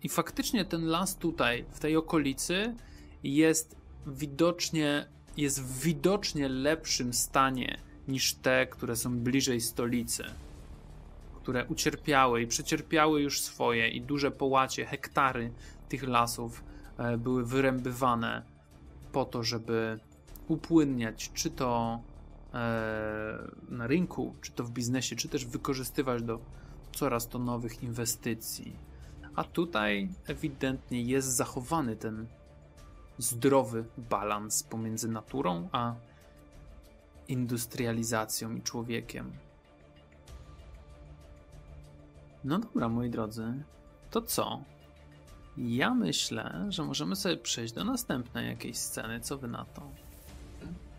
[0.03, 2.75] I faktycznie ten las tutaj, w tej okolicy,
[3.23, 3.75] jest
[4.07, 5.07] widocznie,
[5.37, 7.77] jest w widocznie lepszym stanie
[8.07, 10.23] niż te, które są bliżej stolicy.
[11.35, 15.51] Które ucierpiały i przecierpiały już swoje, i duże połacie, hektary
[15.91, 16.63] tych lasów
[16.97, 18.41] e, były wyrębywane
[19.11, 19.99] po to, żeby
[20.47, 21.99] upłynniać czy to
[22.53, 23.37] E,
[23.69, 26.39] na rynku, czy to w biznesie, czy też wykorzystywać do
[26.91, 28.75] coraz to nowych inwestycji.
[29.35, 32.27] A tutaj ewidentnie jest zachowany ten
[33.17, 35.95] zdrowy balans pomiędzy naturą a
[37.27, 39.31] industrializacją i człowiekiem.
[42.43, 43.63] No dobra, moi drodzy,
[44.09, 44.61] to co?
[45.57, 49.19] Ja myślę, że możemy sobie przejść do następnej jakiejś sceny.
[49.19, 49.91] Co wy na to?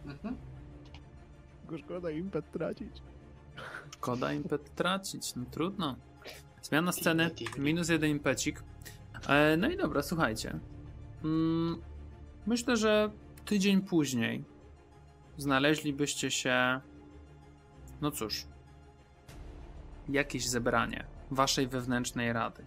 [0.06, 0.36] Mhm
[1.72, 2.90] tylko szkoda impet tracić.
[3.90, 5.96] Szkoda impet tracić, no trudno.
[6.62, 8.62] Zmiana sceny, minus jeden impecik.
[9.28, 10.58] E, no i dobra, słuchajcie.
[11.24, 11.82] Mm,
[12.46, 13.10] myślę, że
[13.44, 14.44] tydzień później
[15.38, 16.80] znaleźlibyście się.
[18.00, 18.46] No cóż,
[20.08, 22.64] jakieś zebranie waszej wewnętrznej rady,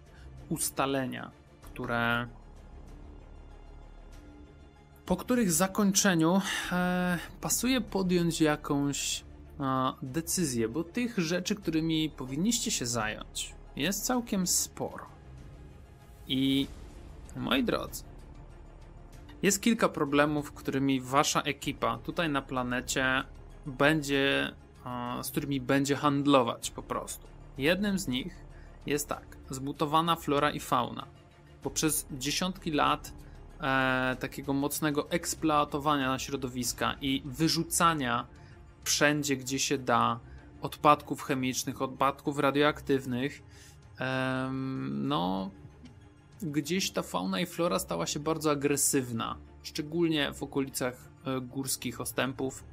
[0.48, 1.30] ustalenia,
[1.76, 2.26] które
[5.06, 6.40] po których zakończeniu
[6.72, 9.24] e, pasuje podjąć jakąś
[9.60, 15.06] e, decyzję, bo tych rzeczy, którymi powinniście się zająć, jest całkiem sporo.
[16.28, 16.66] I
[17.36, 18.02] moi drodzy,
[19.42, 23.22] jest kilka problemów, którymi wasza ekipa tutaj na planecie
[23.66, 24.52] będzie,
[24.86, 27.26] e, z którymi będzie handlować po prostu.
[27.58, 28.34] Jednym z nich
[28.86, 31.16] jest tak, zbudowana flora i fauna,
[31.66, 33.12] bo przez dziesiątki lat
[33.60, 38.26] e, takiego mocnego eksploatowania środowiska i wyrzucania
[38.84, 40.20] wszędzie, gdzie się da,
[40.62, 43.42] odpadków chemicznych, odpadków radioaktywnych,
[44.00, 44.50] e,
[44.90, 45.50] no,
[46.42, 52.64] gdzieś ta fauna i flora stała się bardzo agresywna, szczególnie w okolicach e, górskich ostępów,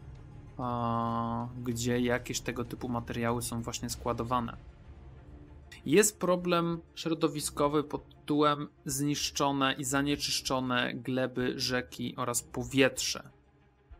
[1.63, 4.72] gdzie jakieś tego typu materiały są właśnie składowane.
[5.85, 13.29] Jest problem środowiskowy pod tytułem zniszczone i zanieczyszczone gleby, rzeki oraz powietrze.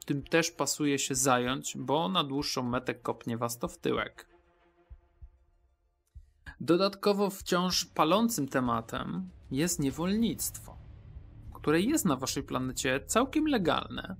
[0.06, 4.28] Tym też pasuje się zająć, bo na dłuższą metę kopnie was to w tyłek.
[6.62, 10.78] Dodatkowo wciąż palącym tematem jest niewolnictwo,
[11.54, 14.16] które jest na waszej planecie całkiem legalne,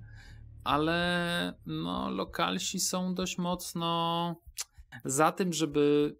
[0.64, 4.36] ale no, lokalsi są dość mocno
[5.04, 6.16] za tym, żeby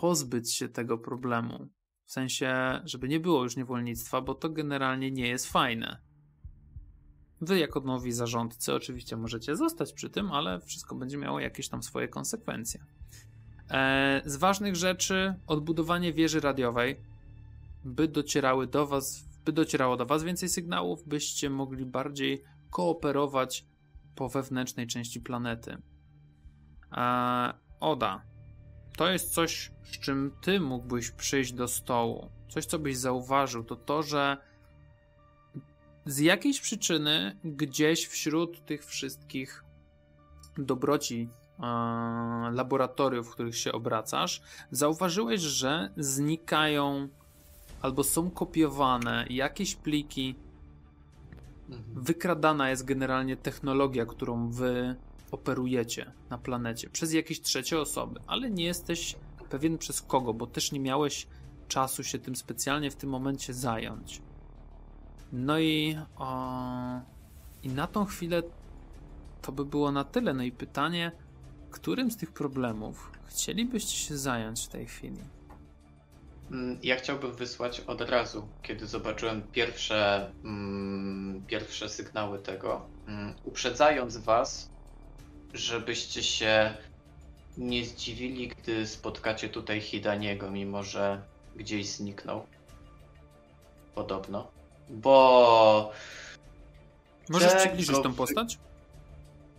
[0.00, 1.68] pozbyć się tego problemu.
[2.04, 5.98] W sensie, żeby nie było już niewolnictwa, bo to generalnie nie jest fajne.
[7.40, 11.82] Wy, jako nowi zarządcy, oczywiście możecie zostać przy tym, ale wszystko będzie miało jakieś tam
[11.82, 12.84] swoje konsekwencje.
[13.70, 17.00] E, z ważnych rzeczy odbudowanie wieży radiowej,
[17.84, 23.66] by docierały do was, by docierało do was więcej sygnałów, byście mogli bardziej kooperować
[24.14, 25.76] po wewnętrznej części planety.
[26.92, 28.22] E, Oda,
[28.98, 32.30] to jest coś, z czym ty mógłbyś przyjść do stołu.
[32.48, 34.36] Coś, co byś zauważył, to to, że
[36.06, 39.64] z jakiejś przyczyny gdzieś wśród tych wszystkich
[40.56, 41.62] dobroci e,
[42.52, 47.08] laboratoriów, w których się obracasz, zauważyłeś, że znikają
[47.82, 50.34] albo są kopiowane jakieś pliki.
[51.70, 52.04] Mhm.
[52.04, 54.96] Wykradana jest generalnie technologia, którą wy
[55.30, 59.16] operujecie na planecie przez jakieś trzecie osoby, ale nie jesteś
[59.50, 61.26] pewien przez kogo, bo też nie miałeś
[61.68, 64.22] czasu się tym specjalnie w tym momencie zająć.
[65.32, 66.30] No i, o,
[67.62, 68.42] i na tą chwilę
[69.42, 70.34] to by było na tyle.
[70.34, 71.12] No i pytanie,
[71.70, 75.20] którym z tych problemów chcielibyście się zająć w tej chwili?
[76.50, 84.16] Mm, Ja chciałbym wysłać od razu, kiedy zobaczyłem pierwsze, mm, pierwsze sygnały tego, mm, uprzedzając
[84.16, 84.70] Was,
[85.54, 86.74] żebyście się
[87.58, 91.22] nie zdziwili, gdy spotkacie tutaj Hidaniego, mimo że
[91.56, 92.46] gdzieś zniknął.
[93.94, 94.50] Podobno.
[94.88, 95.92] Bo
[97.28, 98.58] Możesz przybliżyć tą wy- postać?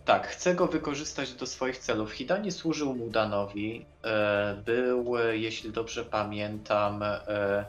[0.04, 2.12] Tak, chcę go wykorzystać do swoich celów.
[2.12, 3.86] Hidani służył Mudanowi.
[4.04, 7.64] E, był, e, jeśli dobrze pamiętam, e,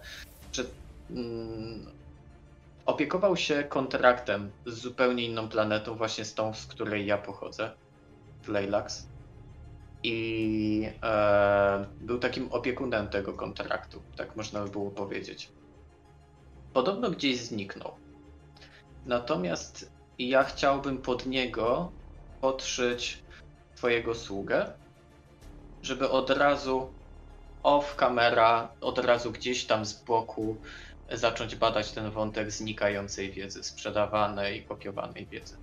[0.53, 0.63] że
[1.09, 1.85] mm,
[2.85, 7.71] opiekował się kontraktem z zupełnie inną planetą, właśnie z tą, z której ja pochodzę,
[8.43, 9.07] w Leilax.
[10.03, 15.49] I e, był takim opiekunem tego kontraktu, tak można by było powiedzieć.
[16.73, 17.91] Podobno gdzieś zniknął.
[19.05, 21.91] Natomiast ja chciałbym pod niego
[22.41, 23.23] podszyć
[23.75, 24.73] twojego sługę,
[25.81, 26.93] żeby od razu
[27.63, 30.57] off kamera, od razu gdzieś tam z boku
[31.11, 35.57] zacząć badać ten wątek znikającej wiedzy, sprzedawanej i kopiowanej wiedzy.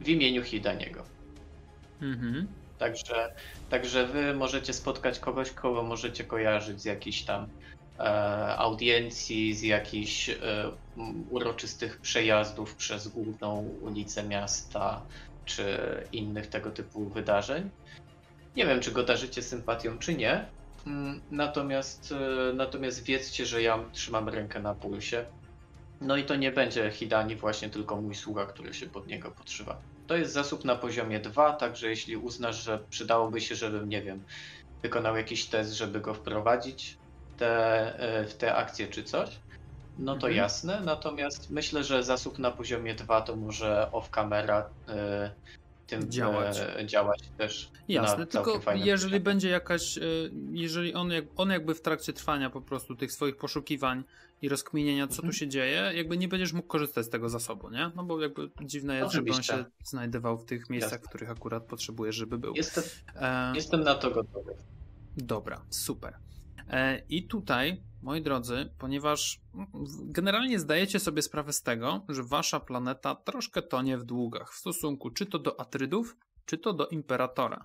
[0.00, 1.04] W imieniu Hidaniego.
[2.04, 2.54] Mhm.
[2.78, 3.28] Także,
[3.68, 7.46] także wy możecie spotkać kogoś, kogo możecie kojarzyć z jakichś tam
[7.98, 8.02] e,
[8.58, 10.36] audiencji, z jakichś e,
[11.30, 15.06] uroczystych przejazdów przez główną ulicę miasta,
[15.44, 15.78] czy
[16.12, 17.70] innych tego typu wydarzeń.
[18.56, 20.50] Nie wiem, czy go darzycie sympatią, czy nie.
[20.86, 25.26] Mm, Natomiast, e, natomiast wiedzcie, że ja trzymam rękę na pulsie.
[26.00, 29.93] No i to nie będzie Hidani właśnie, tylko mój sługa, który się pod niego podszywa.
[30.06, 34.24] To jest zasób na poziomie 2, także jeśli uznasz, że przydałoby się, żebym, nie wiem,
[34.82, 37.00] wykonał jakiś test, żeby go wprowadzić
[37.34, 39.42] w te, e, w te akcje czy coś,
[39.96, 40.36] no to Mhm.
[40.36, 40.80] jasne.
[40.80, 45.36] Natomiast myślę, że zasób na poziomie 2 to może off-camera e,
[45.86, 46.58] tym Działać.
[46.76, 47.70] e, działać też.
[47.88, 49.20] Jasne, tylko jeżeli poziomie.
[49.20, 54.04] będzie jakaś, y, jeżeli on, on jakby w trakcie trwania po prostu tych swoich poszukiwań
[54.42, 55.28] i rozkminienia, co Mhm.
[55.32, 57.90] tu się dzieje, jakby nie będziesz mógł korzystać z tego zasobu, nie?
[57.96, 59.54] No bo jakby dziwne jest, żeby on Oczywiście.
[59.56, 61.06] się znajdował w tych miejscach, Jasne.
[61.06, 62.54] w których akurat potrzebujesz, żeby był.
[62.54, 62.84] Jestem,
[63.16, 64.54] E, jestem na to gotowy.
[65.16, 66.16] Dobra, super.
[66.68, 69.40] E, I tutaj, moi drodzy, ponieważ
[69.74, 74.56] w- generalnie zdajecie sobie sprawę z tego, że wasza planeta troszkę tonie w długach w
[74.58, 76.16] stosunku czy to do Atrydów,
[76.46, 77.64] czy to do Imperatora.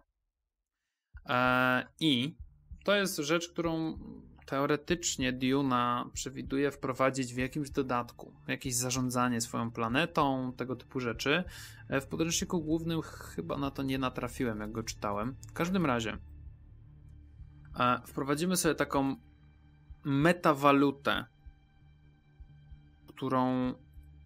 [1.29, 2.35] E, I
[2.83, 3.99] to jest rzecz, którą
[4.45, 11.43] teoretycznie Duna przewiduje wprowadzić w jakimś dodatku, jakieś zarządzanie swoją planetą, tego typu rzeczy.
[11.89, 15.35] E, W podręczniku głównym chyba na to nie natrafiłem, jak go czytałem.
[15.49, 16.17] W każdym razie,
[18.07, 19.15] wprowadzimy sobie taką
[20.03, 21.26] metawalutę,
[23.07, 23.73] którą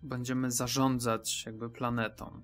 [0.04, 2.42] będziemy zarządzać jakby planetą.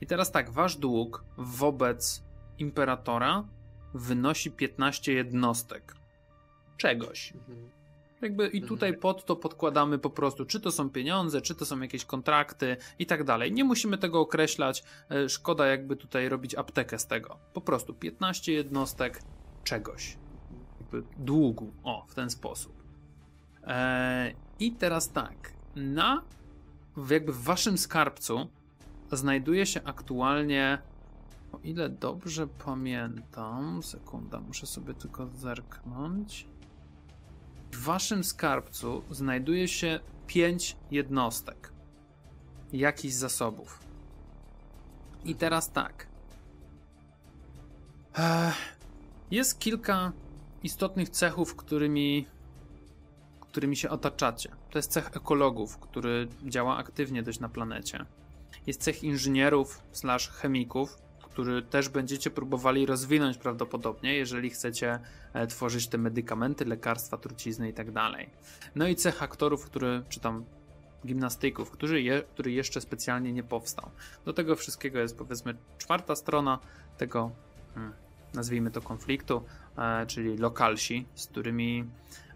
[0.00, 2.24] I teraz tak, wasz dług wobec
[2.58, 3.48] imperatora
[3.94, 5.96] wynosi 15 jednostek
[6.76, 7.32] czegoś.
[7.32, 7.70] Mhm.
[8.22, 11.80] Jakby i tutaj pod to podkładamy po prostu, czy to są pieniądze, czy to są
[11.80, 13.52] jakieś kontrakty i tak dalej.
[13.52, 14.84] Nie musimy tego określać.
[15.10, 17.38] e, Szkoda jakby tutaj robić aptekę z tego.
[17.52, 19.22] Po prostu 15 jednostek
[19.64, 20.18] czegoś.
[20.92, 21.72] Jakby długu.
[21.84, 22.82] O, w ten sposób.
[23.62, 25.52] E, I teraz tak.
[25.76, 26.22] Na
[27.10, 28.46] jakby w waszym skarbcu
[29.12, 30.78] znajduje się aktualnie
[31.52, 36.48] o ile dobrze pamiętam, sekunda, muszę sobie tylko zerknąć.
[37.72, 41.72] W waszym skarbcu znajduje się pięć jednostek.
[42.72, 43.80] Jakichś zasobów.
[45.24, 46.06] I teraz tak.
[48.18, 48.76] Ech,
[49.30, 50.12] Jest kilka
[50.66, 52.26] istotnych cechów, którymi,
[53.40, 54.50] którymi się otaczacie.
[54.70, 58.04] To jest cech ekologów, który działa aktywnie dość na planecie.
[58.66, 64.98] Jest cech inżynierów slash chemików, który też będziecie próbowali rozwinąć prawdopodobnie, jeżeli chcecie
[65.32, 67.86] e, tworzyć te medykamenty, lekarstwa, trucizny i tak.
[68.74, 70.44] No i cech aktorów, który, czy tam
[71.06, 73.90] gimnastyków, który, je, który jeszcze specjalnie nie powstał.
[74.24, 76.58] Do tego wszystkiego jest powiedzmy czwarta strona
[76.98, 77.30] tego,
[77.74, 77.92] hmm,
[78.36, 79.42] nazwijmy to konfliktu,
[79.78, 81.84] e, czyli lokalsi, z którymi,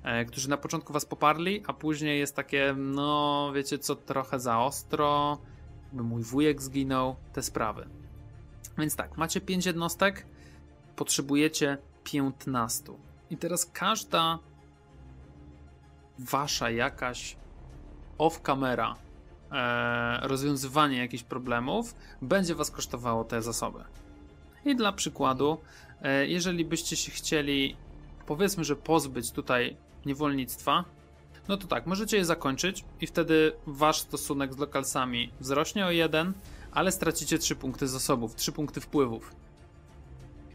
[0.03, 4.59] e, którzy na początku was poparli, a później jest takie, no wiecie co, trochę za
[4.59, 5.39] ostro,
[5.93, 7.89] mój wujek zginął, te sprawy.
[8.79, 10.27] Więc tak, macie 5 jednostek,
[10.97, 12.93] potrzebujecie 15.
[13.31, 14.39] I teraz każda
[16.19, 17.37] wasza jakaś
[18.19, 18.95] off-camera
[19.53, 23.85] e, rozwiązywanie jakichś problemów będzie was kosztowało te zasoby.
[24.65, 25.59] I dla przykładu,
[26.27, 27.77] jeżeli byście się chcieli,
[28.27, 30.85] powiedzmy, że pozbyć tutaj niewolnictwa,
[31.49, 36.33] no to tak, możecie je zakończyć i wtedy wasz stosunek z lokalsami wzrośnie o jeden,
[36.73, 39.35] ale stracicie 3 punkty zasobów, 3 punkty wpływów.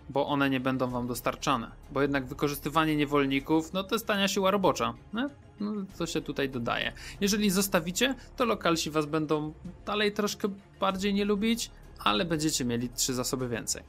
[0.10, 1.72] Bo one nie będą wam dostarczane.
[1.92, 4.94] Bo jednak wykorzystywanie niewolników, no to jest tania siła robocza.
[5.14, 6.94] No, no to się tutaj dodaje.
[7.22, 9.54] Jeżeli zostawicie, to lokalsi was będą
[9.86, 10.48] dalej troszkę
[10.80, 13.84] bardziej nie lubić, ale będziecie mieli 3 zasoby więcej.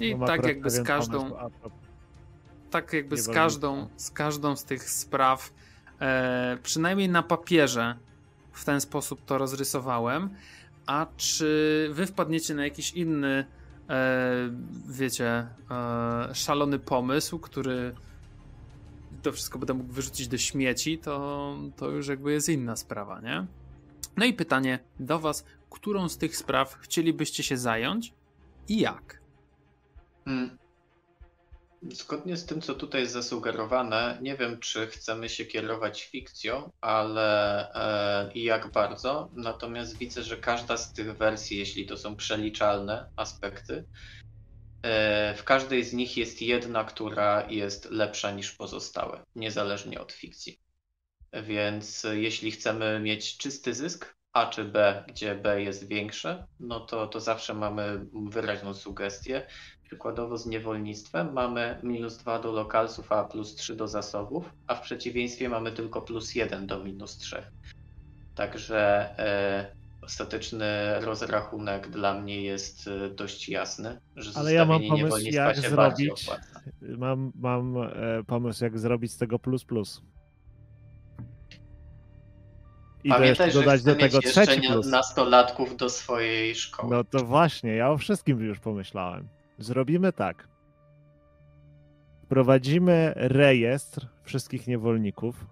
[0.00, 1.70] I tak akurat jakby z każdą pomysł,
[2.70, 5.52] tak jakby z każdą, z każdą z tych spraw,
[6.00, 7.96] e, przynajmniej na papierze
[8.52, 10.30] w ten sposób to rozrysowałem.
[10.86, 13.44] A czy wy wpadniecie na jakiś inny,
[13.88, 14.50] e,
[14.88, 17.94] wiecie, e, szalony pomysł, który
[19.22, 23.46] to wszystko będę mógł wyrzucić do śmieci, to, to już jakby jest inna sprawa, nie?
[24.16, 28.12] No i pytanie do was, którą z tych spraw chcielibyście się zająć
[28.68, 29.19] i jak?
[30.24, 30.58] Hmm.
[31.82, 37.72] Zgodnie z tym, co tutaj jest zasugerowane, nie wiem, czy chcemy się kierować fikcją, ale
[37.74, 39.30] e, i jak bardzo.
[39.32, 43.84] Natomiast widzę, że każda z tych wersji, jeśli to są przeliczalne aspekty,
[44.82, 50.60] e, w każdej z nich jest jedna, która jest lepsza niż pozostałe, niezależnie od fikcji.
[51.32, 56.80] Więc e, jeśli chcemy mieć czysty zysk, A czy B, gdzie B jest większe, no
[56.80, 59.46] to, to zawsze mamy wyraźną sugestię.
[59.90, 64.80] Przykładowo z niewolnictwem mamy minus 2 do lokalsów, a plus 3 do zasobów, a w
[64.80, 67.42] przeciwieństwie mamy tylko plus 1 do minus 3.
[68.34, 68.78] Także
[69.18, 70.66] e, ostateczny
[71.00, 76.30] rozrachunek dla mnie jest e, dość jasny, że Ale ja mam pomysł, niewolnictwa jak zrobić.
[76.82, 77.90] Mam, mam e,
[78.26, 80.02] pomysł, jak zrobić z tego plus plus.
[83.04, 84.86] I Pamiętaj, dodać do tego trzeci plus.
[84.86, 86.96] nastolatków do swojej szkoły.
[86.96, 89.28] No to właśnie, ja o wszystkim już pomyślałem.
[89.60, 90.48] Zrobimy tak.
[92.22, 95.46] Wprowadzimy rejestr wszystkich niewolników.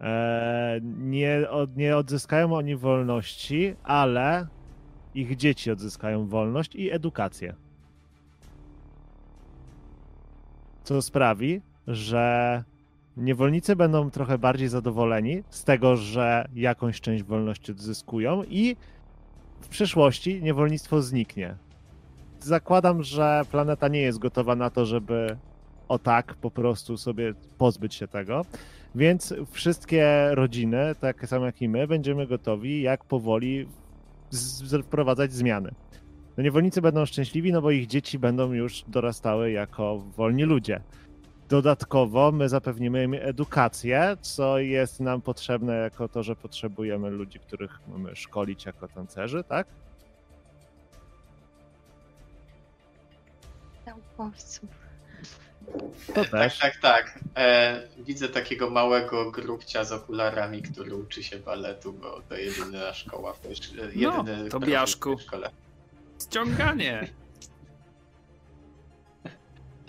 [0.00, 4.46] E, nie, od, nie odzyskają oni wolności, ale
[5.14, 7.54] ich dzieci odzyskają wolność i edukację.
[10.84, 12.64] Co sprawi, że
[13.16, 18.76] niewolnicy będą trochę bardziej zadowoleni z tego, że jakąś część wolności odzyskują i
[19.60, 21.67] w przyszłości niewolnictwo zniknie.
[22.40, 25.36] Zakładam, że planeta nie jest gotowa na to, żeby
[25.88, 28.44] o tak po prostu sobie pozbyć się tego.
[28.94, 33.66] Więc wszystkie rodziny, tak samo jak i my, będziemy gotowi, jak powoli
[34.82, 35.70] wprowadzać zmiany.
[36.36, 40.80] No niewolnicy będą szczęśliwi, no bo ich dzieci będą już dorastały jako wolni ludzie.
[41.48, 47.80] Dodatkowo my zapewnimy im edukację, co jest nam potrzebne jako to, że potrzebujemy ludzi, których
[47.88, 49.66] mamy szkolić jako tancerzy, tak?
[53.98, 54.70] Naukowców.
[56.06, 56.58] To Tak, też.
[56.58, 57.18] tak, tak.
[57.36, 63.32] E, widzę takiego małego grubcia z okularami, który uczy się baletu, bo to jedyna szkoła
[63.32, 63.88] w tej szkole.
[63.88, 65.16] W Tobiaszku.
[65.16, 65.50] tej szkole.
[66.22, 67.08] Ściąganie!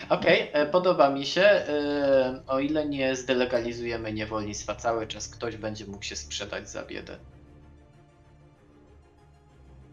[0.08, 1.42] Okej, e, podoba mi się.
[1.42, 7.18] E, o ile nie zdelegalizujemy niewolnictwa cały czas, ktoś będzie mógł się sprzedać za biedę.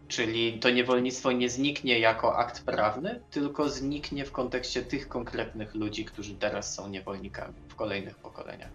[0.08, 6.04] Czyli to niewolnictwo nie zniknie jako akt prawny, tylko zniknie w kontekście tych konkretnych ludzi,
[6.04, 8.70] którzy teraz są niewolnikami w kolejnych pokoleniach.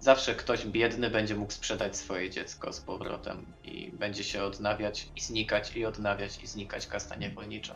[0.00, 5.20] Zawsze ktoś biedny będzie mógł sprzedać swoje dziecko z powrotem i będzie się odnawiać i
[5.20, 7.74] znikać i odnawiać i znikać kasta niewolnicza.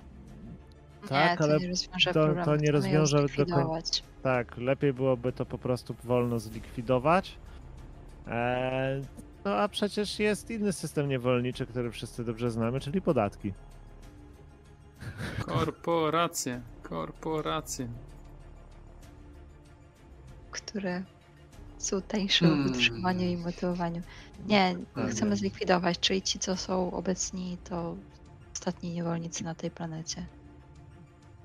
[1.09, 2.57] Tak, nie, to ale nie rozwiąże to- to problemu.
[2.57, 3.27] nie rozwiąże.
[4.23, 7.35] Tak, lepiej byłoby to po prostu wolno zlikwidować.
[8.27, 9.03] Eee,
[9.45, 13.53] no a przecież jest inny system niewolniczy, który wszyscy dobrze znamy, czyli podatki.
[15.41, 17.89] Korporacje, korporacje.
[20.51, 21.03] które
[21.79, 22.71] są tańsze w Hmm.
[22.71, 24.03] utrzymaniu i motywowaniu.
[24.47, 25.11] Nie, Tak.
[25.11, 27.97] chcemy zlikwidować, czyli ci, co są obecni, to
[28.55, 30.27] ostatni niewolnicy na tej planecie.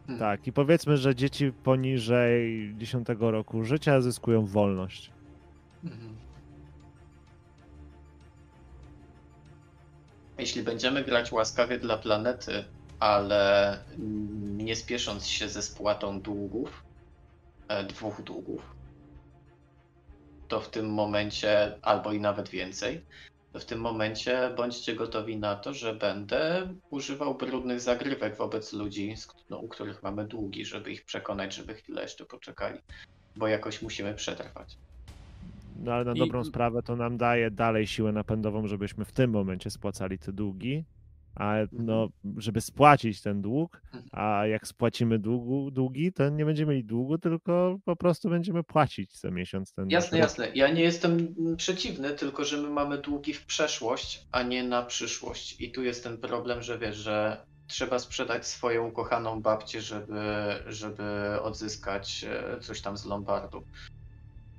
[0.07, 0.19] Hmm.
[0.19, 5.11] Tak, i powiedzmy, że dzieci poniżej 10 roku życia zyskują wolność.
[5.83, 6.15] Mhm.
[10.37, 12.65] Jeśli będziemy grać łaskawie dla planety,
[12.99, 13.83] ale
[14.57, 16.83] nie spiesząc się ze spłatą długów,
[17.67, 18.75] e, dwóch długów,
[20.47, 23.05] to w tym momencie, albo i nawet więcej,
[23.53, 29.15] to w tym momencie bądźcie gotowi na to, że będę używał brudnych zagrywek wobec ludzi,
[29.49, 32.79] no, u których mamy długi, żeby ich przekonać, żeby chwilę jeszcze poczekali,
[33.35, 34.77] bo jakoś musimy przetrwać.
[35.75, 39.31] No ale na I- dobrą sprawę to nam daje dalej siłę napędową, żebyśmy w tym
[39.31, 40.85] momencie spłacali te długi,
[41.35, 44.03] a no, żeby spłacić ten dług, Mhm.
[44.11, 49.11] a jak spłacimy długu, długi, to nie będziemy mieli długu, tylko po prostu będziemy płacić
[49.19, 50.49] co miesiąc ten Jasne, nasz jasne.
[50.55, 55.61] Ja nie jestem przeciwny, tylko że my mamy długi w przeszłość, a nie na przyszłość.
[55.61, 60.21] I tu jest ten problem, że wiesz, że trzeba sprzedać swoją ukochaną babcię, żeby,
[60.67, 61.03] żeby
[61.41, 63.63] odzyskać e, coś tam z Lombardu.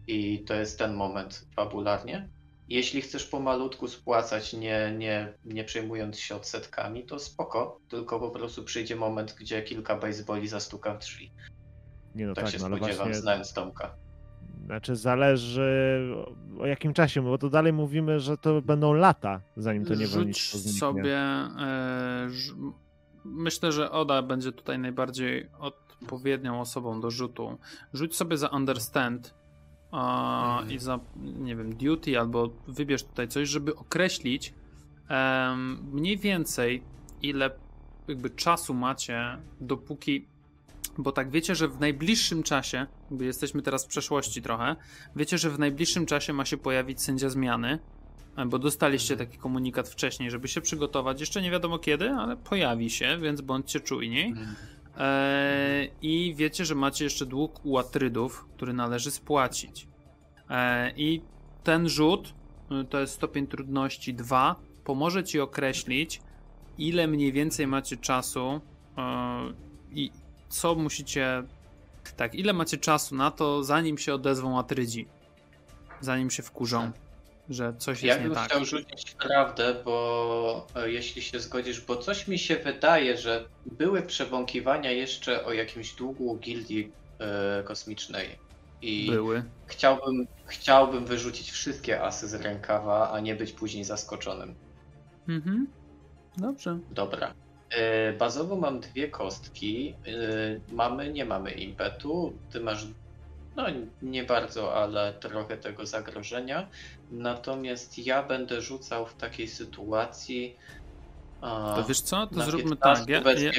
[0.06, 2.28] I to jest ten moment fabularnie.
[2.68, 8.64] Jeśli chcesz pomalutku spłacać, nie, nie, nie przejmując się odsetkami, to spoko, tylko po prostu
[8.64, 11.32] przyjdzie moment, gdzie kilka baseballi zastuka w drzwi.
[12.14, 13.94] Nie no tak, tak, się no ale spodziewam, właśnie, znając Tomka.
[14.66, 16.00] znaczy zależy
[16.60, 20.58] o- jakim czasie, bo to dalej mówimy, że to będą lata, zanim to Rzuć niewolnictwo
[20.58, 20.80] zniknie.
[20.80, 21.16] sobie.
[21.16, 22.54] E, ż,
[23.24, 27.58] myślę, że Oda będzie tutaj najbardziej odpowiednią osobą do rzutu.
[27.92, 29.34] Rzuć sobie za understand
[29.94, 30.72] a, Mhm.
[30.76, 34.54] i za, nie wiem, duty, albo wybierz tutaj coś, żeby określić
[35.08, 36.82] em, mniej więcej
[37.22, 37.50] ile
[38.08, 40.26] jakby czasu macie, dopóki.
[40.98, 44.76] Bo tak wiecie, że w najbliższym czasie, jakby jesteśmy teraz w przeszłości trochę,
[45.16, 47.78] wiecie, że w najbliższym czasie ma się pojawić sędzia zmiany,
[48.36, 51.20] e, bo dostaliście taki komunikat wcześniej, żeby się przygotować.
[51.20, 54.34] Jeszcze nie wiadomo kiedy, ale pojawi się, więc bądźcie czujni.
[54.98, 59.88] E, I wiecie, że macie jeszcze dług u Atrydów, który należy spłacić.
[60.50, 61.22] E, I
[61.64, 62.34] ten rzut,
[62.82, 66.22] y, to jest stopień trudności 2, pomoże ci określić,
[66.78, 68.60] ile mniej więcej macie czasu
[68.98, 69.00] e,
[69.90, 70.10] i
[70.48, 71.42] co musicie.
[72.16, 75.06] Tak, ile macie czasu na to, zanim się odezwą Atrydzi.
[76.00, 76.92] Zanim się wkurzą,
[77.48, 78.48] że coś Ja jest nie bym tak.
[78.50, 84.02] chciał rzucić prawdę, bo e, jeśli się zgodzisz, bo coś mi się wydaje, że były
[84.02, 88.44] przebąkiwania jeszcze o jakimś długu gildii e, kosmicznej.
[88.82, 89.44] I Były.
[89.66, 94.54] chciałbym, chciałbym wyrzucić wszystkie asy z rękawa, a nie być później zaskoczonym.
[95.28, 95.66] Mhm.
[96.36, 96.78] Dobrze.
[96.90, 97.34] Dobra.
[97.70, 99.94] E, Bazowo mam dwie kostki.
[100.72, 102.32] Mamy, nie mamy impetu.
[102.52, 102.86] Ty masz,
[103.56, 103.64] no
[104.02, 106.68] nie bardzo, ale trochę tego zagrożenia.
[107.10, 110.56] Natomiast ja będę rzucał w takiej sytuacji.
[111.40, 112.26] a, To wiesz co?
[112.26, 113.40] To zróbmy 15 tak.
[113.40, 113.52] Ja, ja.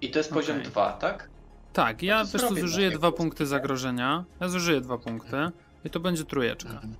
[0.00, 0.70] I to jest poziom Okej.
[0.70, 1.28] 2, tak?
[1.72, 3.46] tak, ja zrobię zużyję dwa punkty tak?
[3.46, 4.24] zagrożenia.
[4.40, 5.36] Ja zużyję dwa punkty.
[5.84, 6.70] I to będzie trójeczka.
[6.70, 6.94] Mhm.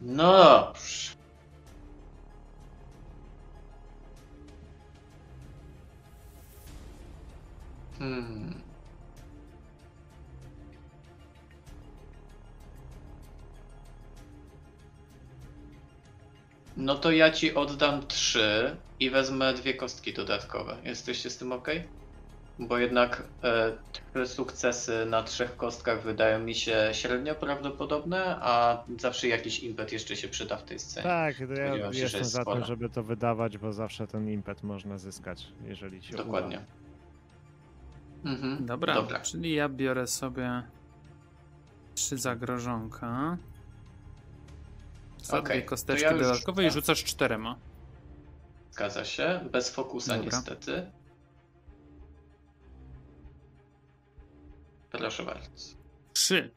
[0.00, 1.12] No dobrze.
[7.98, 8.71] Hmm.
[16.76, 20.76] No to ja ci oddam trzy i wezmę dwie kostki dodatkowe.
[20.84, 21.68] Jesteście z tym ok?
[22.58, 29.28] Bo jednak e, trzy sukcesy na trzech kostkach wydają mi się średnio prawdopodobne, a zawsze
[29.28, 31.04] jakiś impet jeszcze się przyda w tej scenie.
[31.04, 34.06] Tak, to ja Spodziewam się, że jestem jest za tym, żeby to wydawać, bo zawsze
[34.06, 36.56] ten impet można zyskać, jeżeli się Dokładnie.
[36.56, 38.32] uda.
[38.32, 38.66] Mhm.
[38.66, 39.20] Dobra, Dobra.
[39.20, 40.62] czyli ja biorę sobie
[41.94, 43.38] trzy zagrożonka.
[45.22, 47.58] Za Okej, dwie kosteczki ja już dodatkowe i rzucasz czterema.
[48.70, 49.48] Zgadza się.
[49.52, 50.30] Bez fokusa Dobra.
[50.38, 50.90] niestety.
[54.90, 55.50] Proszę bardzo.
[56.12, 56.54] Trzy.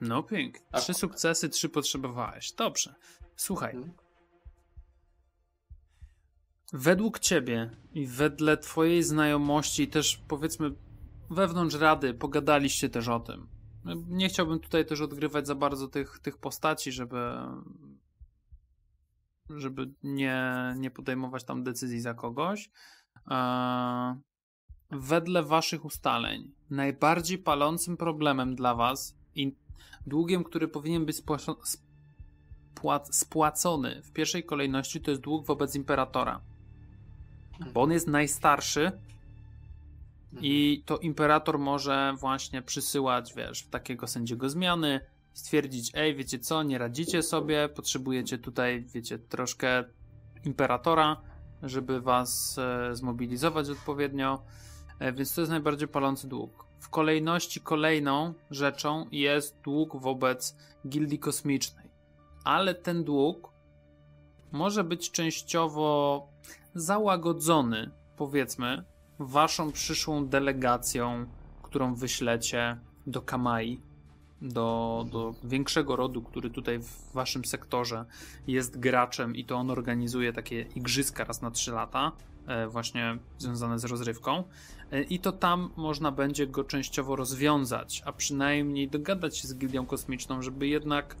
[0.00, 0.66] No pięknie.
[0.72, 2.52] A- Trzy sukcesy, trzy potrzebowałeś.
[2.52, 2.94] Dobrze.
[3.36, 3.92] Słuchaj, Mhm.
[6.72, 10.70] według ciebie i wedle twojej znajomości, też powiedzmy
[11.30, 13.48] wewnątrz rady, pogadaliście też o tym.
[14.08, 17.16] Nie chciałbym tutaj też odgrywać za bardzo tych, tych postaci, żeby
[19.56, 20.42] żeby nie,
[20.76, 22.70] nie podejmować tam decyzji za kogoś.
[23.30, 24.14] Eee,
[24.90, 29.56] wedle waszych ustaleń, najbardziej palącym problemem dla was i
[30.06, 31.78] długiem, który powinien być spłaco-
[32.74, 36.40] spła- spłacony w pierwszej kolejności, to jest dług wobec imperatora.
[37.72, 38.92] Bo on jest najstarszy
[40.40, 45.00] i to imperator może właśnie przysyłać, wiesz, takiego sędziego zmiany,
[45.32, 49.84] stwierdzić, ej, wiecie co, nie radzicie sobie, potrzebujecie tutaj, wiecie, troszkę
[50.44, 51.20] imperatora,
[51.62, 54.42] żeby was e, zmobilizować odpowiednio,
[54.98, 56.66] e, więc to jest najbardziej palący dług.
[56.78, 60.56] W kolejności kolejną rzeczą jest dług wobec
[60.88, 61.90] gildii kosmicznej,
[62.44, 63.52] ale ten dług
[64.52, 66.26] może być częściowo
[66.74, 68.84] załagodzony, powiedzmy,
[69.18, 71.26] waszą przyszłą delegacją,
[71.62, 73.89] którą wyślecie do Kamai.
[74.42, 78.04] Do, do większego rodu, który tutaj w waszym sektorze
[78.46, 82.12] jest graczem i to on organizuje takie igrzyska raz na 3 lata,
[82.46, 84.44] e, właśnie związane z rozrywką.
[84.92, 89.86] E, I to tam można będzie go częściowo rozwiązać, a przynajmniej dogadać się z Gildią
[89.86, 91.16] Kosmiczną, żeby jednak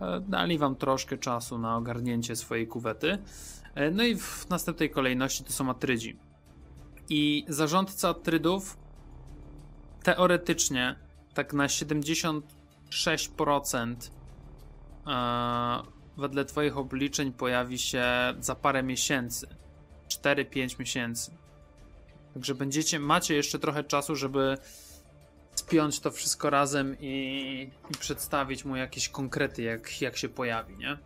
[0.00, 3.18] e, dali wam troszkę czasu na ogarnięcie swojej kuwety.
[3.92, 6.18] No i w następnej kolejności to są Atrydzi.
[7.08, 8.76] I zarządca Atrydów
[10.02, 10.96] teoretycznie
[11.34, 11.68] tak na
[12.94, 13.96] 76%
[16.16, 18.04] wedle Twoich obliczeń pojawi się
[18.40, 19.46] za parę miesięcy.
[20.08, 21.30] 4-5 miesięcy.
[22.34, 24.58] Także będziecie, macie jeszcze trochę czasu, żeby
[25.54, 30.98] spiąć to wszystko razem i, i przedstawić mu jakieś konkrety, jak, jak się pojawi, nie?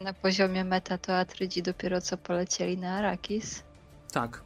[0.00, 3.62] Na poziomie meta to Atrydzi dopiero co polecieli na Arakis.
[4.12, 4.42] Tak.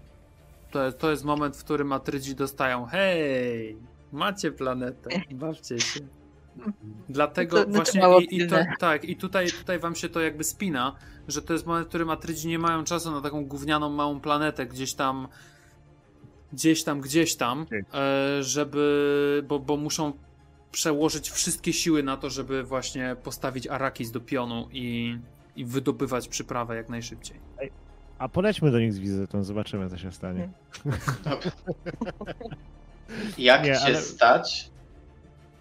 [0.71, 3.77] To, to jest moment, w którym Atrydzi dostają hej,
[4.13, 6.01] macie planetę, bawcie się.
[7.09, 10.45] Dlatego to- to właśnie i, i to, tak, i tutaj, tutaj wam się to jakby
[10.45, 10.97] spina,
[11.29, 14.67] że to jest moment, w którym Atrydzi nie mają czasu na taką gównianą małą planetę
[14.67, 15.29] gdzieś tam
[16.53, 20.13] gdzieś tam, gdzieś tam, e, żeby, bo, bo muszą
[20.73, 25.19] przełożyć wszystkie siły na to, żeby właśnie postawić Arakis do pionu i,
[25.57, 27.41] i wydobywać przyprawę jak najszybciej.
[28.19, 30.49] A polećmy do nich z wizytą, zobaczymy, co się stanie.
[33.39, 34.71] Jak Nie, cię ale- stać?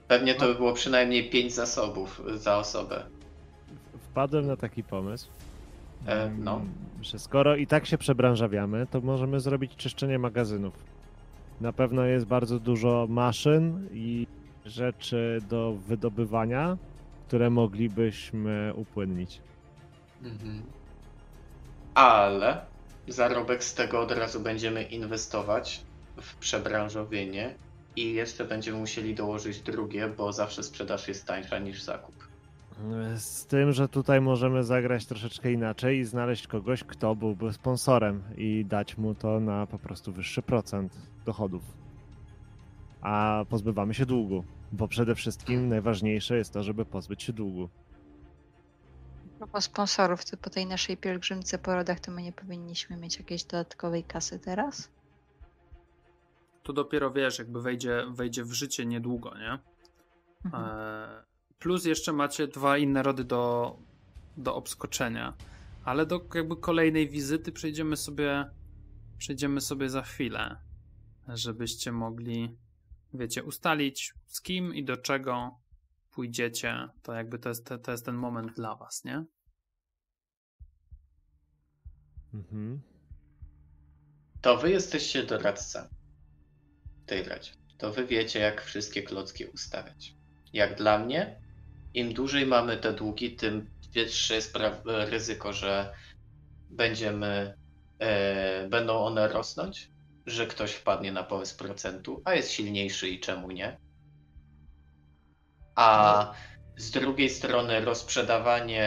[0.07, 3.03] Pewnie to by było przynajmniej 5 zasobów za osobę.
[4.01, 5.27] Wpadłem na taki pomysł,
[6.07, 6.61] E, no.
[7.01, 10.73] że skoro i tak się przebranżawiamy, to możemy zrobić czyszczenie magazynów.
[11.61, 14.27] Na pewno jest bardzo dużo maszyn i
[14.65, 16.77] rzeczy do wydobywania,
[17.27, 19.41] które moglibyśmy upłynnić.
[20.23, 20.61] Mhm.
[21.93, 22.61] Ale
[23.07, 25.81] zarobek z tego od razu będziemy inwestować
[26.21, 27.55] w przebranżowienie
[27.95, 32.15] i jeszcze będziemy musieli dołożyć drugie, bo zawsze sprzedaż jest tańsza niż zakup.
[33.17, 38.65] Z tym, że tutaj możemy zagrać troszeczkę inaczej i znaleźć kogoś, kto byłby sponsorem i
[38.65, 41.63] dać mu to na po prostu wyższy procent dochodów.
[43.01, 47.69] A pozbywamy się długu, bo przede wszystkim najważniejsze jest to, żeby pozbyć się długu.
[49.37, 53.43] propos sponsorów, to po tej naszej pielgrzymce po rodach, to my nie powinniśmy mieć jakiejś
[53.43, 54.89] dodatkowej kasy teraz?
[56.71, 59.59] To dopiero wiesz, jakby wejdzie, wejdzie w życie niedługo, nie?
[60.45, 60.65] Mhm.
[60.65, 61.23] E,
[61.59, 63.75] Plus jeszcze macie dwa inne rody do,
[64.37, 65.33] do obskoczenia.
[65.85, 68.49] Ale do jakby kolejnej wizyty przejdziemy sobie
[69.17, 70.57] przejdziemy sobie za chwilę,
[71.27, 72.57] żebyście mogli
[73.13, 75.59] wiecie, ustalić z kim i do czego
[76.11, 76.89] pójdziecie.
[77.03, 79.25] To jakby to jest, to jest ten moment dla was, nie?
[82.33, 82.81] Mhm.
[84.41, 86.00] To wy jesteście doradca w
[87.05, 87.51] tej radzie.
[87.77, 90.13] To wy wiecie, jak wszystkie klocki ustawiać.
[90.53, 91.41] Jak dla mnie,
[91.93, 95.93] im dłużej mamy te długi, tym większe jest ryzyko, że
[96.69, 97.57] będziemy,
[97.99, 99.91] e, będą one rosnąć,
[100.25, 103.77] że ktoś wpadnie na pomysł procentu, a jest silniejszy i czemu nie.
[105.75, 106.33] A
[106.77, 108.83] z drugiej strony rozprzedawanie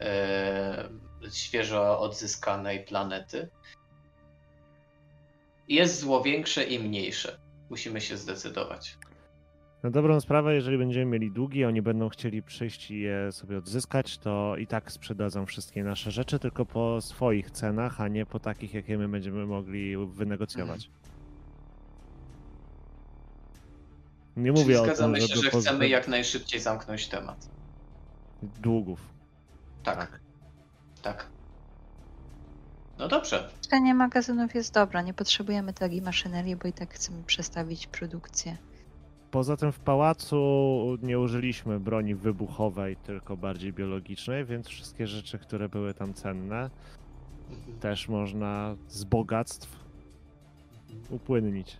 [0.00, 0.88] e,
[1.32, 3.50] świeżo odzyskanej planety
[5.68, 7.38] jest zło większe i mniejsze.
[7.70, 8.98] Musimy się zdecydować.
[9.82, 14.18] Na dobrą sprawę, jeżeli będziemy mieli długi, oni będą chcieli przyjść i je sobie odzyskać,
[14.18, 18.74] to i tak sprzedadzą wszystkie nasze rzeczy, tylko po swoich cenach, a nie po takich,
[18.74, 20.90] jakie my będziemy mogli wynegocjować.
[24.36, 27.48] Nie Czyli mówię o zgadzamy tym, się, że chcemy jak najszybciej zamknąć temat.
[28.42, 29.00] długów.
[29.82, 30.20] Tak, Tak.
[31.02, 31.26] tak.
[32.98, 33.48] No dobrze.
[33.60, 38.56] Czyszczenie magazynów jest dobre, nie potrzebujemy takiej maszynerii, bo i tak chcemy przestawić produkcję.
[39.30, 40.36] Poza tym w pałacu
[41.02, 46.70] nie użyliśmy broni wybuchowej, tylko bardziej biologicznej, więc wszystkie rzeczy, które były tam cenne,
[47.80, 49.68] też można z bogactw
[51.10, 51.76] upłynnić.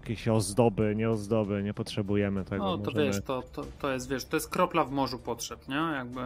[0.00, 2.64] Jakieś ozdoby, nie ozdoby, nie potrzebujemy tego.
[2.64, 3.04] No to możemy...
[3.04, 5.76] wiesz, to, to, to jest, wiesz, to jest kropla w morzu potrzeb, nie?
[5.76, 6.20] Jakby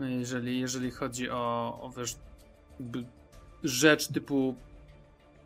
[0.00, 2.16] jeżeli, jeżeli chodzi o, o wiesz,
[3.64, 4.54] rzecz typu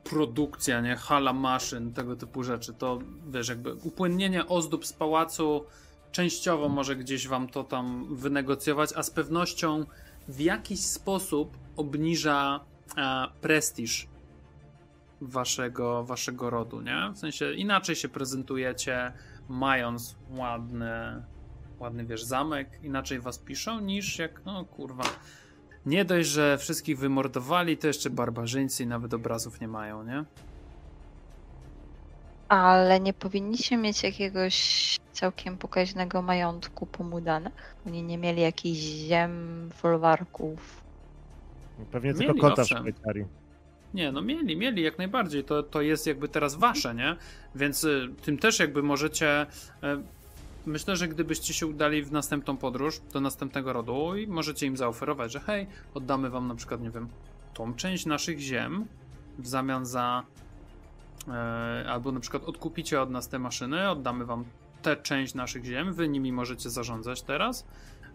[0.04, 0.96] produkcja, nie?
[0.96, 2.98] Hala maszyn, tego typu rzeczy, to
[3.30, 5.64] wiesz, jakby upłynnienie ozdób z pałacu
[6.12, 9.84] częściowo może gdzieś wam to tam wynegocjować, a z pewnością
[10.28, 12.60] w jakiś sposób obniża
[12.96, 14.08] e, prestiż
[15.20, 17.10] waszego, waszego rodu, nie?
[17.14, 19.12] W sensie inaczej się prezentujecie,
[19.48, 21.22] mając ładny,
[21.78, 25.04] ładny, wiesz, zamek, inaczej was piszą, niż jak, no kurwa,
[25.88, 30.24] nie dość, że wszystkich wymordowali, to jeszcze barbarzyńcy i nawet obrazów nie mają, nie?
[32.48, 37.76] Ale nie powinniśmy mieć jakiegoś całkiem pokaźnego majątku po Mudanach?
[37.86, 40.82] Oni nie mieli jakichś ziem, folwarków.
[41.92, 42.78] Pewnie tylko Mieli, konta w owszem.
[42.78, 43.24] Szwajcarii.
[43.94, 45.44] Nie, no mieli, mieli jak najbardziej.
[45.44, 47.16] To, to jest jakby teraz wasze, nie?
[47.54, 49.42] Więc y, tym też jakby możecie.
[49.42, 50.17] Y,
[50.68, 55.32] myślę, że gdybyście się udali w następną podróż do następnego rodu i możecie im zaoferować,
[55.32, 57.08] że hej, oddamy wam na przykład, nie wiem,
[57.54, 58.86] tą część naszych ziem
[59.38, 60.22] w zamian za.
[61.28, 64.44] y, albo na przykład odkupicie od nas te maszyny, oddamy wam
[64.82, 67.66] tę część naszych ziem, wy nimi możecie zarządzać teraz.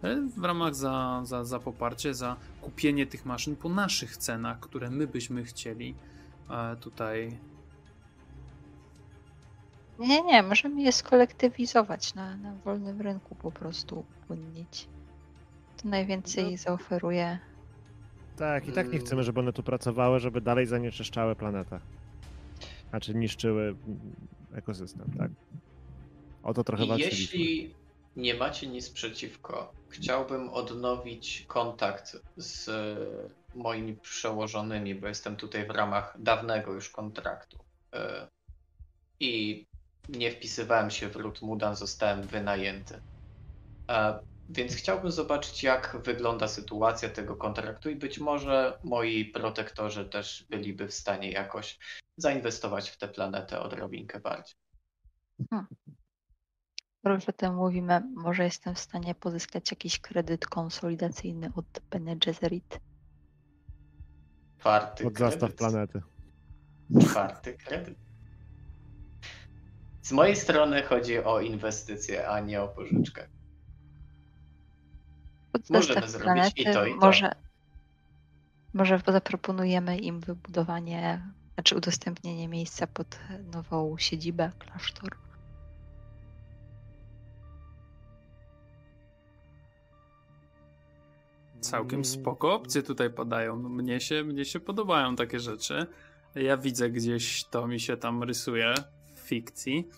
[0.04, 4.90] y, W ramach za, za, za poparcie, za kupienie tych maszyn po naszych cenach, które
[4.90, 5.94] my byśmy chcieli
[6.50, 7.38] e, tutaj.
[9.98, 14.88] Nie, nie, możemy je skolektywizować na, na wolnym rynku po prostu upłynnić.
[15.82, 16.56] To najwięcej No.
[16.56, 17.38] zaoferuje.
[18.36, 21.80] Tak, i tak nie chcemy, żeby one tu pracowały, żeby dalej zanieczyszczały planetę.
[22.90, 23.76] Znaczy niszczyły
[24.54, 25.30] ekosystem, tak?
[26.42, 27.38] O to trochę I walczyliśmy.
[27.40, 27.74] jeśli
[28.16, 32.70] nie macie nic przeciwko, chciałbym odnowić kontakt z
[33.54, 37.58] moimi przełożonymi, bo jestem tutaj w ramach dawnego już kontraktu.
[37.92, 38.28] E,
[39.20, 39.66] I
[40.08, 43.00] nie wpisywałem się w ród Mudan, zostałem wynajęty.
[43.90, 44.18] E,
[44.48, 50.88] Więc chciałbym zobaczyć, jak wygląda sytuacja tego kontraktu i być może moi protektorzy też byliby
[50.88, 51.78] w stanie jakoś
[52.16, 54.54] zainwestować w tę planetę odrobinkę bardziej.
[56.98, 62.16] Skoro już o tym mówimy, może jestem w stanie pozyskać jakiś kredyt konsolidacyjny od Bene
[62.16, 62.80] Gesserit.
[64.58, 66.02] Czwarty Od zastaw planety.
[67.00, 67.98] Czwarty kredyt.
[70.04, 73.28] Z mojej strony chodzi o inwestycje, a nie o pożyczkę.
[75.70, 76.96] Możemy zestaw zrobić i to, i to.
[76.96, 77.32] Może,
[78.74, 81.22] może zaproponujemy im wybudowanie,
[81.54, 83.18] znaczy udostępnienie miejsca pod
[83.54, 85.16] nową siedzibę klasztor.
[91.60, 93.56] Całkiem spoko opcje tutaj padają.
[93.56, 95.86] Mnie, się, mnie się podobają takie rzeczy.
[96.34, 98.74] Ja widzę gdzieś to mi się tam rysuje
[99.24, 99.88] fikcji.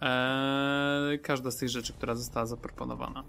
[0.00, 3.24] Eee, każda z tych rzeczy, która została zaproponowana.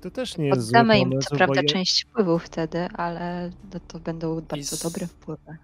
[0.00, 1.68] To też nie jest zły Oddamy im co prawda je...
[1.68, 5.56] część wpływów wtedy, ale no to będą bardzo s- dobre wpływy.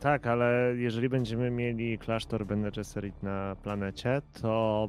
[0.00, 4.88] Tak, ale jeżeli będziemy mieli klasztor Bene Gesserit na planecie, to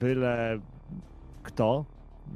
[0.00, 0.60] byle
[1.42, 1.84] kto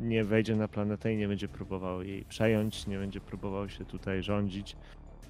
[0.00, 4.22] nie wejdzie na planetę i nie będzie próbował jej przejąć, nie będzie próbował się tutaj
[4.22, 4.76] rządzić.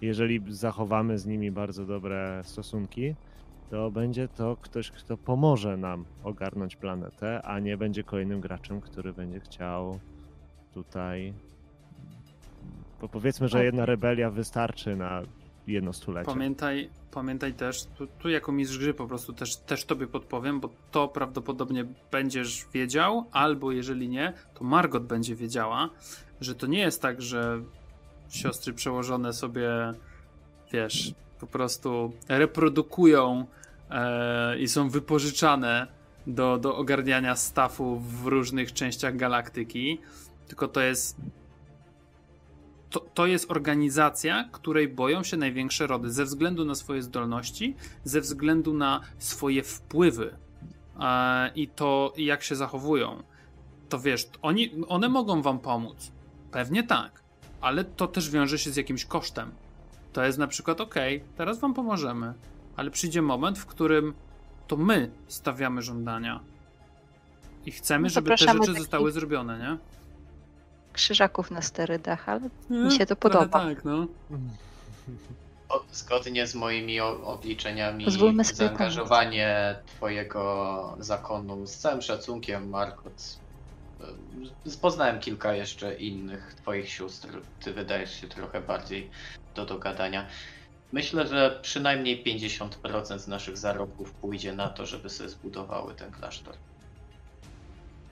[0.01, 3.15] Jeżeli zachowamy z nimi bardzo dobre stosunki,
[3.71, 9.13] to będzie to ktoś, kto pomoże nam ogarnąć planetę, a nie będzie kolejnym graczem, który
[9.13, 9.99] będzie chciał
[10.75, 11.35] tutaj.
[13.01, 15.23] Bo powiedzmy, że jedna rebelia wystarczy na
[15.67, 16.31] jedno stulecie.
[16.31, 20.71] Pamiętaj, pamiętaj też, tu, tu jako mistrz gry po prostu też, też tobie podpowiem, bo
[20.91, 25.91] to prawdopodobnie będziesz wiedział, albo jeżeli nie, to Margot będzie wiedziała,
[26.41, 27.63] że to nie jest tak, że
[28.29, 29.71] siostry przełożone sobie,
[30.73, 31.15] wiesz,
[31.45, 33.47] po prostu reprodukują
[33.91, 35.87] e, i są wypożyczane
[36.27, 40.01] do, do ogarniania stafu w różnych częściach galaktyki,
[40.49, 41.17] tylko to jest
[42.91, 48.21] to, to jest organizacja, której boją się największe rody ze względu na swoje zdolności, ze
[48.21, 50.37] względu na swoje wpływy
[51.01, 53.23] e, i to, jak się zachowują.
[53.89, 56.13] To wiesz, oni, one mogą wam pomóc.
[56.51, 57.23] Pewnie tak,
[57.61, 59.51] ale to też wiąże się z jakimś kosztem.
[60.15, 60.95] To jest na przykład, ok,
[61.37, 62.35] teraz wam pomożemy,
[62.77, 64.15] ale przyjdzie moment, w którym
[64.67, 66.41] to my stawiamy żądania.
[67.67, 69.79] I chcemy, No, żeby te rzeczy zostały zrobione, nie?
[70.93, 73.47] Krzyżaków na sterydach, ale Mi się to podoba.
[73.61, 74.07] Tak, no.
[75.69, 83.39] O- Zgodnie z moimi obliczeniami, Pozwólmy sobie zaangażowanie Twojego zakonu z całym szacunkiem, Markot.
[84.81, 87.29] Poznałem kilka jeszcze innych Twoich sióstr.
[87.61, 89.11] Ty wydajesz się trochę bardziej
[89.55, 90.27] do dogadania.
[90.93, 96.55] Myślę, że przynajmniej 50% z naszych zarobków pójdzie na to, żeby sobie zbudowały ten klasztor.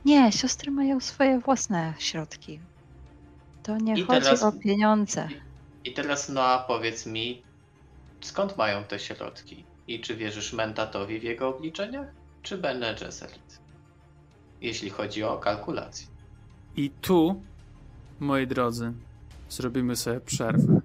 [0.04, 2.60] nie, siostry mają swoje własne środki.
[3.62, 5.28] To nie I chodzi teraz- o pieniądze.
[5.84, 7.42] I teraz, no a powiedz mi,
[8.20, 9.64] skąd mają te środki?
[9.88, 12.06] I czy wierzysz Mentatowi w jego obliczeniach,
[12.42, 13.60] czy Bene Gesserit?
[14.60, 16.06] Jeśli chodzi o kalkulację.
[16.76, 17.42] I tu,
[18.20, 18.92] moi drodzy,
[19.48, 20.80] zrobimy sobie przerwę.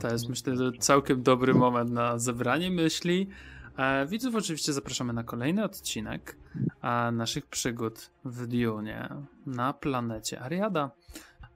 [0.00, 3.28] To jest, myślę, że całkiem dobry moment na zebranie myśli.
[3.76, 6.36] E, widzów oczywiście zapraszamy na kolejny odcinek
[6.82, 10.90] e, naszych przygód w Dune na planecie Ariada.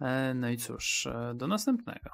[0.00, 2.10] E, no i cóż, do następnego.